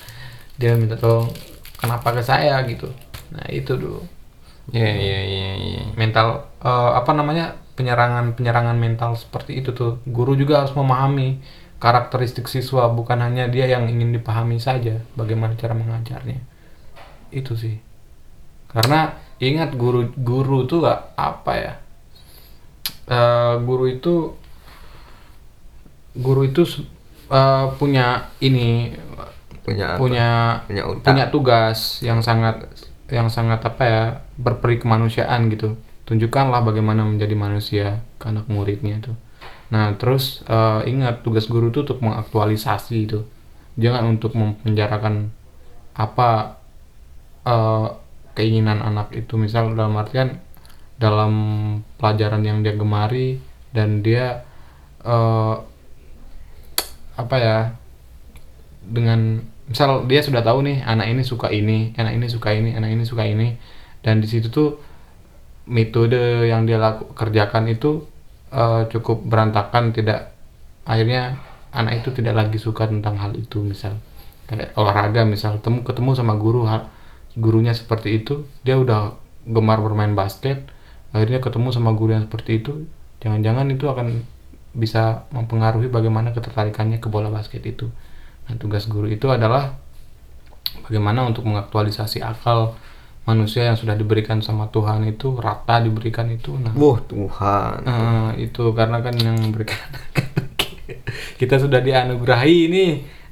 Dia 0.59 0.75
minta 0.75 0.99
tolong 0.99 1.31
kenapa 1.79 2.11
ke 2.11 2.21
saya? 2.25 2.59
gitu. 2.67 2.89
Nah 3.31 3.45
itu 3.47 3.77
dulu. 3.77 4.01
Iya, 4.69 4.91
iya, 4.93 5.19
iya, 5.25 5.51
iya. 5.57 5.83
mental 5.97 6.45
eh, 6.61 6.91
apa 6.93 7.09
namanya 7.17 7.57
penyerangan 7.73 8.37
penyerangan 8.37 8.77
mental 8.77 9.15
seperti 9.15 9.61
itu 9.61 9.71
tuh. 9.71 10.01
Guru 10.05 10.35
juga 10.35 10.65
harus 10.65 10.73
memahami 10.75 11.39
karakteristik 11.79 12.45
siswa 12.51 12.91
bukan 12.91 13.23
hanya 13.23 13.47
dia 13.47 13.65
yang 13.65 13.87
ingin 13.87 14.11
dipahami 14.11 14.59
saja 14.59 14.99
bagaimana 15.15 15.55
cara 15.55 15.71
mengajarnya. 15.71 16.43
Itu 17.31 17.55
sih. 17.55 17.79
Karena 18.69 19.15
ingat 19.39 19.73
guru 19.79 20.11
guru 20.19 20.67
tuh 20.67 20.83
gak 20.83 21.15
apa 21.15 21.53
ya. 21.55 21.73
Eh, 23.09 23.53
guru 23.63 23.87
itu 23.89 24.35
guru 26.19 26.45
itu 26.45 26.67
eh, 27.31 27.65
punya 27.79 28.27
ini 28.43 28.93
punya 29.63 29.95
apa? 29.95 30.01
punya 30.01 30.29
punya 30.67 30.83
punya 30.99 31.25
tugas 31.31 32.03
yang 32.03 32.19
sangat 32.19 32.67
yang 33.09 33.31
sangat 33.31 33.63
apa 33.65 33.83
ya 33.87 34.03
berperi 34.35 34.83
kemanusiaan 34.83 35.47
gitu. 35.47 35.79
Tunjukkanlah 36.03 36.65
bagaimana 36.65 37.07
menjadi 37.07 37.35
manusia 37.37 38.03
ke 38.19 38.27
anak 38.27 38.49
muridnya 38.51 38.99
itu 38.99 39.13
nah 39.69 39.93
terus 39.97 40.41
eh, 40.49 40.81
ingat 40.89 41.21
tugas 41.21 41.45
guru 41.45 41.69
itu 41.69 41.85
untuk 41.85 42.01
mengaktualisasi 42.01 42.95
itu. 43.05 43.25
Jangan 43.79 44.17
untuk 44.17 44.33
mempenjarakan 44.33 45.29
apa 45.93 46.59
eh, 47.45 47.87
keinginan 48.33 48.81
anak 48.81 49.13
itu. 49.13 49.37
Misal 49.37 49.77
dalam 49.77 49.95
artian 49.97 50.41
dalam 50.99 51.33
pelajaran 51.95 52.43
yang 52.43 52.59
dia 52.59 52.75
gemari 52.75 53.39
dan 53.71 54.01
dia 54.03 54.43
eh, 55.05 55.55
apa 57.19 57.35
ya 57.35 57.57
dengan 58.79 59.43
misal 59.69 60.09
dia 60.09 60.25
sudah 60.25 60.41
tahu 60.41 60.65
nih 60.65 60.81
anak 60.81 61.07
ini 61.13 61.21
suka 61.21 61.53
ini, 61.53 61.93
anak 61.93 62.17
ini 62.17 62.25
suka 62.25 62.49
ini, 62.55 62.73
anak 62.73 62.89
ini 62.89 63.03
suka 63.05 63.23
ini, 63.27 63.53
dan 64.01 64.17
di 64.17 64.27
situ 64.27 64.49
tuh 64.49 64.81
metode 65.69 66.49
yang 66.49 66.65
dia 66.65 66.81
laku, 66.81 67.13
kerjakan 67.13 67.69
itu 67.69 68.09
eh, 68.53 68.81
cukup 68.89 69.25
berantakan, 69.25 69.93
tidak 69.93 70.33
akhirnya 70.85 71.37
anak 71.69 72.01
itu 72.01 72.09
tidak 72.13 72.33
lagi 72.33 72.57
suka 72.57 72.89
tentang 72.89 73.17
hal 73.21 73.37
itu 73.37 73.61
misal. 73.61 73.97
Kayak 74.49 74.73
olahraga 74.73 75.21
misal. 75.25 75.61
Temu 75.61 75.85
ketemu 75.85 76.17
sama 76.17 76.33
guru 76.35 76.65
hal 76.65 76.89
gurunya 77.37 77.73
seperti 77.77 78.21
itu. 78.21 78.49
Dia 78.65 78.81
udah 78.81 79.13
gemar 79.45 79.77
bermain 79.81 80.17
basket. 80.17 80.65
Akhirnya 81.13 81.41
ketemu 81.41 81.69
sama 81.69 81.93
guru 81.93 82.17
yang 82.17 82.25
seperti 82.25 82.61
itu. 82.61 82.89
Jangan-jangan 83.21 83.69
itu 83.69 83.85
akan 83.85 84.25
bisa 84.73 85.25
mempengaruhi 85.33 85.89
bagaimana 85.89 86.33
ketertarikannya 86.33 87.01
ke 87.01 87.09
bola 87.09 87.29
basket 87.29 87.61
itu. 87.65 87.89
Nah 88.49 88.57
tugas 88.57 88.85
guru 88.89 89.09
itu 89.09 89.29
adalah 89.29 89.77
bagaimana 90.85 91.25
untuk 91.25 91.45
mengaktualisasi 91.45 92.21
akal 92.21 92.77
manusia 93.29 93.61
yang 93.63 93.77
sudah 93.77 93.93
diberikan 93.93 94.41
sama 94.41 94.65
Tuhan 94.67 95.05
itu 95.05 95.37
rata 95.37 95.77
diberikan 95.77 96.25
itu 96.27 96.49
nah. 96.55 96.73
Wah 96.73 96.97
Tuhan. 97.03 97.77
Eh, 97.83 98.29
itu 98.43 98.63
karena 98.73 98.97
kan 98.99 99.13
yang 99.13 99.37
memberikan 99.37 99.77
kita 101.39 101.55
sudah 101.55 101.79
dianugerahi 101.79 102.57
ini 102.65 102.85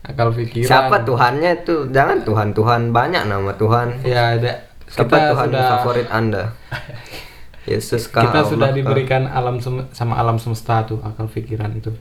akal 0.04 0.30
pikiran. 0.32 0.70
Siapa 0.70 0.98
Tuhannya 1.02 1.52
itu? 1.62 1.90
Jangan 1.90 2.22
Tuhan 2.22 2.48
Tuhan 2.54 2.82
banyak 2.92 3.24
nama 3.26 3.52
Tuhan. 3.54 4.06
Ya 4.06 4.38
ada. 4.38 4.54
Siapa 4.86 5.10
Kita 5.10 5.32
Tuhan 5.34 5.48
sudah- 5.50 5.70
favorit 5.74 6.08
Anda? 6.10 6.44
Yesus 7.68 8.08
kah? 8.08 8.24
kita 8.24 8.48
sudah 8.48 8.72
Allah 8.72 8.72
kah? 8.72 8.78
diberikan 8.80 9.28
alam 9.28 9.60
sem- 9.60 9.92
sama 9.92 10.16
alam 10.16 10.40
semesta 10.40 10.88
tuh 10.88 11.04
akal 11.04 11.28
pikiran 11.28 11.76
itu. 11.76 11.92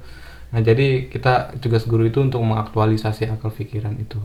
Nah 0.54 0.62
jadi 0.62 1.10
kita 1.10 1.58
tugas 1.58 1.82
guru 1.82 2.06
itu 2.06 2.22
untuk 2.22 2.38
mengaktualisasi 2.38 3.26
akal 3.26 3.50
pikiran 3.50 3.98
itu. 3.98 4.22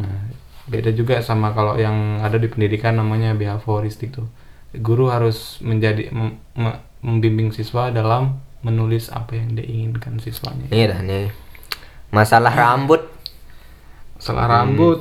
Nah 0.00 0.32
beda 0.66 0.90
juga 0.90 1.20
sama 1.20 1.50
kalau 1.50 1.74
yang 1.74 1.94
ada 2.18 2.36
di 2.36 2.46
pendidikan 2.46 2.94
namanya 2.94 3.32
behavioristik 3.32 4.12
tuh 4.12 4.28
guru 4.76 5.08
harus 5.08 5.58
menjadi 5.60 6.10
mem- 6.10 6.38
me- 6.52 6.78
membimbing 7.00 7.50
siswa 7.50 7.88
dalam 7.88 8.36
menulis 8.60 9.08
apa 9.08 9.34
yang 9.34 9.54
dia 9.54 9.64
inginkan 9.64 10.20
siswanya 10.20 10.68
Ini 10.68 10.84
dah 10.86 11.00
nih. 11.00 11.32
Masalah 12.10 12.52
rambut. 12.52 13.00
salah 14.20 14.44
rambut 14.44 15.00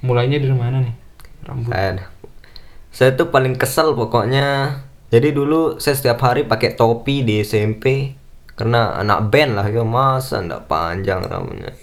mulainya 0.00 0.40
dari 0.40 0.54
mana 0.54 0.80
nih 0.80 0.94
rambut 1.44 1.68
Saya, 1.68 1.90
dah. 1.94 2.08
saya 2.88 3.10
tuh 3.12 3.28
paling 3.28 3.52
kesel 3.54 3.92
pokoknya. 3.92 4.80
Jadi 5.06 5.30
dulu 5.30 5.76
saya 5.76 5.94
setiap 5.94 6.18
hari 6.20 6.42
pakai 6.42 6.72
topi 6.72 7.20
di 7.20 7.38
SMP 7.38 8.16
karena 8.56 8.96
anak 8.96 9.28
band 9.28 9.54
lah 9.54 9.66
ya 9.68 9.84
masa 9.84 10.40
ndak 10.40 10.66
panjang 10.66 11.20
rambutnya. 11.22 11.76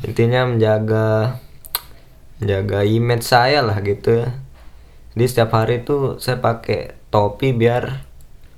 Intinya 0.00 0.48
menjaga 0.48 1.36
menjaga 2.40 2.84
image 2.84 3.24
saya 3.24 3.60
lah 3.60 3.76
gitu 3.80 4.24
ya. 4.24 4.28
Jadi 5.12 5.24
setiap 5.26 5.50
hari 5.52 5.82
tuh 5.82 6.16
saya 6.22 6.38
pakai 6.38 6.96
topi 7.10 7.50
biar 7.52 8.06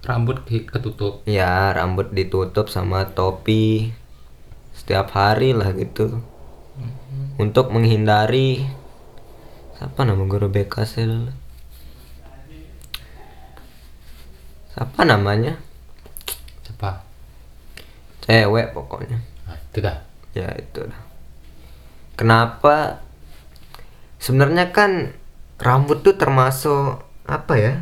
Rambut 0.02 0.42
ketutup. 0.46 1.22
ya 1.30 1.70
rambut 1.70 2.10
ditutup 2.10 2.66
sama 2.66 3.06
topi 3.14 3.94
setiap 4.74 5.14
hari 5.14 5.54
lah 5.54 5.70
gitu 5.78 6.18
untuk 7.38 7.70
menghindari 7.70 8.66
siapa 9.78 10.02
nama 10.02 10.26
guru 10.26 10.50
BK 10.50 10.74
saya 10.82 11.06
dulu 11.06 11.30
siapa 14.74 15.00
namanya 15.06 15.54
Siapa? 16.66 17.06
cewek 18.26 18.74
pokoknya 18.74 19.22
Nah, 19.46 19.54
itu 19.54 19.78
dah. 19.78 19.96
ya 20.34 20.50
itu 20.58 20.82
dah 20.82 21.02
kenapa 22.22 23.02
sebenarnya 24.16 24.70
kan 24.70 25.10
rambut 25.58 26.00
tuh 26.00 26.14
termasuk 26.14 27.02
apa 27.24 27.52
ya 27.54 27.74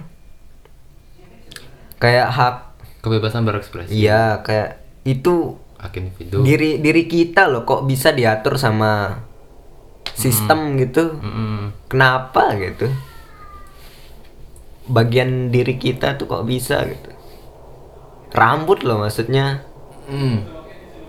kayak 1.96 2.28
hak 2.28 2.56
Kebebasan 3.00 3.44
berekspresi. 3.44 3.92
iya 3.92 4.40
kayak 4.40 4.80
itu 5.02 5.56
Hak 5.76 5.92
individu. 5.94 6.40
diri 6.40 6.76
diri 6.76 7.04
kita 7.04 7.44
loh 7.46 7.64
kok 7.64 7.84
bisa 7.84 8.10
diatur 8.10 8.56
sama 8.56 9.20
sistem 10.10 10.76
gitu 10.76 11.16
Mm-mm. 11.16 11.72
kenapa 11.86 12.52
gitu 12.54 12.92
bagian 14.86 15.48
diri 15.48 15.76
kita 15.76 16.16
tuh 16.16 16.26
kok 16.26 16.44
bisa 16.44 16.84
gitu 16.84 17.10
rambut 18.30 18.80
loh 18.82 18.96
maksudnya 18.98 19.64
Hmm. 20.04 20.42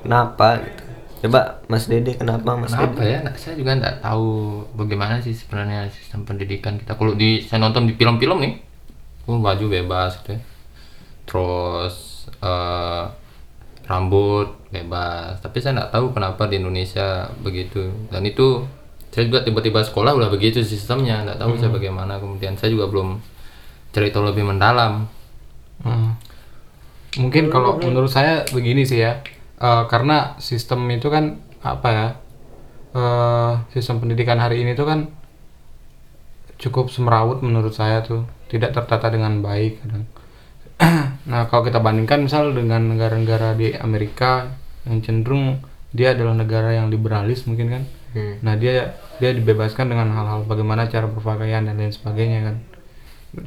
kenapa 0.01 0.61
gitu 0.61 0.80
coba 1.22 1.61
Mas 1.69 1.86
Dede 1.86 2.17
kenapa 2.17 2.57
Mas 2.57 2.74
Kenapa 2.74 3.05
Dede 3.05 3.13
ya? 3.13 3.19
Nah, 3.22 3.34
saya 3.38 3.53
juga 3.53 3.78
nggak 3.78 4.01
tahu 4.01 4.30
bagaimana 4.74 5.22
sih 5.22 5.38
sebenarnya 5.38 5.86
sistem 5.93 6.26
pendidikan 6.26 6.82
kita. 6.82 6.97
Kalau 6.97 7.13
di 7.13 7.45
saya 7.45 7.61
nonton 7.61 7.86
di 7.86 7.93
film-film 7.93 8.41
nih, 8.41 8.53
oh, 9.30 9.38
baju 9.38 9.65
bebas 9.69 10.17
gitu 10.22 10.36
ya. 10.36 10.41
Terus 11.30 12.26
eh, 12.41 13.03
rambut 13.86 14.49
bebas. 14.74 15.38
Tapi 15.45 15.57
saya 15.61 15.78
nggak 15.78 15.93
tahu 15.93 16.05
kenapa 16.17 16.49
di 16.49 16.57
Indonesia 16.57 17.30
begitu. 17.45 17.93
Dan 18.09 18.26
itu 18.26 18.65
saya 19.13 19.30
juga 19.30 19.45
tiba-tiba 19.45 19.86
sekolah 19.86 20.17
udah 20.17 20.30
begitu 20.34 20.65
sistemnya. 20.65 21.22
Nggak 21.22 21.38
tahu 21.38 21.53
saya 21.61 21.69
bagaimana. 21.69 22.17
Kemudian 22.17 22.57
saya 22.57 22.74
juga 22.74 22.89
belum 22.89 23.22
cerita 23.93 24.24
lebih 24.24 24.47
mendalam. 24.47 25.05
Hmm. 25.86 26.17
Mungkin 27.19 27.51
kalau 27.51 27.76
menurut 27.78 28.07
saya 28.07 28.47
begini 28.55 28.88
sih 28.88 29.03
ya, 29.03 29.19
Eh, 29.62 29.84
karena 29.91 30.36
sistem 30.41 30.89
itu 30.89 31.07
kan 31.14 31.38
apa 31.62 31.89
ya, 31.93 32.07
eh, 32.97 33.53
sistem 33.78 34.01
pendidikan 34.01 34.41
hari 34.41 34.66
ini 34.66 34.74
tuh 34.74 34.89
kan 34.89 34.99
cukup 36.57 36.89
semrawut 36.89 37.45
menurut 37.45 37.74
saya 37.74 38.01
tuh, 38.01 38.26
tidak 38.49 38.74
tertata 38.74 39.14
dengan 39.14 39.41
baik 39.45 39.82
kadang. 39.86 40.05
nah 41.30 41.45
kalau 41.45 41.62
kita 41.62 41.78
bandingkan 41.78 42.26
misal 42.26 42.53
dengan 42.57 42.89
negara-negara 42.89 43.53
di 43.53 43.74
Amerika 43.78 44.49
yang 44.89 45.05
cenderung 45.05 45.62
dia 45.93 46.18
adalah 46.18 46.34
negara 46.34 46.74
yang 46.74 46.89
liberalis 46.89 47.45
mungkin 47.45 47.68
kan, 47.70 47.84
Hmm. 48.12 48.43
nah 48.43 48.59
dia 48.59 48.99
dia 49.24 49.32
dibebaskan 49.32 49.88
dengan 49.88 50.12
hal-hal 50.12 50.43
bagaimana 50.43 50.91
cara 50.91 51.07
berpakaian 51.07 51.64
dan 51.64 51.80
lain 51.80 51.95
sebagainya 51.95 52.43
kan 52.43 52.55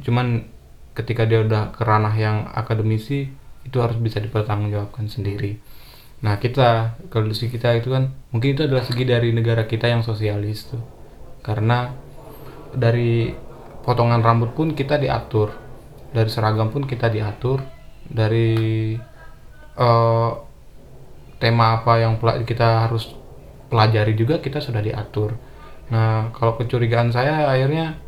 cuman 0.01 0.49
ketika 0.97 1.29
dia 1.29 1.45
udah 1.45 1.69
ke 1.69 1.85
ranah 1.85 2.17
yang 2.17 2.49
akademisi 2.49 3.29
itu 3.61 3.77
harus 3.77 3.93
bisa 4.01 4.17
dipertanggungjawabkan 4.17 5.05
sendiri 5.05 5.61
nah 6.25 6.41
kita 6.41 6.97
kalau 7.13 7.29
kita 7.29 7.77
itu 7.77 7.93
kan 7.93 8.09
mungkin 8.33 8.57
itu 8.57 8.65
adalah 8.65 8.81
segi 8.81 9.05
dari 9.05 9.29
negara 9.29 9.69
kita 9.69 9.85
yang 9.85 10.01
sosialis 10.01 10.73
tuh. 10.73 10.81
Karena 11.45 11.93
dari 12.73 13.29
potongan 13.85 14.25
rambut 14.25 14.57
pun 14.57 14.73
kita 14.73 14.97
diatur. 14.97 15.53
Dari 16.09 16.29
seragam 16.33 16.73
pun 16.73 16.89
kita 16.89 17.13
diatur. 17.13 17.61
Dari 18.09 18.49
eh, 19.77 20.31
tema 21.37 21.65
apa 21.77 21.93
yang 22.01 22.17
kita 22.41 22.89
harus 22.89 23.13
pelajari 23.69 24.17
juga 24.17 24.41
kita 24.41 24.57
sudah 24.57 24.81
diatur. 24.81 25.37
Nah 25.93 26.33
kalau 26.33 26.57
kecurigaan 26.57 27.13
saya 27.13 27.45
akhirnya 27.45 28.01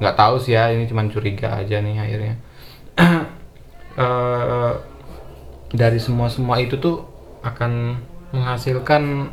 nggak 0.00 0.16
tahu 0.16 0.40
sih 0.40 0.56
ya 0.56 0.72
ini 0.72 0.88
cuman 0.88 1.12
curiga 1.12 1.60
aja 1.60 1.84
nih 1.84 1.96
akhirnya. 2.00 2.34
Eh, 3.98 4.74
dari 5.74 5.98
semua 5.98 6.30
semua 6.30 6.62
itu 6.62 6.78
tuh 6.78 7.17
akan 7.48 7.96
menghasilkan 8.32 9.32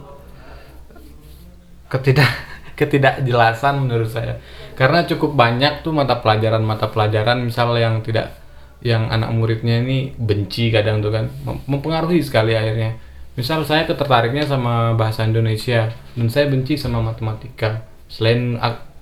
ketidak 1.91 2.31
ketidakjelasan 2.79 3.87
menurut 3.87 4.11
saya. 4.11 4.39
Karena 4.75 5.07
cukup 5.07 5.35
banyak 5.35 5.83
tuh 5.83 5.95
mata 5.95 6.19
pelajaran 6.19 6.59
mata 6.59 6.91
pelajaran 6.91 7.47
misal 7.47 7.71
yang 7.79 8.03
tidak 8.03 8.35
yang 8.83 9.07
anak 9.07 9.31
muridnya 9.31 9.81
ini 9.81 10.13
benci 10.13 10.69
kadang 10.69 10.99
tuh 10.99 11.09
kan 11.09 11.25
mem- 11.47 11.63
mempengaruhi 11.65 12.19
sekali 12.19 12.53
akhirnya. 12.53 12.99
Misal 13.35 13.63
saya 13.67 13.83
ketertariknya 13.83 14.47
sama 14.47 14.95
bahasa 14.95 15.27
Indonesia 15.27 15.91
dan 16.15 16.27
saya 16.31 16.47
benci 16.47 16.79
sama 16.79 17.03
matematika. 17.03 17.83
Selain 18.07 18.55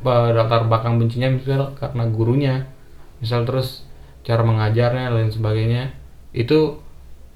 latar 0.04 0.66
belakang 0.66 0.98
bencinya 0.98 1.30
misal 1.30 1.74
karena 1.78 2.04
gurunya. 2.10 2.56
Misal 3.22 3.46
terus 3.46 3.86
cara 4.26 4.42
mengajarnya 4.42 5.14
lain 5.14 5.30
sebagainya. 5.30 5.94
Itu 6.34 6.82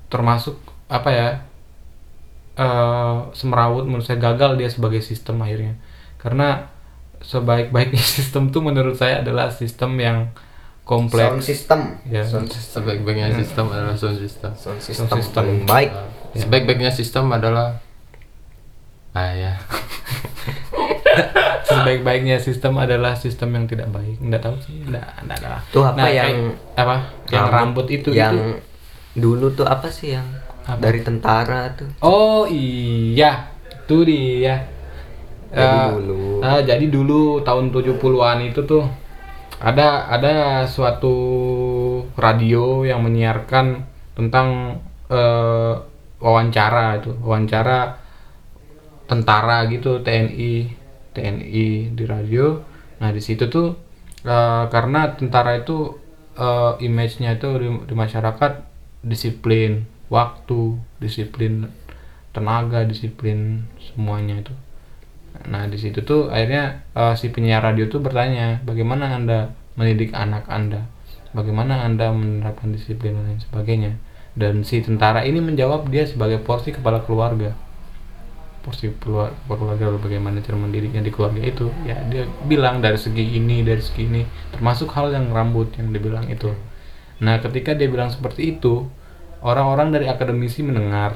termasuk 0.10 0.58
apa 0.88 1.10
ya 1.12 1.28
eh 2.58 3.16
semrawut 3.32 3.84
menurut 3.84 4.01
saya 4.01 4.18
gagal 4.18 4.55
dia 4.55 4.68
sebagai 4.68 4.99
sistem 4.99 5.39
akhirnya. 5.39 5.76
Karena 6.18 6.68
sebaik-baiknya 7.20 8.01
sistem 8.18 8.49
tuh 8.49 8.60
menurut 8.60 8.93
saya 8.93 9.22
adalah 9.22 9.49
sistem 9.49 9.95
yang 9.95 10.18
sound 10.28 10.84
kompleks 10.84 11.45
system. 11.45 11.95
Ya. 12.03 12.24
Sebaik-baiknya 12.24 13.32
sistem 13.34 13.68
adalah 13.68 13.93
sound 13.93 14.18
system. 14.18 14.49
sound 14.55 14.80
Sound 14.80 14.82
system, 14.82 15.05
system. 15.14 15.38
paling 15.38 15.60
baik. 15.64 15.89
Sebaik-baiknya 16.34 16.89
sistem 16.89 17.30
adalah 17.30 17.78
ah 19.12 19.32
ya. 19.32 19.53
sebaik-baiknya 21.68 22.38
sistem 22.38 22.78
adalah 22.78 23.14
sistem 23.14 23.49
yang 23.51 23.66
tidak 23.66 23.88
baik. 23.89 24.16
Nggak 24.20 24.39
tahu 24.39 24.55
sih. 24.60 24.82
Nggak 24.82 25.03
nggak 25.24 25.36
ada 25.39 25.47
Tuh 25.68 25.84
apa 25.84 25.97
Nah, 25.97 26.08
yang- 26.08 26.32
kayak- 26.32 26.55
apa? 26.78 26.95
Yang 27.28 27.45
rambut 27.51 27.86
itu 27.89 28.10
yang 28.14 28.34
itu. 28.34 28.43
dulu 29.18 29.45
tuh 29.51 29.66
apa 29.66 29.88
sih 29.89 30.14
yang 30.14 30.26
Apa? 30.68 30.80
dari 30.84 30.99
tentara 30.99 31.72
tuh 31.74 31.88
Oh 32.03 32.43
iya, 32.43 33.47
itu 33.88 34.03
dia. 34.03 34.68
Jadi 35.47 35.63
Eh, 35.63 35.88
dulu. 35.95 36.43
ah, 36.43 36.59
jadi 36.59 36.86
dulu 36.91 37.39
tahun 37.41 37.72
70-an 37.72 38.43
itu 38.43 38.61
tuh 38.68 38.84
ada 39.57 40.11
ada 40.11 40.68
suatu 40.68 41.15
radio 42.20 42.84
yang 42.84 42.99
menyiarkan 43.01 43.80
tentang 44.13 44.78
eh, 45.07 45.74
wawancara 46.20 46.99
itu, 46.99 47.15
wawancara 47.24 47.95
tentara 49.07 49.63
gitu, 49.72 50.03
TNI, 50.03 50.68
TNI 51.15 51.95
di 51.95 52.03
radio. 52.03 52.59
Nah, 52.99 53.09
di 53.15 53.22
situ 53.24 53.47
tuh 53.47 53.72
eh, 54.28 54.63
karena 54.68 55.15
tentara 55.15 55.55
itu 55.55 55.95
eh, 56.36 56.74
image-nya 56.84 57.39
itu 57.39 57.49
di, 57.55 57.68
di 57.88 57.93
masyarakat 57.95 58.51
disiplin 59.01 59.88
waktu, 60.08 60.80
disiplin 61.01 61.72
tenaga, 62.32 62.86
disiplin 62.86 63.66
semuanya 63.82 64.41
itu. 64.45 64.53
Nah, 65.47 65.70
di 65.70 65.78
situ 65.78 66.01
tuh 66.01 66.34
akhirnya 66.34 66.82
eh, 66.97 67.14
si 67.14 67.30
penyiar 67.30 67.62
radio 67.62 67.86
tuh 67.89 68.01
bertanya, 68.01 68.62
bagaimana 68.66 69.14
Anda 69.14 69.53
mendidik 69.78 70.14
anak 70.18 70.49
Anda? 70.49 70.89
Bagaimana 71.36 71.86
Anda 71.86 72.10
menerapkan 72.10 72.74
disiplin 72.74 73.14
dan 73.14 73.30
lain 73.30 73.41
sebagainya? 73.43 73.93
Dan 74.38 74.62
si 74.66 74.82
tentara 74.86 75.26
ini 75.26 75.41
menjawab 75.41 75.89
dia 75.89 76.05
sebagai 76.05 76.41
porsi 76.41 76.74
kepala 76.74 77.01
keluarga. 77.05 77.53
porsi 78.68 78.91
keluar 78.99 79.32
keluarga 79.47 79.88
lu 79.88 79.95
bagaimana 79.95 80.43
cara 80.43 80.60
mendidiknya 80.60 80.99
di 80.99 81.08
keluarga 81.08 81.39
itu 81.39 81.72
ya 81.88 82.03
dia 82.12 82.28
bilang 82.51 82.84
dari 82.84 82.99
segi 82.99 83.39
ini 83.39 83.64
dari 83.64 83.80
segi 83.80 84.03
ini 84.12 84.28
termasuk 84.51 84.91
hal 84.91 85.08
yang 85.16 85.32
rambut 85.32 85.72
yang 85.80 85.88
dia 85.95 86.03
bilang 86.03 86.28
itu 86.28 86.51
nah 87.24 87.39
ketika 87.39 87.72
dia 87.80 87.88
bilang 87.88 88.12
seperti 88.12 88.60
itu 88.60 88.84
orang-orang 89.48 89.95
dari 89.95 90.06
akademisi 90.12 90.60
mendengar. 90.62 91.16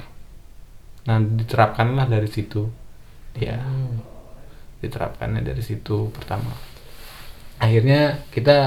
Nah 1.05 1.17
diterapkanlah 1.19 2.07
dari 2.07 2.29
situ. 2.31 2.71
Ya. 3.35 3.59
Diterapkannya 4.79 5.43
dari 5.43 5.61
situ 5.61 6.09
pertama. 6.15 6.55
Akhirnya 7.61 8.23
kita 8.33 8.57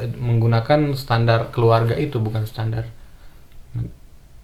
eh, 0.00 0.10
menggunakan 0.16 0.94
standar 0.94 1.52
keluarga 1.52 1.98
itu 1.98 2.22
bukan 2.22 2.46
standar 2.46 2.88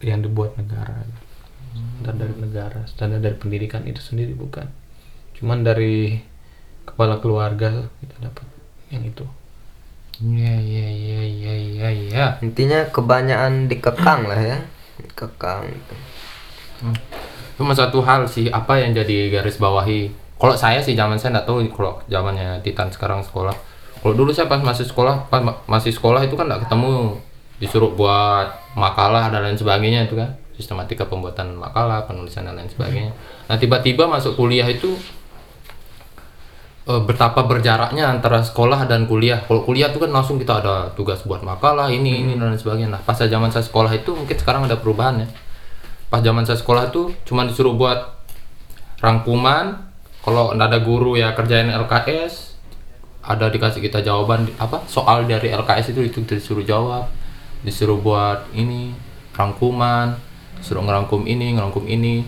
yang 0.03 0.21
dibuat 0.21 0.59
negara. 0.59 1.07
Standar 2.03 2.15
dari 2.19 2.35
negara 2.37 2.81
standar 2.91 3.23
dari 3.23 3.37
pendidikan 3.39 3.87
itu 3.87 4.03
sendiri 4.03 4.35
bukan. 4.35 4.69
Cuman 5.39 5.65
dari 5.65 6.21
kepala 6.85 7.23
keluarga 7.23 7.89
kita 8.03 8.17
dapat 8.19 8.47
yang 8.91 9.07
itu 9.07 9.40
Iya 10.21 10.55
iya 10.61 10.87
iya 10.93 11.21
iya 11.25 11.55
iya 11.57 11.89
iya. 11.91 12.25
Intinya 12.45 12.85
kebanyakan 12.93 13.73
dikekang 13.73 14.29
lah 14.29 14.37
ya. 14.37 14.59
Dikekang 15.01 15.65
gitu. 15.65 15.95
Cuma 17.57 17.73
satu 17.73 18.05
hal 18.05 18.29
sih 18.29 18.53
apa 18.53 18.77
yang 18.81 18.93
jadi 18.93 19.33
garis 19.33 19.57
bawahi. 19.57 20.13
Kalau 20.41 20.57
saya 20.57 20.81
sih 20.81 20.97
zaman 20.97 21.17
saya 21.17 21.41
nggak 21.41 21.49
tahu 21.49 21.65
kalau 21.73 21.97
zamannya 22.09 22.61
Titan 22.61 22.93
sekarang 22.93 23.25
sekolah. 23.25 23.53
Kalau 24.01 24.17
dulu 24.17 24.33
saya 24.33 24.49
pas 24.49 24.61
masih 24.61 24.89
sekolah, 24.89 25.29
pas 25.29 25.45
ma- 25.45 25.61
masih 25.69 25.93
sekolah 25.93 26.25
itu 26.25 26.33
kan 26.37 26.49
nggak 26.49 26.69
ketemu 26.69 27.17
disuruh 27.61 27.93
buat 27.93 28.49
makalah 28.73 29.29
dan 29.29 29.45
lain 29.45 29.57
sebagainya 29.61 30.09
itu 30.09 30.17
kan 30.17 30.33
sistematika 30.57 31.05
pembuatan 31.05 31.57
makalah, 31.57 32.09
penulisan 32.09 32.49
dan 32.49 32.57
lain 32.57 32.69
sebagainya. 32.69 33.13
Nah 33.49 33.57
tiba-tiba 33.61 34.09
masuk 34.09 34.37
kuliah 34.37 34.65
itu 34.65 34.97
eh, 36.89 37.03
betapa 37.05 37.45
berjaraknya 37.45 38.09
antara 38.09 38.41
sekolah 38.41 38.89
dan 38.89 39.05
kuliah. 39.05 39.43
Kalau 39.45 39.67
kuliah 39.67 39.93
itu 39.93 40.01
kan 40.01 40.13
langsung 40.13 40.41
kita 40.41 40.65
ada 40.65 40.89
tugas 40.97 41.21
buat 41.27 41.45
makalah 41.45 41.93
ini 41.93 42.25
ini 42.25 42.39
dan 42.39 42.57
sebagainya. 42.57 42.97
Nah 42.97 43.01
pas 43.03 43.19
zaman 43.19 43.53
saya 43.53 43.65
sekolah 43.67 43.93
itu 43.93 44.17
mungkin 44.17 44.37
sekarang 44.37 44.65
ada 44.65 44.81
perubahan 44.81 45.25
ya. 45.25 45.29
Pas 46.11 46.25
zaman 46.25 46.43
saya 46.43 46.59
sekolah 46.59 46.91
itu 46.91 47.15
cuma 47.29 47.45
disuruh 47.47 47.77
buat 47.77 48.19
rangkuman. 48.99 49.91
Kalau 50.21 50.53
nggak 50.53 50.69
ada 50.69 50.81
guru 50.85 51.17
ya 51.17 51.33
kerjain 51.33 51.73
LKS. 51.73 52.53
Ada 53.21 53.53
dikasih 53.53 53.85
kita 53.85 54.01
jawaban 54.01 54.49
apa 54.57 54.81
soal 54.89 55.29
dari 55.29 55.53
LKS 55.53 55.93
itu 55.93 56.01
itu 56.09 56.19
disuruh 56.25 56.65
jawab. 56.65 57.07
Disuruh 57.61 58.01
buat 58.01 58.49
ini 58.57 58.97
rangkuman, 59.37 60.17
suruh 60.65 60.85
ngerangkum 60.85 61.29
ini, 61.29 61.57
ngerangkum 61.57 61.85
ini. 61.85 62.25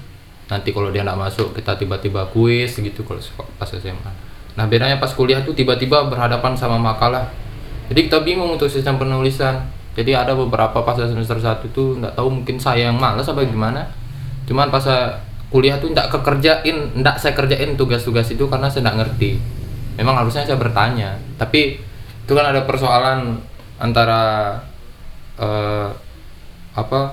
Nanti 0.48 0.68
kalau 0.72 0.92
dia 0.92 1.00
nggak 1.00 1.16
masuk 1.16 1.56
kita 1.56 1.80
tiba-tiba 1.80 2.28
kuis 2.28 2.76
gitu 2.76 3.00
kalau 3.04 3.20
pas 3.56 3.68
SMA. 3.68 4.31
Nah 4.56 4.68
bedanya 4.68 5.00
pas 5.00 5.10
kuliah 5.12 5.40
tuh 5.40 5.56
tiba-tiba 5.56 6.08
berhadapan 6.08 6.52
sama 6.52 6.76
makalah. 6.76 7.28
Jadi 7.88 8.08
kita 8.08 8.20
bingung 8.24 8.56
untuk 8.56 8.68
sistem 8.68 9.00
penulisan. 9.00 9.64
Jadi 9.92 10.16
ada 10.16 10.32
beberapa 10.32 10.80
pas 10.80 10.96
semester 10.96 11.36
1 11.36 11.68
tuh 11.72 12.00
nggak 12.00 12.16
tahu 12.16 12.28
mungkin 12.32 12.56
saya 12.56 12.88
yang 12.88 12.96
malas 12.96 13.28
apa 13.28 13.44
gimana. 13.44 13.84
Cuman 14.48 14.72
pas 14.72 14.84
kuliah 15.52 15.76
tuh 15.76 15.92
nggak 15.92 16.08
kekerjain, 16.08 16.96
nggak 16.96 17.16
saya 17.20 17.36
kerjain 17.36 17.76
tugas-tugas 17.76 18.32
itu 18.32 18.48
karena 18.48 18.72
saya 18.72 18.88
nggak 18.88 18.98
ngerti. 19.04 19.36
Memang 20.00 20.24
harusnya 20.24 20.48
saya 20.48 20.56
bertanya, 20.56 21.20
tapi 21.36 21.76
itu 22.24 22.32
kan 22.32 22.48
ada 22.48 22.64
persoalan 22.64 23.36
antara 23.76 24.56
eh, 25.36 25.88
apa 26.72 27.12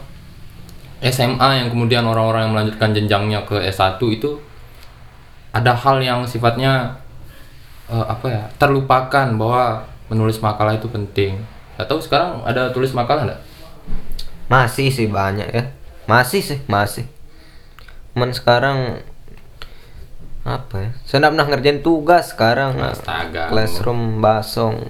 SMA 1.04 1.50
yang 1.64 1.68
kemudian 1.72 2.04
orang-orang 2.08 2.48
yang 2.48 2.54
melanjutkan 2.56 2.90
jenjangnya 2.96 3.40
ke 3.44 3.60
S1 3.68 4.00
itu 4.08 4.40
ada 5.56 5.76
hal 5.76 6.00
yang 6.00 6.24
sifatnya 6.28 6.99
eh, 7.90 8.06
apa 8.06 8.28
ya 8.30 8.44
terlupakan 8.62 9.28
bahwa 9.36 9.86
menulis 10.10 10.42
makalah 10.42 10.78
itu 10.78 10.90
penting. 10.90 11.42
Gak 11.78 11.88
tahu 11.90 12.02
sekarang 12.02 12.44
ada 12.44 12.74
tulis 12.74 12.92
makalah 12.92 13.26
nggak? 13.30 13.42
Masih 14.50 14.90
sih 14.90 15.06
banyak 15.06 15.50
ya. 15.54 15.64
Masih 16.10 16.42
sih, 16.42 16.60
masih. 16.66 17.06
Cuman 18.18 18.34
sekarang 18.34 19.00
apa 20.42 20.76
ya? 20.82 20.90
Saya 21.06 21.18
nggak 21.24 21.34
pernah 21.38 21.48
ngerjain 21.54 21.80
tugas 21.86 22.34
sekarang. 22.34 22.82
Astaga. 22.82 23.54
Classroom 23.54 24.18
basong. 24.20 24.90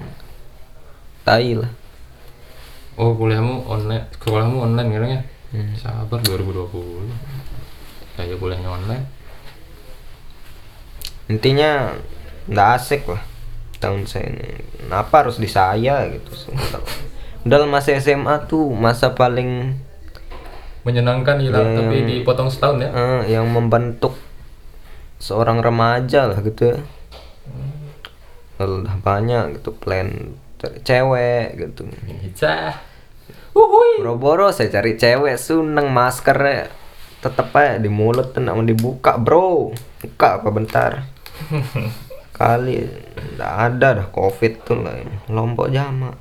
Tai 1.28 1.52
lah. 1.60 1.72
Oh 2.96 3.16
kuliahmu 3.16 3.68
online, 3.68 4.08
sekolahmu 4.16 4.60
online 4.72 4.90
kan 4.92 5.04
ya? 5.08 5.22
Sabar 5.76 6.20
2020. 6.24 7.12
Kayak 8.16 8.40
kuliahnya 8.40 8.72
online. 8.72 9.06
Intinya 11.30 11.94
nggak 12.50 12.70
asik 12.76 13.06
lah 13.06 13.22
tahun 13.80 14.04
saya 14.04 14.28
ini. 14.28 14.50
Kenapa 14.82 15.24
harus 15.24 15.38
di 15.38 15.48
saya 15.48 16.10
gitu? 16.10 16.52
Udah 17.46 17.64
masa 17.64 17.96
SMA 17.96 18.36
tuh 18.46 18.74
masa 18.74 19.14
paling 19.14 19.78
Menyenangkan 20.84 21.38
gila, 21.44 21.60
Yang- 21.60 21.76
tapi 21.76 21.98
dipotong 22.08 22.48
setahun 22.48 22.78
ya. 22.82 22.90
eh, 22.90 23.36
yang 23.36 23.46
membentuk 23.52 24.16
seorang 25.20 25.60
remaja 25.60 26.32
lah 26.32 26.40
gitu 26.40 26.72
ya. 26.74 26.78
Udah 28.60 28.96
banyak 29.00 29.60
gitu 29.60 29.76
plan 29.76 30.36
cari 30.60 30.80
cewek 30.84 31.48
gitu. 31.56 31.88
Uhuy. 33.56 34.04
Boro-boro 34.04 34.52
saya 34.52 34.72
cari 34.72 34.96
cewek 34.96 35.36
suneng 35.36 35.92
maskernya 35.92 36.72
tetep 37.20 37.52
aja 37.52 37.76
di 37.76 37.92
mulut 37.92 38.32
mau 38.40 38.64
dibuka 38.64 39.20
bro 39.20 39.76
buka 40.00 40.40
apa 40.40 40.50
bentar 40.56 40.92
kali 42.40 42.88
ada 43.36 44.00
dah 44.00 44.08
covid 44.16 44.64
tuh 44.64 44.80
lah 44.80 44.96
lombok 45.28 45.68
jama 45.70 46.16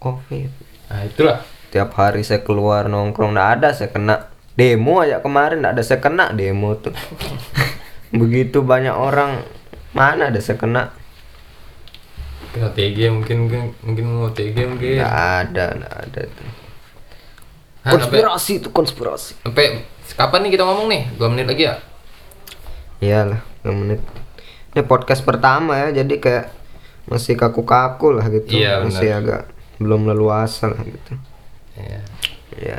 covid 0.00 0.48
Nah 0.88 1.04
itulah. 1.04 1.44
tiap 1.68 1.92
hari 2.00 2.24
saya 2.24 2.40
keluar 2.40 2.88
nongkrong 2.88 3.36
nggak 3.36 3.50
ada 3.60 3.68
saya 3.76 3.92
kena 3.92 4.32
demo 4.56 5.04
aja 5.04 5.20
kemarin 5.20 5.60
nggak 5.60 5.76
ada 5.76 5.84
saya 5.84 6.00
kena 6.00 6.32
demo 6.32 6.72
tuh 6.80 6.96
begitu 8.20 8.64
banyak 8.64 8.96
orang 8.96 9.44
mana 9.92 10.32
ada 10.32 10.40
saya 10.40 10.56
kena 10.56 10.96
Kena 12.48 12.72
TG 12.72 13.12
mungkin 13.12 13.44
mungkin 13.44 13.60
mungkin 13.84 14.04
mau 14.08 14.32
TG 14.32 14.56
mungkin. 14.64 15.04
nggak 15.04 15.20
ada 15.44 15.64
nggak 15.76 15.94
ada 16.00 16.20
tuh. 16.32 16.48
Hah, 17.84 17.92
sampai, 17.92 18.00
konspirasi 18.00 18.52
itu 18.64 18.68
konspirasi 18.72 19.32
sampai 19.44 19.84
kapan 20.16 20.48
nih 20.48 20.56
kita 20.56 20.64
ngomong 20.64 20.88
nih? 20.88 21.02
Dua 21.20 21.28
menit 21.28 21.44
lagi 21.44 21.68
ya? 21.68 21.76
Iyalah, 22.98 23.38
2 23.62 23.78
menit. 23.78 24.00
Ini 24.78 24.86
podcast 24.86 25.26
pertama 25.26 25.74
ya, 25.74 25.90
jadi 25.90 26.22
kayak 26.22 26.54
masih 27.10 27.34
kaku-kaku 27.34 28.14
lah 28.14 28.30
gitu. 28.30 28.62
Iya, 28.62 28.86
masih 28.86 29.10
agak 29.10 29.50
belum 29.82 30.06
leluasa 30.06 30.70
lah 30.70 30.78
gitu. 30.86 31.18
Iya. 31.74 32.00
Ya. 32.54 32.78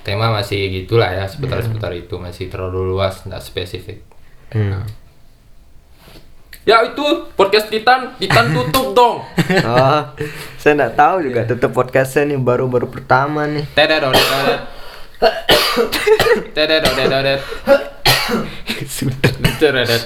Tema 0.00 0.32
masih 0.32 0.72
gitulah 0.72 1.12
ya 1.12 1.28
seputar-seputar 1.28 1.92
itu 1.92 2.16
masih 2.16 2.48
terlalu 2.48 2.96
luas, 2.96 3.20
nggak 3.28 3.36
spesifik. 3.44 4.00
Hmm. 4.48 4.80
Ya 6.64 6.88
itu 6.88 7.04
podcast 7.36 7.68
Titan, 7.68 8.16
Titan 8.16 8.56
tutup 8.56 8.92
dong. 8.96 9.20
Oh, 9.60 10.00
saya 10.56 10.72
nggak 10.72 10.96
tahu 10.96 11.28
juga 11.28 11.44
tutup 11.44 11.76
podcastnya 11.76 12.32
nih 12.32 12.40
baru-baru 12.40 12.88
pertama 12.88 13.44
nih. 13.44 13.68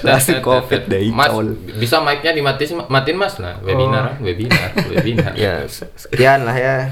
Langsung 0.03 0.39
covid 0.41 0.81
deh, 0.85 1.07
Mas, 1.09 1.31
bisa 1.77 2.01
mic-nya 2.01 2.31
dimatiin 2.33 2.83
matiin 2.85 3.17
Mas 3.17 3.37
lah. 3.37 3.55
Webinar, 3.61 4.17
webinar, 4.19 4.69
webinar. 4.91 5.31
Ya, 5.33 5.63
se- 5.65 5.89
sekian 5.95 6.43
lah 6.43 6.55
ya. 6.55 6.89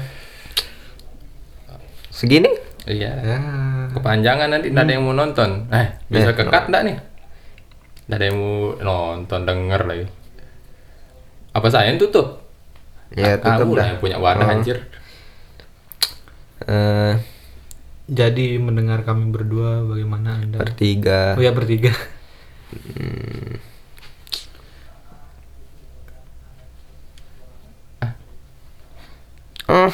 Segini? 2.08 2.50
Iya. 2.84 3.12
Ya. 3.16 3.38
Kepanjangan 3.90 4.48
nanti 4.48 4.70
nggak 4.70 4.84
ada 4.84 4.92
yang 4.92 5.02
mau 5.02 5.12
nonton. 5.12 5.66
Eh, 5.68 5.86
bisa 6.06 6.30
Eh, 6.30 6.36
kekat 6.36 6.68
nggak 6.68 6.82
nih? 6.84 6.96
Nggak 8.06 8.16
ada 8.16 8.24
yang 8.24 8.36
mau 8.38 8.54
nonton, 8.76 9.40
denger 9.42 9.80
lagi. 9.84 10.06
Apa 11.52 11.66
saya 11.68 11.90
yang 11.90 11.98
tutup? 11.98 12.42
Ya, 13.14 13.38
tutup 13.38 13.70
Kamu 13.70 13.74
lah 13.74 13.86
yang 13.88 13.98
punya 13.98 14.18
wadah 14.18 14.46
Oh. 14.46 14.52
anjir. 14.52 14.78
Eh, 16.64 17.12
jadi 18.04 18.60
mendengar 18.60 19.02
kami 19.02 19.32
berdua 19.32 19.84
bagaimana 19.88 20.40
anda 20.40 20.60
bertiga. 20.60 21.34
oh 21.38 21.42
ya 21.42 21.52
bertiga 21.52 21.92
Oh. 29.64 29.88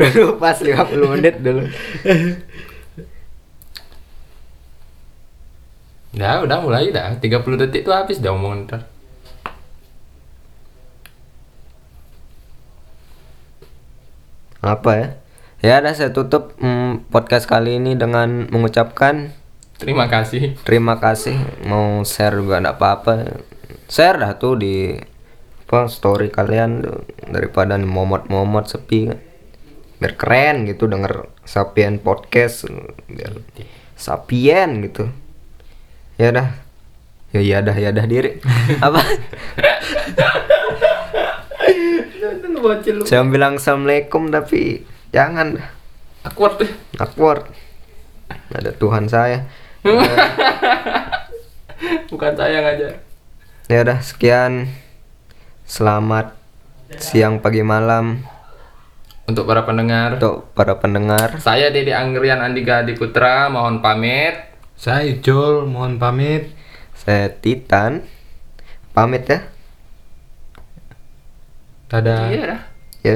Dulu 0.00 0.40
pas 0.40 0.56
50 0.56 1.12
menit 1.14 1.36
dulu. 1.44 1.68
Nah, 6.16 6.40
udah 6.48 6.58
mulai 6.64 6.88
dah. 6.88 7.20
30 7.20 7.60
detik 7.60 7.84
tuh 7.84 7.92
habis 7.92 8.24
dah 8.24 8.32
omongan 8.32 8.60
ntar. 8.64 8.82
apa 14.64 14.90
ya 14.96 15.08
ya 15.64 15.80
udah 15.80 15.96
saya 15.96 16.12
tutup 16.12 16.52
mm, 16.60 17.08
podcast 17.08 17.48
kali 17.48 17.80
ini 17.80 17.96
dengan 17.96 18.52
mengucapkan 18.52 19.32
Terima 19.74 20.06
kasih. 20.06 20.54
Terima 20.62 21.02
kasih 21.02 21.34
mau 21.66 22.06
share 22.06 22.38
juga 22.38 22.62
enggak 22.62 22.78
apa-apa. 22.78 23.42
Share 23.90 24.22
dah 24.22 24.38
tuh 24.38 24.54
di 24.54 24.94
apa 25.64 25.90
story 25.90 26.30
kalian 26.30 26.86
tuh, 26.86 27.02
daripada 27.26 27.74
momot-momot 27.76 28.70
sepi. 28.70 29.10
Biar 29.98 30.14
keren 30.14 30.68
gitu 30.70 30.86
denger 30.86 31.26
Sapien 31.42 31.98
podcast 31.98 32.70
biar 33.10 33.34
Sapien 33.98 34.78
gitu. 34.86 35.10
Ya 36.22 36.30
dah. 36.30 36.48
Ya 37.34 37.42
ya 37.42 37.58
dah 37.66 37.74
ya 37.74 37.90
dah 37.90 38.06
diri. 38.06 38.38
apa? 38.86 39.02
Saya 43.04 43.26
bilang 43.26 43.58
assalamualaikum 43.58 44.30
tapi 44.30 44.93
jangan. 45.14 45.62
Awkward 46.26 46.58
deh. 46.58 46.72
awkward. 46.98 47.46
Ada 48.50 48.74
Tuhan 48.74 49.06
saya. 49.06 49.46
Bukan 52.10 52.32
saya 52.34 52.58
aja. 52.66 52.98
Ya 53.70 53.78
udah 53.86 54.02
sekian. 54.02 54.66
Selamat 55.64 56.36
siang 57.00 57.40
pagi 57.40 57.64
malam 57.64 58.20
Untuk 59.24 59.48
para 59.48 59.64
pendengar, 59.64 60.20
untuk 60.20 60.52
para 60.52 60.76
pendengar. 60.76 61.40
saya 61.40 61.72
Dede 61.72 61.96
Anggrian 61.96 62.44
Andika 62.44 62.84
Adi 62.84 62.92
Putra 62.92 63.48
mohon 63.48 63.80
pamit. 63.80 64.36
Saya 64.76 65.08
Icul, 65.08 65.64
mohon 65.64 65.96
pamit. 65.96 66.52
Saya 66.92 67.32
Titan. 67.32 68.04
Pamit 68.92 69.24
ya. 69.24 69.48
Dadah. 71.88 72.28
Iya 72.28 72.42
dah. 72.44 72.60
Ya. 73.00 73.14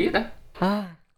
Iya 0.00 0.08
dah. 0.16 0.26
Ah. 0.64 0.89